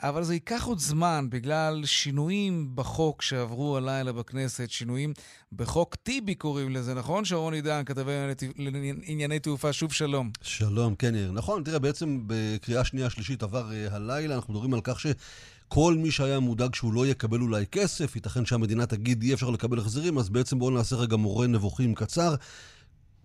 אבל 0.02 0.24
זה 0.24 0.34
ייקח 0.34 0.64
עוד 0.64 0.78
זמן 0.78 1.26
בגלל 1.30 1.82
שינויים 1.84 2.70
בחוק 2.74 3.22
שעברו 3.22 3.76
הלילה 3.76 4.12
בכנסת, 4.12 4.70
שינויים 4.70 5.12
בחוק 5.52 5.94
טיבי 5.94 6.34
קוראים 6.34 6.70
לזה, 6.70 6.94
נכון? 6.94 7.24
שרון 7.24 7.54
עידן, 7.54 7.82
כתבי 7.86 8.12
לענייני 8.56 9.38
תעופה, 9.38 9.72
שוב 9.72 9.92
שלום. 9.92 10.30
שלום, 10.42 10.94
כן. 10.94 11.14
נכון, 11.32 11.64
תראה, 11.64 11.78
בעצם 11.78 12.22
בקריאה 12.26 12.84
שנייה 12.84 13.10
שלישית 13.10 13.42
עבר 13.42 13.70
uh, 13.70 13.94
הלילה, 13.94 14.34
אנחנו 14.34 14.54
מדברים 14.54 14.74
על 14.74 14.80
כך 14.84 15.00
ש... 15.00 15.06
כל 15.75 15.95
מי 15.95 16.11
שהיה 16.11 16.41
מודאג 16.41 16.75
שהוא 16.75 16.93
לא 16.93 17.07
יקבל 17.07 17.41
אולי 17.41 17.66
כסף, 17.66 18.16
ייתכן 18.16 18.45
שהמדינה 18.47 18.87
תגיד 18.87 19.23
אי 19.23 19.35
אפשר 19.35 19.51
לקבל 19.51 19.79
החזרים, 19.79 20.18
אז 20.18 20.29
בעצם 20.29 20.59
בואו 20.59 20.70
נעשה 20.70 20.97
רגע 20.97 21.16
מורה 21.16 21.47
נבוכים 21.47 21.95
קצר. 21.95 22.35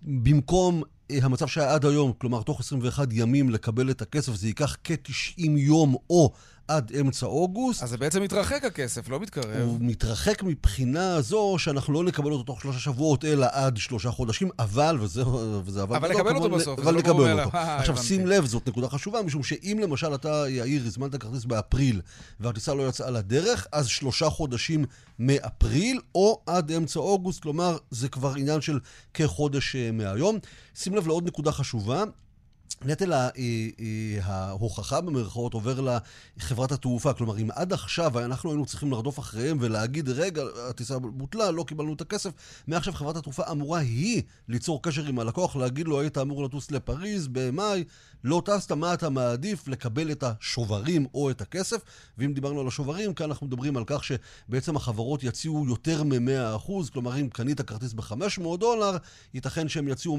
במקום 0.02 0.84
אה, 1.12 1.18
המצב 1.22 1.48
שהיה 1.48 1.74
עד 1.74 1.86
היום, 1.86 2.14
כלומר 2.18 2.42
תוך 2.42 2.60
21 2.60 3.08
ימים 3.12 3.50
לקבל 3.50 3.90
את 3.90 4.02
הכסף, 4.02 4.36
זה 4.36 4.48
ייקח 4.48 4.78
כ-90 4.84 5.42
יום 5.58 5.96
או 6.10 6.32
עד 6.68 6.92
אמצע 7.00 7.26
אוגוסט. 7.26 7.84
אז 7.84 7.90
זה 7.90 7.98
בעצם 7.98 8.24
מתרחק 8.24 8.64
הכסף, 8.64 9.10
לא 9.10 9.20
מתקרב. 9.20 9.62
הוא 9.62 9.78
מתרחק 9.82 10.44
מבחינה 10.44 11.22
זו 11.22 11.56
שאנחנו 11.58 11.94
לא 11.94 12.04
נקבל 12.04 12.32
אותו 12.32 12.44
תוך 12.44 12.62
שלושה 12.62 12.80
שבועות, 12.80 13.26
אלא 13.26 13.48
עד 13.52 13.78
שלושה 13.78 14.12
חודשים, 14.12 14.50
אבל, 14.60 14.98
וזה, 15.00 15.28
וזה 15.64 15.84
אבל... 15.84 15.96
אבל 15.96 16.12
נקבל 16.12 16.36
אותו 16.36 16.50
בסוף, 16.50 16.80
אבל 16.80 16.96
נקבל 16.96 17.40
אותו. 17.40 17.58
עכשיו, 17.80 17.98
שים 17.98 18.28
לב, 18.28 18.46
זאת 18.46 18.68
נקודה 18.68 18.90
חשובה, 18.90 19.22
משום 19.22 19.44
שאם 19.44 19.80
למשל 19.82 20.16
אתה, 20.16 20.44
יאיר, 20.50 20.84
הזמנת 20.86 21.16
כרטיס 21.16 21.46
באפריל, 21.46 22.02
והטיסה 22.40 22.74
לא 22.74 22.90
יצאה 22.90 23.12
לדרך, 23.12 23.68
אז 23.72 23.88
שלושה 23.88 24.30
חודשים 24.30 24.86
מאפריל, 25.20 26.00
או 26.16 26.42
עד 26.46 26.72
אמצע 26.72 27.00
אוגוסט, 27.00 27.42
כלומר, 27.42 27.78
זה 27.92 28.10
כבר 28.10 28.34
עניין 28.36 28.62
של 28.62 28.80
כחודש 29.14 29.76
אה, 29.76 29.92
מהיום. 29.92 30.40
שים 30.76 30.96
לב 30.96 31.08
לעוד 31.08 31.28
נקודה 31.28 31.52
חשובה, 31.52 32.04
נטל 32.86 33.14
ההוכחה 34.24 35.02
במרכאות 35.02 35.54
עובר 35.54 35.98
לחברת 36.38 36.72
התעופה. 36.72 37.14
כלומר, 37.14 37.38
אם 37.38 37.52
עד 37.52 37.74
עכשיו 37.74 38.20
אנחנו 38.20 38.50
היינו 38.50 38.66
צריכים 38.66 38.92
לרדוף 38.92 39.20
אחריהם 39.20 39.58
ולהגיד, 39.62 40.10
רגע, 40.10 40.44
הטיסה 40.70 41.00
בוטלה, 41.00 41.52
לא 41.52 41.64
קיבלנו 41.64 41.94
את 41.94 42.02
הכסף, 42.02 42.32
מעכשיו 42.68 42.94
חברת 42.94 43.16
התעופה 43.16 43.44
אמורה 43.52 43.80
היא 43.80 44.22
ליצור 44.48 44.82
קשר 44.84 45.06
עם 45.06 45.20
הלקוח, 45.20 45.56
להגיד 45.56 45.88
לו, 45.88 46.00
היית 46.00 46.18
אמור 46.18 46.44
לטוס 46.44 46.72
לפריז 46.72 47.28
במאי, 47.32 47.84
לא 48.24 48.42
טסת, 48.46 48.72
מה 48.72 48.94
אתה 48.94 49.10
מעדיף? 49.10 49.68
לקבל 49.68 50.12
את 50.12 50.24
השוברים 50.24 51.08
או 51.14 51.30
את 51.30 51.42
הכסף? 51.42 51.82
ואם 52.18 52.34
דיברנו 52.34 52.62
על 52.62 52.68
השוברים, 52.68 53.14
כאן 53.14 53.26
אנחנו 53.26 53.48
מדברים 53.48 53.78
על 53.78 53.84
כך 53.88 54.04
שבעצם 54.04 54.76
החברות 54.76 55.24
יציעו 55.24 55.66
יותר 55.68 56.04
מ-100%, 56.04 56.72
כלומר, 56.94 57.20
אם 57.20 57.30
קנית 57.30 57.62
כרטיס 57.62 57.94
ב-500 57.94 58.58
דולר, 58.60 58.98
ייתכן 59.34 59.70
שהם 59.70 59.88
יציעו 59.88 60.18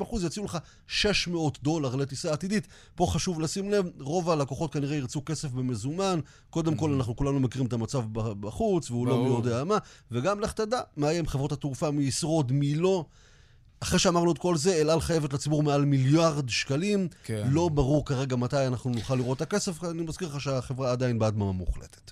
120-130%, 0.00 0.26
יציעו 0.26 0.46
לך 0.46 0.58
600 0.86 1.55
דולר 1.62 1.94
לטיסה 1.94 2.32
עתידית. 2.32 2.66
פה 2.94 3.06
חשוב 3.10 3.40
לשים 3.40 3.70
לב, 3.70 3.86
רוב 4.00 4.30
הלקוחות 4.30 4.72
כנראה 4.72 4.96
ירצו 4.96 5.24
כסף 5.24 5.50
במזומן. 5.50 6.20
קודם 6.50 6.76
כל, 6.76 6.92
אנחנו 6.92 7.16
כולנו 7.16 7.40
מכירים 7.40 7.66
את 7.66 7.72
המצב 7.72 8.04
בחוץ, 8.12 8.90
והוא 8.90 9.06
לא 9.06 9.24
מי 9.24 9.28
יודע 9.28 9.64
מה. 9.64 9.78
וגם 10.10 10.40
לך 10.40 10.52
תדע 10.52 10.80
מה 10.96 11.06
יהיה 11.06 11.18
עם 11.18 11.26
חברות 11.26 11.52
התעופה, 11.52 11.90
מי 11.90 12.02
ישרוד, 12.02 12.52
מי 12.52 12.74
לא. 12.74 13.04
אחרי 13.80 13.98
שאמרנו 13.98 14.32
את 14.32 14.38
כל 14.38 14.56
זה, 14.56 14.74
אל 14.74 14.90
על 14.90 15.00
חייבת 15.00 15.32
לציבור 15.32 15.62
מעל 15.62 15.84
מיליארד 15.84 16.48
שקלים. 16.48 17.08
כן. 17.24 17.48
לא 17.50 17.68
ברור 17.68 18.04
כרגע 18.04 18.36
מתי 18.36 18.66
אנחנו 18.66 18.90
נוכל 18.90 19.14
לראות 19.14 19.36
את 19.36 19.42
הכסף. 19.42 19.84
אני 19.84 20.02
מזכיר 20.02 20.28
לך 20.28 20.40
שהחברה 20.40 20.92
עדיין 20.92 21.18
בהדממה 21.18 21.52
מוחלטת. 21.52 22.10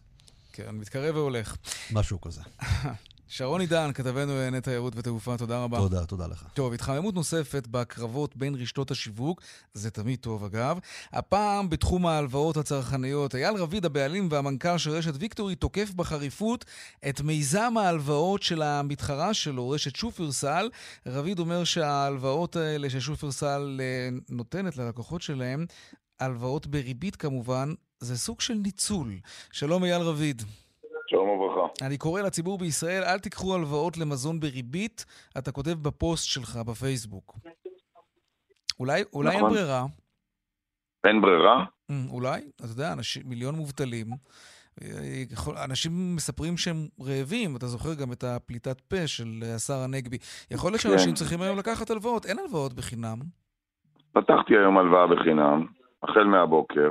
כן, 0.53 0.71
מתקרב 0.71 1.17
והולך. 1.17 1.57
משהו 1.93 2.21
כזה. 2.21 2.41
שרון 3.29 3.61
עידן, 3.61 3.91
כתבנו 3.95 4.35
לענייני 4.35 4.61
תיירות 4.61 4.93
ותעופה, 4.97 5.37
תודה 5.37 5.59
רבה. 5.65 5.79
תודה, 5.79 6.05
תודה 6.07 6.27
לך. 6.27 6.45
טוב, 6.55 6.73
התחממות 6.73 7.15
נוספת 7.15 7.67
בקרבות 7.67 8.37
בין 8.37 8.55
רשתות 8.55 8.91
השיווק, 8.91 9.41
זה 9.75 9.91
תמיד 9.91 10.19
טוב 10.19 10.45
אגב. 10.45 10.79
הפעם 11.13 11.71
בתחום 11.71 12.07
ההלוואות 12.07 12.57
הצרכניות, 12.57 13.35
אייל 13.35 13.57
רביד, 13.57 13.85
הבעלים 13.85 14.29
והמנכ"ל 14.31 14.79
של 14.79 14.91
רשת 14.91 15.13
ויקטורי, 15.19 15.55
תוקף 15.55 15.91
בחריפות 15.91 16.65
את 17.09 17.21
מיזם 17.21 17.75
ההלוואות 17.77 18.43
של 18.43 18.63
המתחרה 18.63 19.35
שלו, 19.35 19.71
רשת 19.71 19.97
שופרסל. 19.97 20.69
רביד 21.07 21.39
אומר 21.39 21.65
שההלוואות 21.65 22.57
האלה 22.57 22.91
ששופרסל 22.91 23.81
אה, 23.81 24.19
נותנת 24.29 24.77
ללקוחות 24.77 25.23
שלהם, 25.23 25.67
הלוואות 26.21 26.67
בריבית 26.67 27.17
כמובן, 27.17 27.75
זה 28.01 28.19
סוג 28.19 28.41
של 28.41 28.55
ניצול. 28.55 29.19
שלום 29.53 29.85
אייל 29.85 30.03
רביד. 30.03 30.43
שלום 31.15 31.29
וברכה. 31.29 31.87
אני 31.87 31.99
קורא 31.99 32.23
לציבור 32.23 32.59
בישראל, 32.59 33.03
אל 33.03 33.19
תיקחו 33.19 33.55
הלוואות 33.55 33.99
למזון 33.99 34.41
בריבית, 34.41 35.05
אתה 35.39 35.53
כותב 35.53 35.71
בפוסט 35.83 36.29
שלך 36.29 36.57
בפייסבוק. 36.57 37.39
אולי, 38.81 39.03
אולי 39.13 39.37
נכון. 39.37 39.45
אין 39.45 39.55
ברירה. 39.55 39.85
אין 41.05 41.21
ברירה? 41.21 41.65
Mm, 41.65 41.95
אולי, 42.11 42.41
אתה 42.57 42.65
יודע, 42.65 42.93
אנשים, 42.93 43.23
מיליון 43.27 43.55
מובטלים. 43.55 44.07
אנשים 45.65 46.17
מספרים 46.17 46.57
שהם 46.57 46.77
רעבים, 47.01 47.57
אתה 47.57 47.67
זוכר 47.67 47.95
גם 47.95 48.13
את 48.13 48.25
הפליטת 48.25 48.81
פה 48.81 49.07
של 49.07 49.43
השר 49.57 49.79
הנגבי. 49.79 50.19
יכול 50.51 50.73
להיות 50.73 50.81
שאנשים 50.81 51.09
כן. 51.09 51.15
צריכים 51.15 51.41
היום 51.43 51.59
לקחת 51.59 51.91
הלוואות, 51.91 52.27
אין 52.27 52.39
הלוואות 52.39 52.73
בחינם. 52.75 53.19
פתחתי 54.13 54.57
היום 54.57 54.79
הלוואה 54.79 55.07
בחינם, 55.07 55.67
החל 56.03 56.25
מהבוקר. 56.25 56.91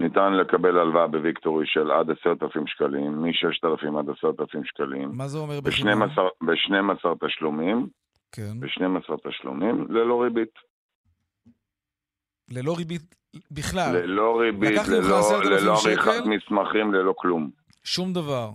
ניתן 0.00 0.32
לקבל 0.32 0.78
הלוואה 0.78 1.06
בוויקטורי 1.06 1.66
של 1.66 1.90
עד 1.90 2.10
עשרת 2.10 2.42
אלפים 2.42 2.66
שקלים, 2.66 3.22
מ-6,000 3.22 3.98
עד 3.98 4.10
עשרת 4.10 4.40
אלפים 4.40 4.64
שקלים. 4.64 5.10
מה 5.12 5.28
זה 5.28 5.38
אומר 5.38 5.60
בחינם? 5.60 6.00
ב-12 6.40 7.26
תשלומים. 7.26 7.88
כן. 8.32 8.60
ב-12 8.60 9.28
תשלומים, 9.28 9.86
ללא 9.90 10.22
ריבית. 10.22 10.54
ללא 12.50 12.76
ריבית 12.78 13.14
בכלל? 13.50 13.96
ללא 13.96 14.40
ריבית, 14.40 14.88
ללא, 14.88 15.44
ללא 15.44 15.76
עריכת 15.84 16.22
מסמכים, 16.26 16.94
ללא 16.94 17.14
כלום. 17.16 17.50
שום 17.84 18.12
דבר. 18.12 18.50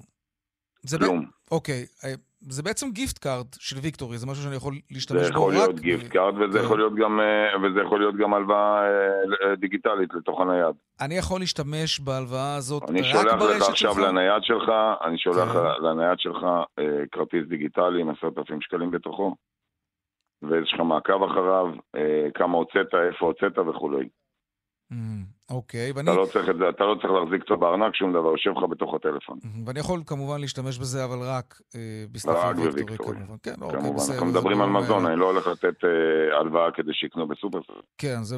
כלום. 0.97 1.25
ב... 1.25 1.29
אוקיי, 1.51 1.85
אה, 2.03 2.13
זה 2.41 2.63
בעצם 2.63 2.91
gift 2.91 3.17
card 3.17 3.45
של 3.59 3.77
ויקטורי, 3.77 4.17
זה 4.17 4.27
משהו 4.27 4.43
שאני 4.43 4.55
יכול 4.55 4.73
להשתמש 4.91 5.17
בו 5.17 5.25
רק... 5.25 5.25
זה 5.25 5.33
יכול 5.33 5.53
להיות 5.53 5.79
gift 5.79 6.07
card 6.07 6.33
וזה, 6.37 6.59
כן. 6.59 6.65
יכול 6.65 6.77
להיות 6.77 6.95
גם, 6.95 7.19
אה, 7.19 7.57
וזה 7.61 7.79
יכול 7.81 7.99
להיות 7.99 8.15
גם 8.15 8.33
הלוואה 8.33 8.83
אה, 8.83 9.55
דיגיטלית 9.55 10.13
לתוך 10.13 10.41
הנייד. 10.41 10.75
אני 11.01 11.17
יכול 11.17 11.39
להשתמש 11.39 11.99
בהלוואה 11.99 12.55
הזאת 12.55 12.83
רק 12.83 12.89
ברשת 12.89 13.05
שלך? 13.15 13.33
אני 13.33 13.37
שולח 13.37 13.61
לך 13.61 13.69
עכשיו 13.69 13.99
לנייד 13.99 14.43
שלך, 14.43 14.71
אני 15.05 15.17
שולח 15.17 15.53
כן. 15.53 15.83
לנייד 15.85 16.19
שלך 16.19 16.43
אה, 16.79 16.83
כרטיס 17.11 17.47
דיגיטלי 17.47 18.01
עם 18.01 18.09
עשרת 18.09 18.37
אלפים 18.37 18.61
שקלים 18.61 18.91
בתוכו, 18.91 19.35
ויש 20.41 20.73
לך 20.73 20.79
מעקב 20.79 21.23
אחריו, 21.23 21.65
כמה 22.33 22.57
הוצאת, 22.57 22.87
איפה 23.13 23.25
הוצאת 23.25 23.57
וכולי. 23.57 24.09
אוקיי, 25.49 25.91
ואני... 25.91 26.11
אתה 26.11 26.19
לא 26.19 26.25
צריך 26.25 26.49
את 26.49 26.55
זה, 26.57 26.69
אתה 26.69 26.83
לא 26.83 26.95
צריך 26.95 27.13
להחזיק 27.13 27.41
אותו 27.41 27.57
בארנק, 27.57 27.95
שום 27.95 28.13
דבר, 28.13 28.29
יושב 28.29 28.49
לך 28.49 28.63
בתוך 28.69 28.93
הטלפון. 28.93 29.37
Mm-hmm, 29.37 29.67
ואני 29.67 29.79
יכול 29.79 30.01
כמובן 30.05 30.41
להשתמש 30.41 30.77
בזה, 30.77 31.05
אבל 31.05 31.17
רק 31.21 31.61
אה, 31.75 32.05
ויקטורי, 32.11 32.95
כמובן. 32.97 33.35
כן, 33.43 33.53
אוקיי, 33.61 33.79
בסדר. 33.95 34.13
אנחנו 34.13 34.27
מדברים 34.27 34.61
על 34.61 34.69
מזון, 34.69 35.05
אני 35.05 35.19
לא 35.19 35.31
הולך 35.31 35.47
לתת 35.47 35.83
אה, 35.83 36.39
הלוואה 36.39 36.71
כדי 36.71 36.93
שיקנו 36.93 37.27
בסופרסל. 37.27 37.73
כן, 37.97 38.23
זה... 38.23 38.37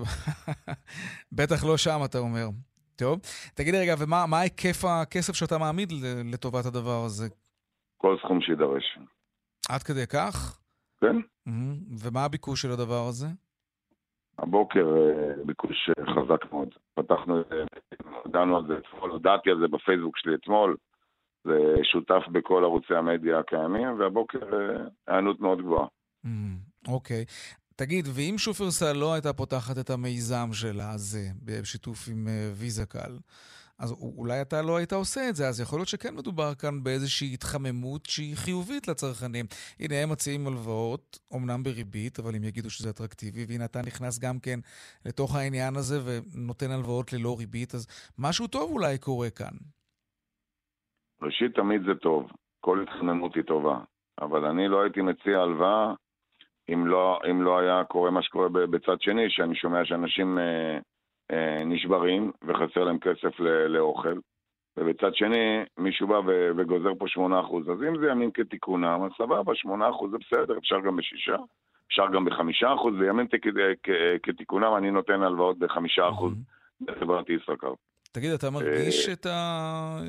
בטח 1.40 1.66
לא 1.66 1.78
שם, 1.78 2.00
אתה 2.06 2.18
אומר. 2.18 2.48
טוב. 2.96 3.20
תגיד 3.56 3.76
רגע, 3.76 3.96
ומה 4.00 4.40
היקף 4.40 4.86
הכסף 4.86 5.34
שאתה 5.34 5.58
מעמיד 5.58 5.94
לטובת 6.34 6.66
הדבר 6.66 7.04
הזה? 7.06 7.28
כל 7.98 8.18
סכום 8.24 8.42
שידרש. 8.42 9.00
עד 9.70 9.84
כדי 9.84 10.08
כך? 10.08 10.60
כן. 11.02 11.16
Mm-hmm. 11.18 11.98
ומה 12.04 12.26
הביקוש 12.26 12.62
של 12.62 12.72
הדבר 12.72 13.08
הזה? 13.08 13.28
הבוקר 14.40 14.86
אה, 14.98 15.44
ביקוש 15.46 15.90
אה, 15.90 16.06
חזק 16.06 16.54
מאוד. 16.54 16.70
פתחנו 16.94 17.42
את 17.42 17.46
זה, 17.50 17.64
הודענו 18.24 18.58
על 18.58 18.68
זה 18.68 18.74
אתמול, 18.78 19.12
הודעתי 19.12 19.50
על 19.50 19.60
זה 19.60 19.68
בפייסבוק 19.68 20.18
שלי 20.18 20.36
אתמול, 20.36 20.78
זה 21.44 21.76
שותף 21.84 22.24
בכל 22.32 22.64
ערוצי 22.64 22.96
המדיה 22.96 23.40
הקיימים, 23.40 24.00
והבוקר 24.00 24.40
אה, 24.54 24.84
היענות 25.08 25.40
מאוד 25.40 25.62
גבוהה. 25.62 25.88
Mm, 26.26 26.30
אוקיי. 26.88 27.26
תגיד, 27.76 28.08
ואם 28.16 28.36
שופרסל 28.38 28.94
לא 28.94 29.14
הייתה 29.14 29.34
פותחת 29.34 29.78
את 29.78 29.90
המיזם 29.90 30.50
שלה 30.54 30.92
הזה, 30.92 31.28
בשיתוף 31.46 32.08
עם 32.12 32.28
ויזה 32.54 32.86
קל, 32.86 33.18
אז 33.82 33.92
אולי 34.18 34.42
אתה 34.42 34.62
לא 34.62 34.78
היית 34.78 34.94
עושה 34.94 35.30
את 35.30 35.36
זה, 35.36 35.48
אז 35.48 35.62
יכול 35.62 35.80
להיות 35.80 35.88
שכן 35.88 36.16
מדובר 36.16 36.54
כאן 36.62 36.84
באיזושהי 36.84 37.34
התחממות 37.34 38.06
שהיא 38.06 38.36
חיובית 38.36 38.88
לצרכנים. 38.88 39.46
הנה, 39.80 39.96
הם 39.96 40.10
מציעים 40.12 40.48
הלוואות, 40.48 41.20
אמנם 41.36 41.64
בריבית, 41.64 42.20
אבל 42.20 42.36
הם 42.36 42.44
יגידו 42.44 42.70
שזה 42.70 42.90
אטרקטיבי, 42.90 43.46
והנה 43.48 43.66
אתה 43.66 43.80
נכנס 43.88 44.20
גם 44.20 44.40
כן 44.40 44.60
לתוך 45.06 45.36
העניין 45.36 45.76
הזה 45.76 45.98
ונותן 46.06 46.72
הלוואות 46.72 47.14
ללא 47.14 47.36
ריבית, 47.40 47.74
אז 47.76 48.12
משהו 48.20 48.48
טוב 48.48 48.72
אולי 48.72 48.98
קורה 48.98 49.30
כאן. 49.30 49.56
ראשית, 51.22 51.56
תמיד 51.56 51.82
זה 51.88 51.96
טוב. 51.96 52.32
כל 52.60 52.84
התחממות 52.84 53.36
היא 53.36 53.44
טובה. 53.44 53.80
אבל 54.22 54.46
אני 54.46 54.68
לא 54.68 54.82
הייתי 54.82 55.02
מציע 55.02 55.40
הלוואה 55.40 55.94
אם 56.70 56.88
לא, 56.88 57.20
אם 57.32 57.42
לא 57.42 57.60
היה 57.60 57.84
קורה 57.84 58.12
מה 58.12 58.24
שקורה 58.24 58.50
בצד 58.50 59.02
שני, 59.02 59.30
שאני 59.30 59.56
שומע 59.56 59.86
שאנשים... 59.86 60.40
אה, 60.40 60.80
נשברים 61.66 62.32
וחסר 62.48 62.84
להם 62.84 63.00
כסף 63.00 63.40
לאוכל. 63.68 64.14
ובצד 64.78 65.16
שני 65.16 65.64
מישהו 65.78 66.08
בא 66.08 66.20
וגוזר 66.58 66.96
פה 67.00 67.06
8%. 67.06 67.72
אז 67.72 67.84
אם 67.90 68.00
זה 68.02 68.08
ימים 68.12 68.32
כתיקונם, 68.32 69.00
אז 69.06 69.12
סבבה, 69.18 69.52
8% 69.52 70.12
זה 70.12 70.18
בסדר, 70.18 70.58
אפשר 70.58 70.80
גם 70.80 70.96
בשישה, 70.96 71.36
אפשר 71.88 72.04
גם 72.14 72.26
בחמישה 72.26 72.74
אחוז, 72.74 72.94
וימים 73.00 73.28
כתיקונם 74.24 74.74
אני 74.78 74.92
נותן 74.92 75.22
הלוואות 75.22 75.60
בחמישה 75.60 76.10
אחוז 76.10 76.34
בחברת 76.82 77.30
ישראכרט. 77.30 77.78
תגיד, 78.12 78.32
אתה 78.32 78.50
מרגיש 78.50 79.10
את 79.10 79.26
ה... 79.26 80.00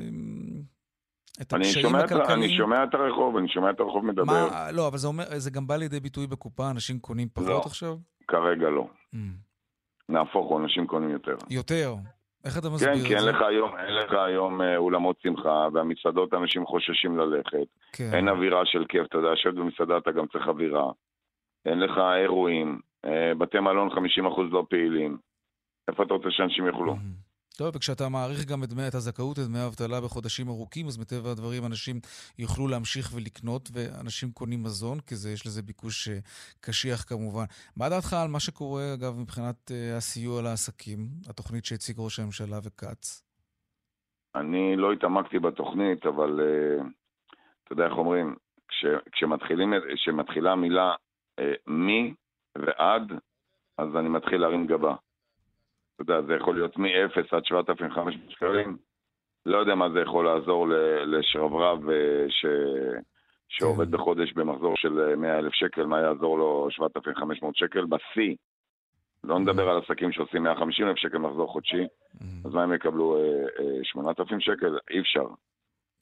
את 1.41 1.53
אני 1.53 1.67
הקשיים 1.67 1.95
הכלכליים? 1.95 2.43
אני 2.43 2.57
שומע 2.57 2.83
את 2.83 2.93
הרחוב, 2.93 3.37
אני 3.37 3.47
שומע 3.47 3.69
את 3.69 3.79
הרחוב 3.79 4.05
מדבר. 4.05 4.23
מה, 4.23 4.71
לא, 4.71 4.87
אבל 4.87 4.97
זה 4.97 5.07
אומר, 5.07 5.23
זה 5.37 5.51
גם 5.51 5.67
בא 5.67 5.75
לידי 5.75 5.99
ביטוי 5.99 6.27
בקופה, 6.27 6.71
אנשים 6.71 6.99
קונים 6.99 7.27
פחות 7.33 7.47
לא. 7.47 7.61
עכשיו? 7.65 7.95
כרגע 8.27 8.69
לא. 8.69 8.87
Mm. 9.13 9.17
נהפוך 10.09 10.47
הוא, 10.49 10.59
אנשים 10.59 10.87
קונים 10.87 11.09
יותר. 11.09 11.35
יותר. 11.49 11.95
איך 12.45 12.57
אתה 12.57 12.69
מסביר 12.69 12.93
כן, 12.93 12.99
את 13.01 13.07
כי 13.07 13.15
אין 13.15 13.23
זה? 13.23 13.31
לך 13.31 13.41
היום, 13.41 13.77
אין 13.77 13.95
לך 13.95 14.13
היום 14.13 14.61
אה, 14.61 14.77
אולמות 14.77 15.15
שמחה, 15.23 15.67
והמסעדות 15.73 16.33
אנשים 16.33 16.65
חוששים 16.65 17.17
ללכת. 17.17 17.67
כן. 17.93 18.09
אין 18.13 18.29
אווירה 18.29 18.65
של 18.65 18.85
כיף, 18.89 19.05
אתה 19.05 19.17
יודע, 19.17 19.31
לשבת 19.31 19.53
במסעדה 19.53 19.97
אתה 19.97 20.11
גם 20.11 20.27
צריך 20.27 20.47
אווירה. 20.47 20.91
אין 21.65 21.79
לך 21.79 21.97
אירועים, 22.21 22.79
אה, 23.05 23.31
בתי 23.37 23.59
מלון 23.59 23.89
50% 23.89 23.93
לא 24.51 24.65
פעילים. 24.69 25.17
איפה 25.87 26.03
אתה 26.03 26.13
רוצה 26.13 26.27
שאנשים 26.31 26.67
יאכלו? 26.67 26.95
טוב, 27.57 27.75
וכשאתה 27.75 28.09
מעריך 28.09 28.45
גם 28.51 28.63
את 28.63 28.69
דמי, 28.69 28.87
את 28.87 28.95
הזכאות 28.95 29.37
לדמי 29.37 29.59
האבטלה 29.59 30.01
בחודשים 30.01 30.47
ארוכים, 30.49 30.85
אז 30.87 30.97
מטבע 31.01 31.29
הדברים 31.31 31.65
אנשים 31.65 31.95
יוכלו 32.39 32.67
להמשיך 32.67 33.05
ולקנות, 33.15 33.69
ואנשים 33.73 34.31
קונים 34.31 34.63
מזון, 34.63 34.97
כי 35.07 35.15
זה, 35.15 35.29
יש 35.29 35.45
לזה 35.47 35.61
ביקוש 35.61 36.07
אה, 36.07 36.17
קשיח 36.61 36.99
כמובן. 37.09 37.45
מה 37.77 37.89
דעתך 37.89 38.13
על 38.13 38.27
מה 38.27 38.39
שקורה, 38.39 38.83
אגב, 38.93 39.19
מבחינת 39.19 39.71
אה, 39.71 39.97
הסיוע 39.97 40.41
לעסקים, 40.41 40.99
התוכנית 41.29 41.65
שהציג 41.65 41.95
ראש 41.99 42.19
הממשלה 42.19 42.57
וכץ? 42.65 43.23
אני 44.35 44.75
לא 44.75 44.91
התעמקתי 44.91 45.39
בתוכנית, 45.39 46.05
אבל 46.05 46.31
אה, 46.41 46.85
אתה 47.63 47.73
יודע 47.73 47.85
איך 47.85 47.97
אומרים, 47.97 48.35
כש, 48.67 48.85
כשמתחילה 49.95 50.51
המילה 50.51 50.95
מי 51.67 52.13
ועד, 52.57 53.11
אז 53.77 53.87
אני 53.99 54.09
מתחיל 54.09 54.41
להרים 54.41 54.67
גבה. 54.67 54.95
אתה 55.95 56.13
יודע, 56.13 56.21
זה 56.27 56.33
יכול 56.33 56.55
להיות 56.55 56.77
מ-0 56.77 57.19
עד 57.31 57.45
7,500 57.45 58.13
שקלים. 58.29 58.77
לא 59.45 59.57
יודע 59.57 59.75
מה 59.75 59.89
זה 59.89 59.99
יכול 59.99 60.25
לעזור 60.25 60.67
לשרברב 61.05 61.89
אה, 61.89 62.25
ש... 62.29 62.45
שעובד 63.49 63.91
בחודש 63.91 64.33
במחזור 64.33 64.73
של 64.77 65.15
100,000 65.15 65.51
שקל, 65.53 65.85
מה 65.85 65.99
יעזור 66.01 66.37
לו 66.37 66.67
7,500 66.71 67.55
שקל 67.55 67.85
בשיא. 67.85 68.35
לא 69.23 69.39
נדבר 69.39 69.69
על 69.69 69.77
עסקים 69.83 70.11
שעושים 70.11 70.43
150,000 70.43 70.97
שקל 70.97 71.17
מחזור 71.17 71.47
חודשי, 71.47 71.83
אז 72.45 72.53
מה 72.53 72.63
הם 72.63 72.73
יקבלו? 72.73 73.17
אה, 73.17 73.21
אה, 73.59 73.79
8,000 73.83 74.39
שקל? 74.39 74.77
אי 74.91 74.99
אפשר. 74.99 75.25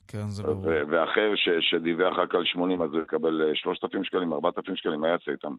כן, 0.07 0.27
זה 0.27 0.43
ברור. 0.43 0.65
ואחר 0.89 1.31
ש- 1.35 1.69
שדיווח 1.71 2.17
רק 2.17 2.35
על 2.35 2.45
80, 2.45 2.81
אז 2.81 2.93
הוא 2.93 3.01
יקבל 3.01 3.41
אה, 3.49 3.55
3,000 3.55 4.03
שקלים, 4.03 4.33
4,000 4.33 4.75
שקלים, 4.75 4.99
מה 5.01 5.07
יעשה 5.07 5.31
איתם? 5.31 5.53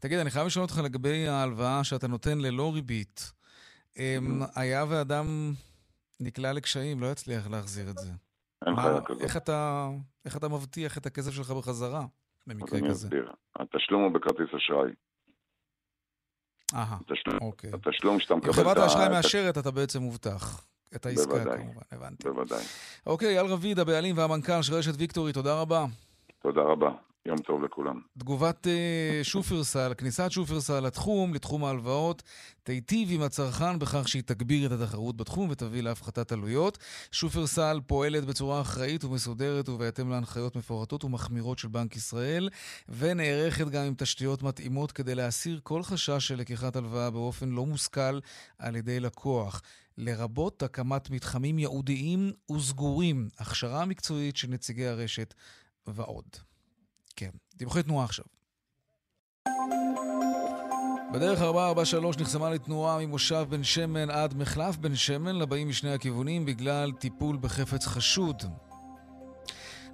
תגיד, 0.00 0.18
אני 0.18 0.30
חייב 0.30 0.46
לשאול 0.46 0.62
אותך 0.62 0.78
לגבי 0.84 1.28
ההלוואה 1.28 1.84
שאתה 1.84 2.08
נותן 2.08 2.38
ללא 2.38 2.72
ריבית. 2.74 3.32
אמ, 3.98 4.42
היה 4.56 4.84
ואדם 4.88 5.52
נקלע 6.20 6.52
לקשיים, 6.52 7.00
לא 7.00 7.06
יצליח 7.12 7.46
להחזיר 7.46 7.90
את 7.90 7.98
זה. 7.98 8.10
אין 8.66 8.74
מה- 8.74 8.82
חיה 8.82 9.00
כזאת. 9.06 9.22
איך 9.22 9.36
אתה, 9.36 9.88
איך 10.24 10.36
אתה 10.36 10.48
מבטיח 10.48 10.98
את 10.98 11.06
הכסף 11.06 11.30
שלך 11.30 11.50
בחזרה 11.50 12.00
אז 12.00 12.06
במקרה 12.46 12.78
אני 12.78 12.88
כזה? 12.88 13.06
אסביר. 13.06 13.32
התשלום 13.56 14.02
הוא 14.02 14.12
בכרטיס 14.12 14.54
אשראי. 14.56 14.90
אהה, 16.74 16.98
אוקיי. 17.40 17.70
התשלום 17.74 18.20
שאתה 18.20 18.34
אם 18.34 18.38
מקבל... 18.38 18.52
חברת 18.52 18.72
את 18.76 18.78
ה- 18.78 18.82
האשראי 18.82 19.06
את 19.06 19.10
ה- 19.10 19.14
מאשרת, 19.14 19.58
אתה 19.58 19.70
בעצם 19.70 20.02
מובטח. 20.02 20.66
את 20.94 21.06
העסקה 21.06 21.30
בוודאי. 21.32 21.58
כמובן, 21.58 21.80
הבנתי. 21.92 22.28
בוודאי. 22.28 22.64
אוקיי, 23.06 23.28
אייל 23.38 23.46
רביד, 23.46 23.78
הבעלים 23.78 24.18
והמנכ"ל 24.18 24.62
של 24.62 24.74
רשת 24.74 24.92
ויקטורי, 24.98 25.32
תודה 25.32 25.60
רבה. 25.60 25.84
תודה 26.42 26.60
רבה. 26.60 26.90
יום 27.26 27.38
טוב 27.38 27.64
לכולם. 27.64 28.00
תגובת 28.18 28.66
אה, 28.66 29.20
שופרסל, 29.22 29.92
כניסת 29.98 30.30
שופרסל 30.30 30.80
לתחום, 30.80 31.34
לתחום 31.34 31.64
ההלוואות, 31.64 32.22
תיטיב 32.62 33.08
עם 33.12 33.22
הצרכן 33.22 33.78
בכך 33.78 34.08
שהיא 34.08 34.22
תגביר 34.22 34.66
את 34.66 34.80
התחרות 34.80 35.16
בתחום 35.16 35.50
ותביא 35.50 35.82
להפחתת 35.82 36.32
עלויות. 36.32 36.78
שופרסל 37.12 37.80
פועלת 37.86 38.24
בצורה 38.24 38.60
אחראית 38.60 39.04
ומסודרת 39.04 39.68
ובהתאם 39.68 40.10
להנחיות 40.10 40.56
מפורטות 40.56 41.04
ומחמירות 41.04 41.58
של 41.58 41.68
בנק 41.68 41.96
ישראל, 41.96 42.48
ונערכת 42.88 43.68
גם 43.68 43.84
עם 43.84 43.94
תשתיות 43.96 44.42
מתאימות 44.42 44.92
כדי 44.92 45.14
להסיר 45.14 45.60
כל 45.62 45.82
חשש 45.82 46.28
של 46.28 46.36
לקיחת 46.36 46.76
הלוואה 46.76 47.10
באופן 47.10 47.48
לא 47.48 47.66
מושכל 47.66 48.18
על 48.58 48.76
ידי 48.76 49.00
לקוח. 49.00 49.62
לרבות 49.98 50.62
הקמת 50.62 51.10
מתחמים 51.10 51.58
ייעודיים 51.58 52.32
וסגורים, 52.52 53.28
הכשרה 53.38 53.84
מקצועית 53.84 54.36
של 54.36 54.48
נציגי 54.48 54.86
הרשת 54.86 55.34
ועוד. 55.86 56.49
כן, 57.16 57.30
דיווחי 57.54 57.82
תנועה 57.82 58.04
עכשיו. 58.04 58.24
בדרך 61.12 61.42
443 61.42 62.18
נחסמה 62.18 62.50
לתנועה 62.50 62.98
ממושב 62.98 63.46
בן 63.48 63.64
שמן 63.64 64.10
עד 64.10 64.36
מחלף 64.36 64.76
בן 64.76 64.96
שמן 64.96 65.36
לבאים 65.36 65.68
משני 65.68 65.92
הכיוונים 65.92 66.46
בגלל 66.46 66.92
טיפול 66.92 67.36
בחפץ 67.40 67.86
חשוד. 67.86 68.42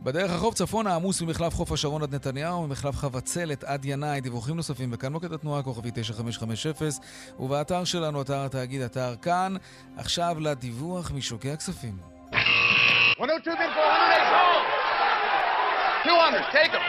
בדרך 0.02 0.30
החוף 0.30 0.54
צפונה 0.54 0.94
עמוס 0.94 1.22
ממחלף 1.22 1.54
חוף 1.54 1.72
השרון 1.72 2.02
עד 2.02 2.14
נתניהו 2.14 2.62
וממחלף 2.62 2.96
חבצלת 2.96 3.64
עד 3.64 3.84
ינאי. 3.84 4.20
דיווחים 4.20 4.56
נוספים 4.56 4.90
בכאן 4.90 5.12
מוקד 5.12 5.32
התנועה 5.32 5.62
כוכבי 5.62 5.90
9550 5.94 6.88
ובאתר 7.38 7.84
שלנו, 7.84 8.22
אתר 8.22 8.44
התאגיד, 8.44 8.80
אתר 8.82 9.16
כאן. 9.22 9.54
עכשיו 9.96 10.36
לדיווח 10.40 11.10
משוקי 11.10 11.50
הכספים. 11.50 11.98
102 13.18 13.56
bid 13.56 13.74
for 13.74 13.86
108. 13.86 14.75
200, 16.06 16.34
take 16.52 16.72
them. 16.72 16.82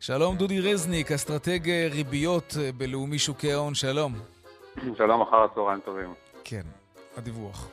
שלום 0.00 0.36
דודי 0.36 0.60
רזניק, 0.60 1.12
אסטרטג 1.12 1.70
ריביות 1.90 2.54
אה, 2.60 2.70
בלאומי 2.72 3.18
שוקי 3.18 3.52
ההון, 3.52 3.74
שלום. 3.74 4.12
שלום, 4.96 5.20
אחר 5.22 5.44
הצהריים 5.44 5.80
טובים. 5.80 6.14
כן, 6.44 6.62
הדיווח. 7.16 7.68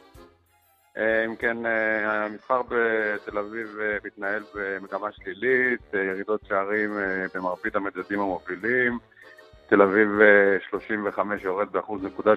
אה, 0.98 1.26
אם 1.26 1.36
כן, 1.36 1.66
אה, 1.66 2.26
המסחר 2.26 2.62
בתל 2.62 3.38
אביב 3.38 3.80
מתנהל 4.06 4.44
במגמה 4.56 5.12
שלילית, 5.12 5.94
ירידות 5.94 6.42
שערים 6.48 6.98
במרבית 7.36 7.76
המדדים 7.76 8.20
המובילים. 8.20 9.00
תל 9.68 9.82
אביב 9.82 10.22
אה, 10.22 10.58
35 10.70 11.44
יורד 11.44 11.72
באחוז 11.72 12.04
נקודה 12.04 12.36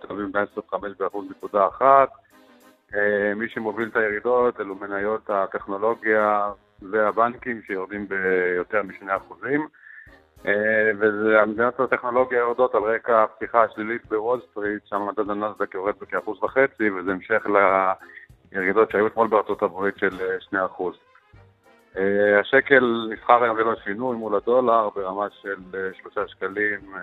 תל 0.00 0.12
אביב 0.12 0.26
125 0.34 0.92
באחוז 0.98 1.26
נקודה. 1.30 1.68
אה, 2.94 3.34
מי 3.36 3.48
שמוביל 3.48 3.88
את 3.88 3.96
הירידות 3.96 4.60
אלו 4.60 4.74
מניות 4.74 5.30
הטכנולוגיה 5.30 6.52
והבנקים 6.82 7.62
שיורדים 7.66 8.08
ביותר 8.08 8.82
משני 8.82 9.16
אחוזים. 9.16 9.68
אה, 10.46 10.90
והמדינות 10.98 11.80
הטכנולוגיה 11.80 12.38
יורדות 12.38 12.74
על 12.74 12.82
רקע 12.82 13.22
הפתיחה 13.22 13.62
השלילית 13.62 14.06
בוול 14.06 14.40
סטריט, 14.50 14.86
שם 14.86 15.06
מדד 15.06 15.30
הנסדק 15.30 15.74
יורד 15.74 15.94
בכאחוז 16.00 16.42
וחצי, 16.42 16.90
וזה 16.90 17.12
המשך 17.12 17.46
לירידות 18.52 18.90
שהיו 18.90 19.06
אתמול 19.06 19.28
בארצות 19.28 19.62
הברית 19.62 19.98
של 19.98 20.20
אה, 20.20 20.40
שני 20.40 20.64
אחוז. 20.64 20.94
אה, 21.98 22.40
השקל 22.40 22.84
נסחר 23.10 23.42
היום 23.42 23.58
ללא 23.58 23.74
שינוי 23.84 24.16
מול 24.16 24.36
הדולר 24.36 24.88
ברמה 24.94 25.26
של 25.42 25.62
אה, 25.74 25.80
שלושה 26.02 26.20
שקלים 26.28 26.94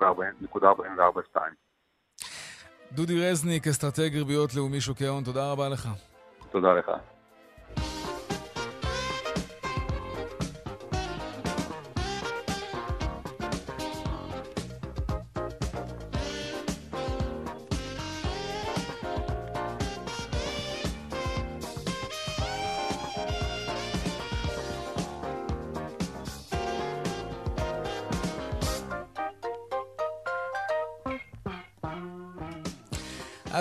אה, 0.00 0.32
נקודה 0.40 0.68
ארבעים 0.68 0.98
וארבע 0.98 1.20
שתיים. 1.30 1.54
דודי 2.92 3.30
רזניק, 3.30 3.66
אסטרטג 3.66 4.16
ריביות 4.16 4.54
לאומי 4.54 4.80
שוקי 4.80 5.06
ההון, 5.06 5.24
תודה 5.24 5.52
רבה 5.52 5.68
לך. 5.68 5.88
תודה 6.50 6.72
לך. 6.72 6.90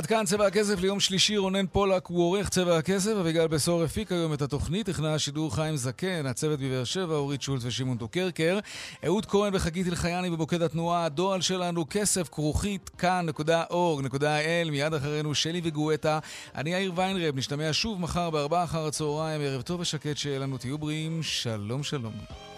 כאן 0.08 0.26
צבע 0.26 0.48
הכסף 0.48 0.80
ליום 0.80 1.00
שלישי, 1.00 1.38
רונן 1.38 1.68
פולק 1.68 2.06
הוא 2.08 2.24
עורך 2.24 2.50
צבע 2.50 2.78
הכסף, 2.78 3.12
אביגל 3.20 3.48
בשור 3.48 3.84
הפיק 3.84 4.12
היום 4.12 4.34
את 4.34 4.42
התוכנית, 4.42 4.90
טכנאי 4.90 5.10
השידור 5.10 5.56
חיים 5.56 5.76
זקן, 5.76 6.26
הצוות 6.26 6.60
בבאר 6.60 6.84
שבע, 6.84 7.16
אורית 7.16 7.42
שולץ 7.42 7.62
ושמעון 7.66 7.98
טוקרקר, 7.98 8.60
אהוד 9.06 9.26
כהן 9.26 9.56
וחגית 9.56 9.88
אלחייני 9.88 10.30
במוקד 10.30 10.62
התנועה, 10.62 11.06
הדואל 11.06 11.42
שלנו 11.42 11.86
כסף 11.90 12.30
כרוכית 12.30 12.90
כאן.org.il, 12.98 14.72
מיד 14.72 14.94
אחרינו 14.94 15.36
שלי 15.36 15.62
וגואטה, 15.64 16.20
אני 16.56 16.70
יאיר 16.70 16.92
ויינרב, 16.96 17.38
נשתמע 17.38 17.70
שוב 17.72 18.02
מחר 18.02 18.30
בארבעה 18.30 18.64
אחר 18.64 18.88
הצהריים, 18.88 19.42
ערב 19.42 19.62
טוב 19.62 19.80
ושקט 19.80 20.18
שיהיה 20.18 20.40
לנו, 20.40 20.58
תהיו 20.58 20.78
בריאים, 20.78 21.24
שלום 21.24 21.84
שלום. 21.84 22.57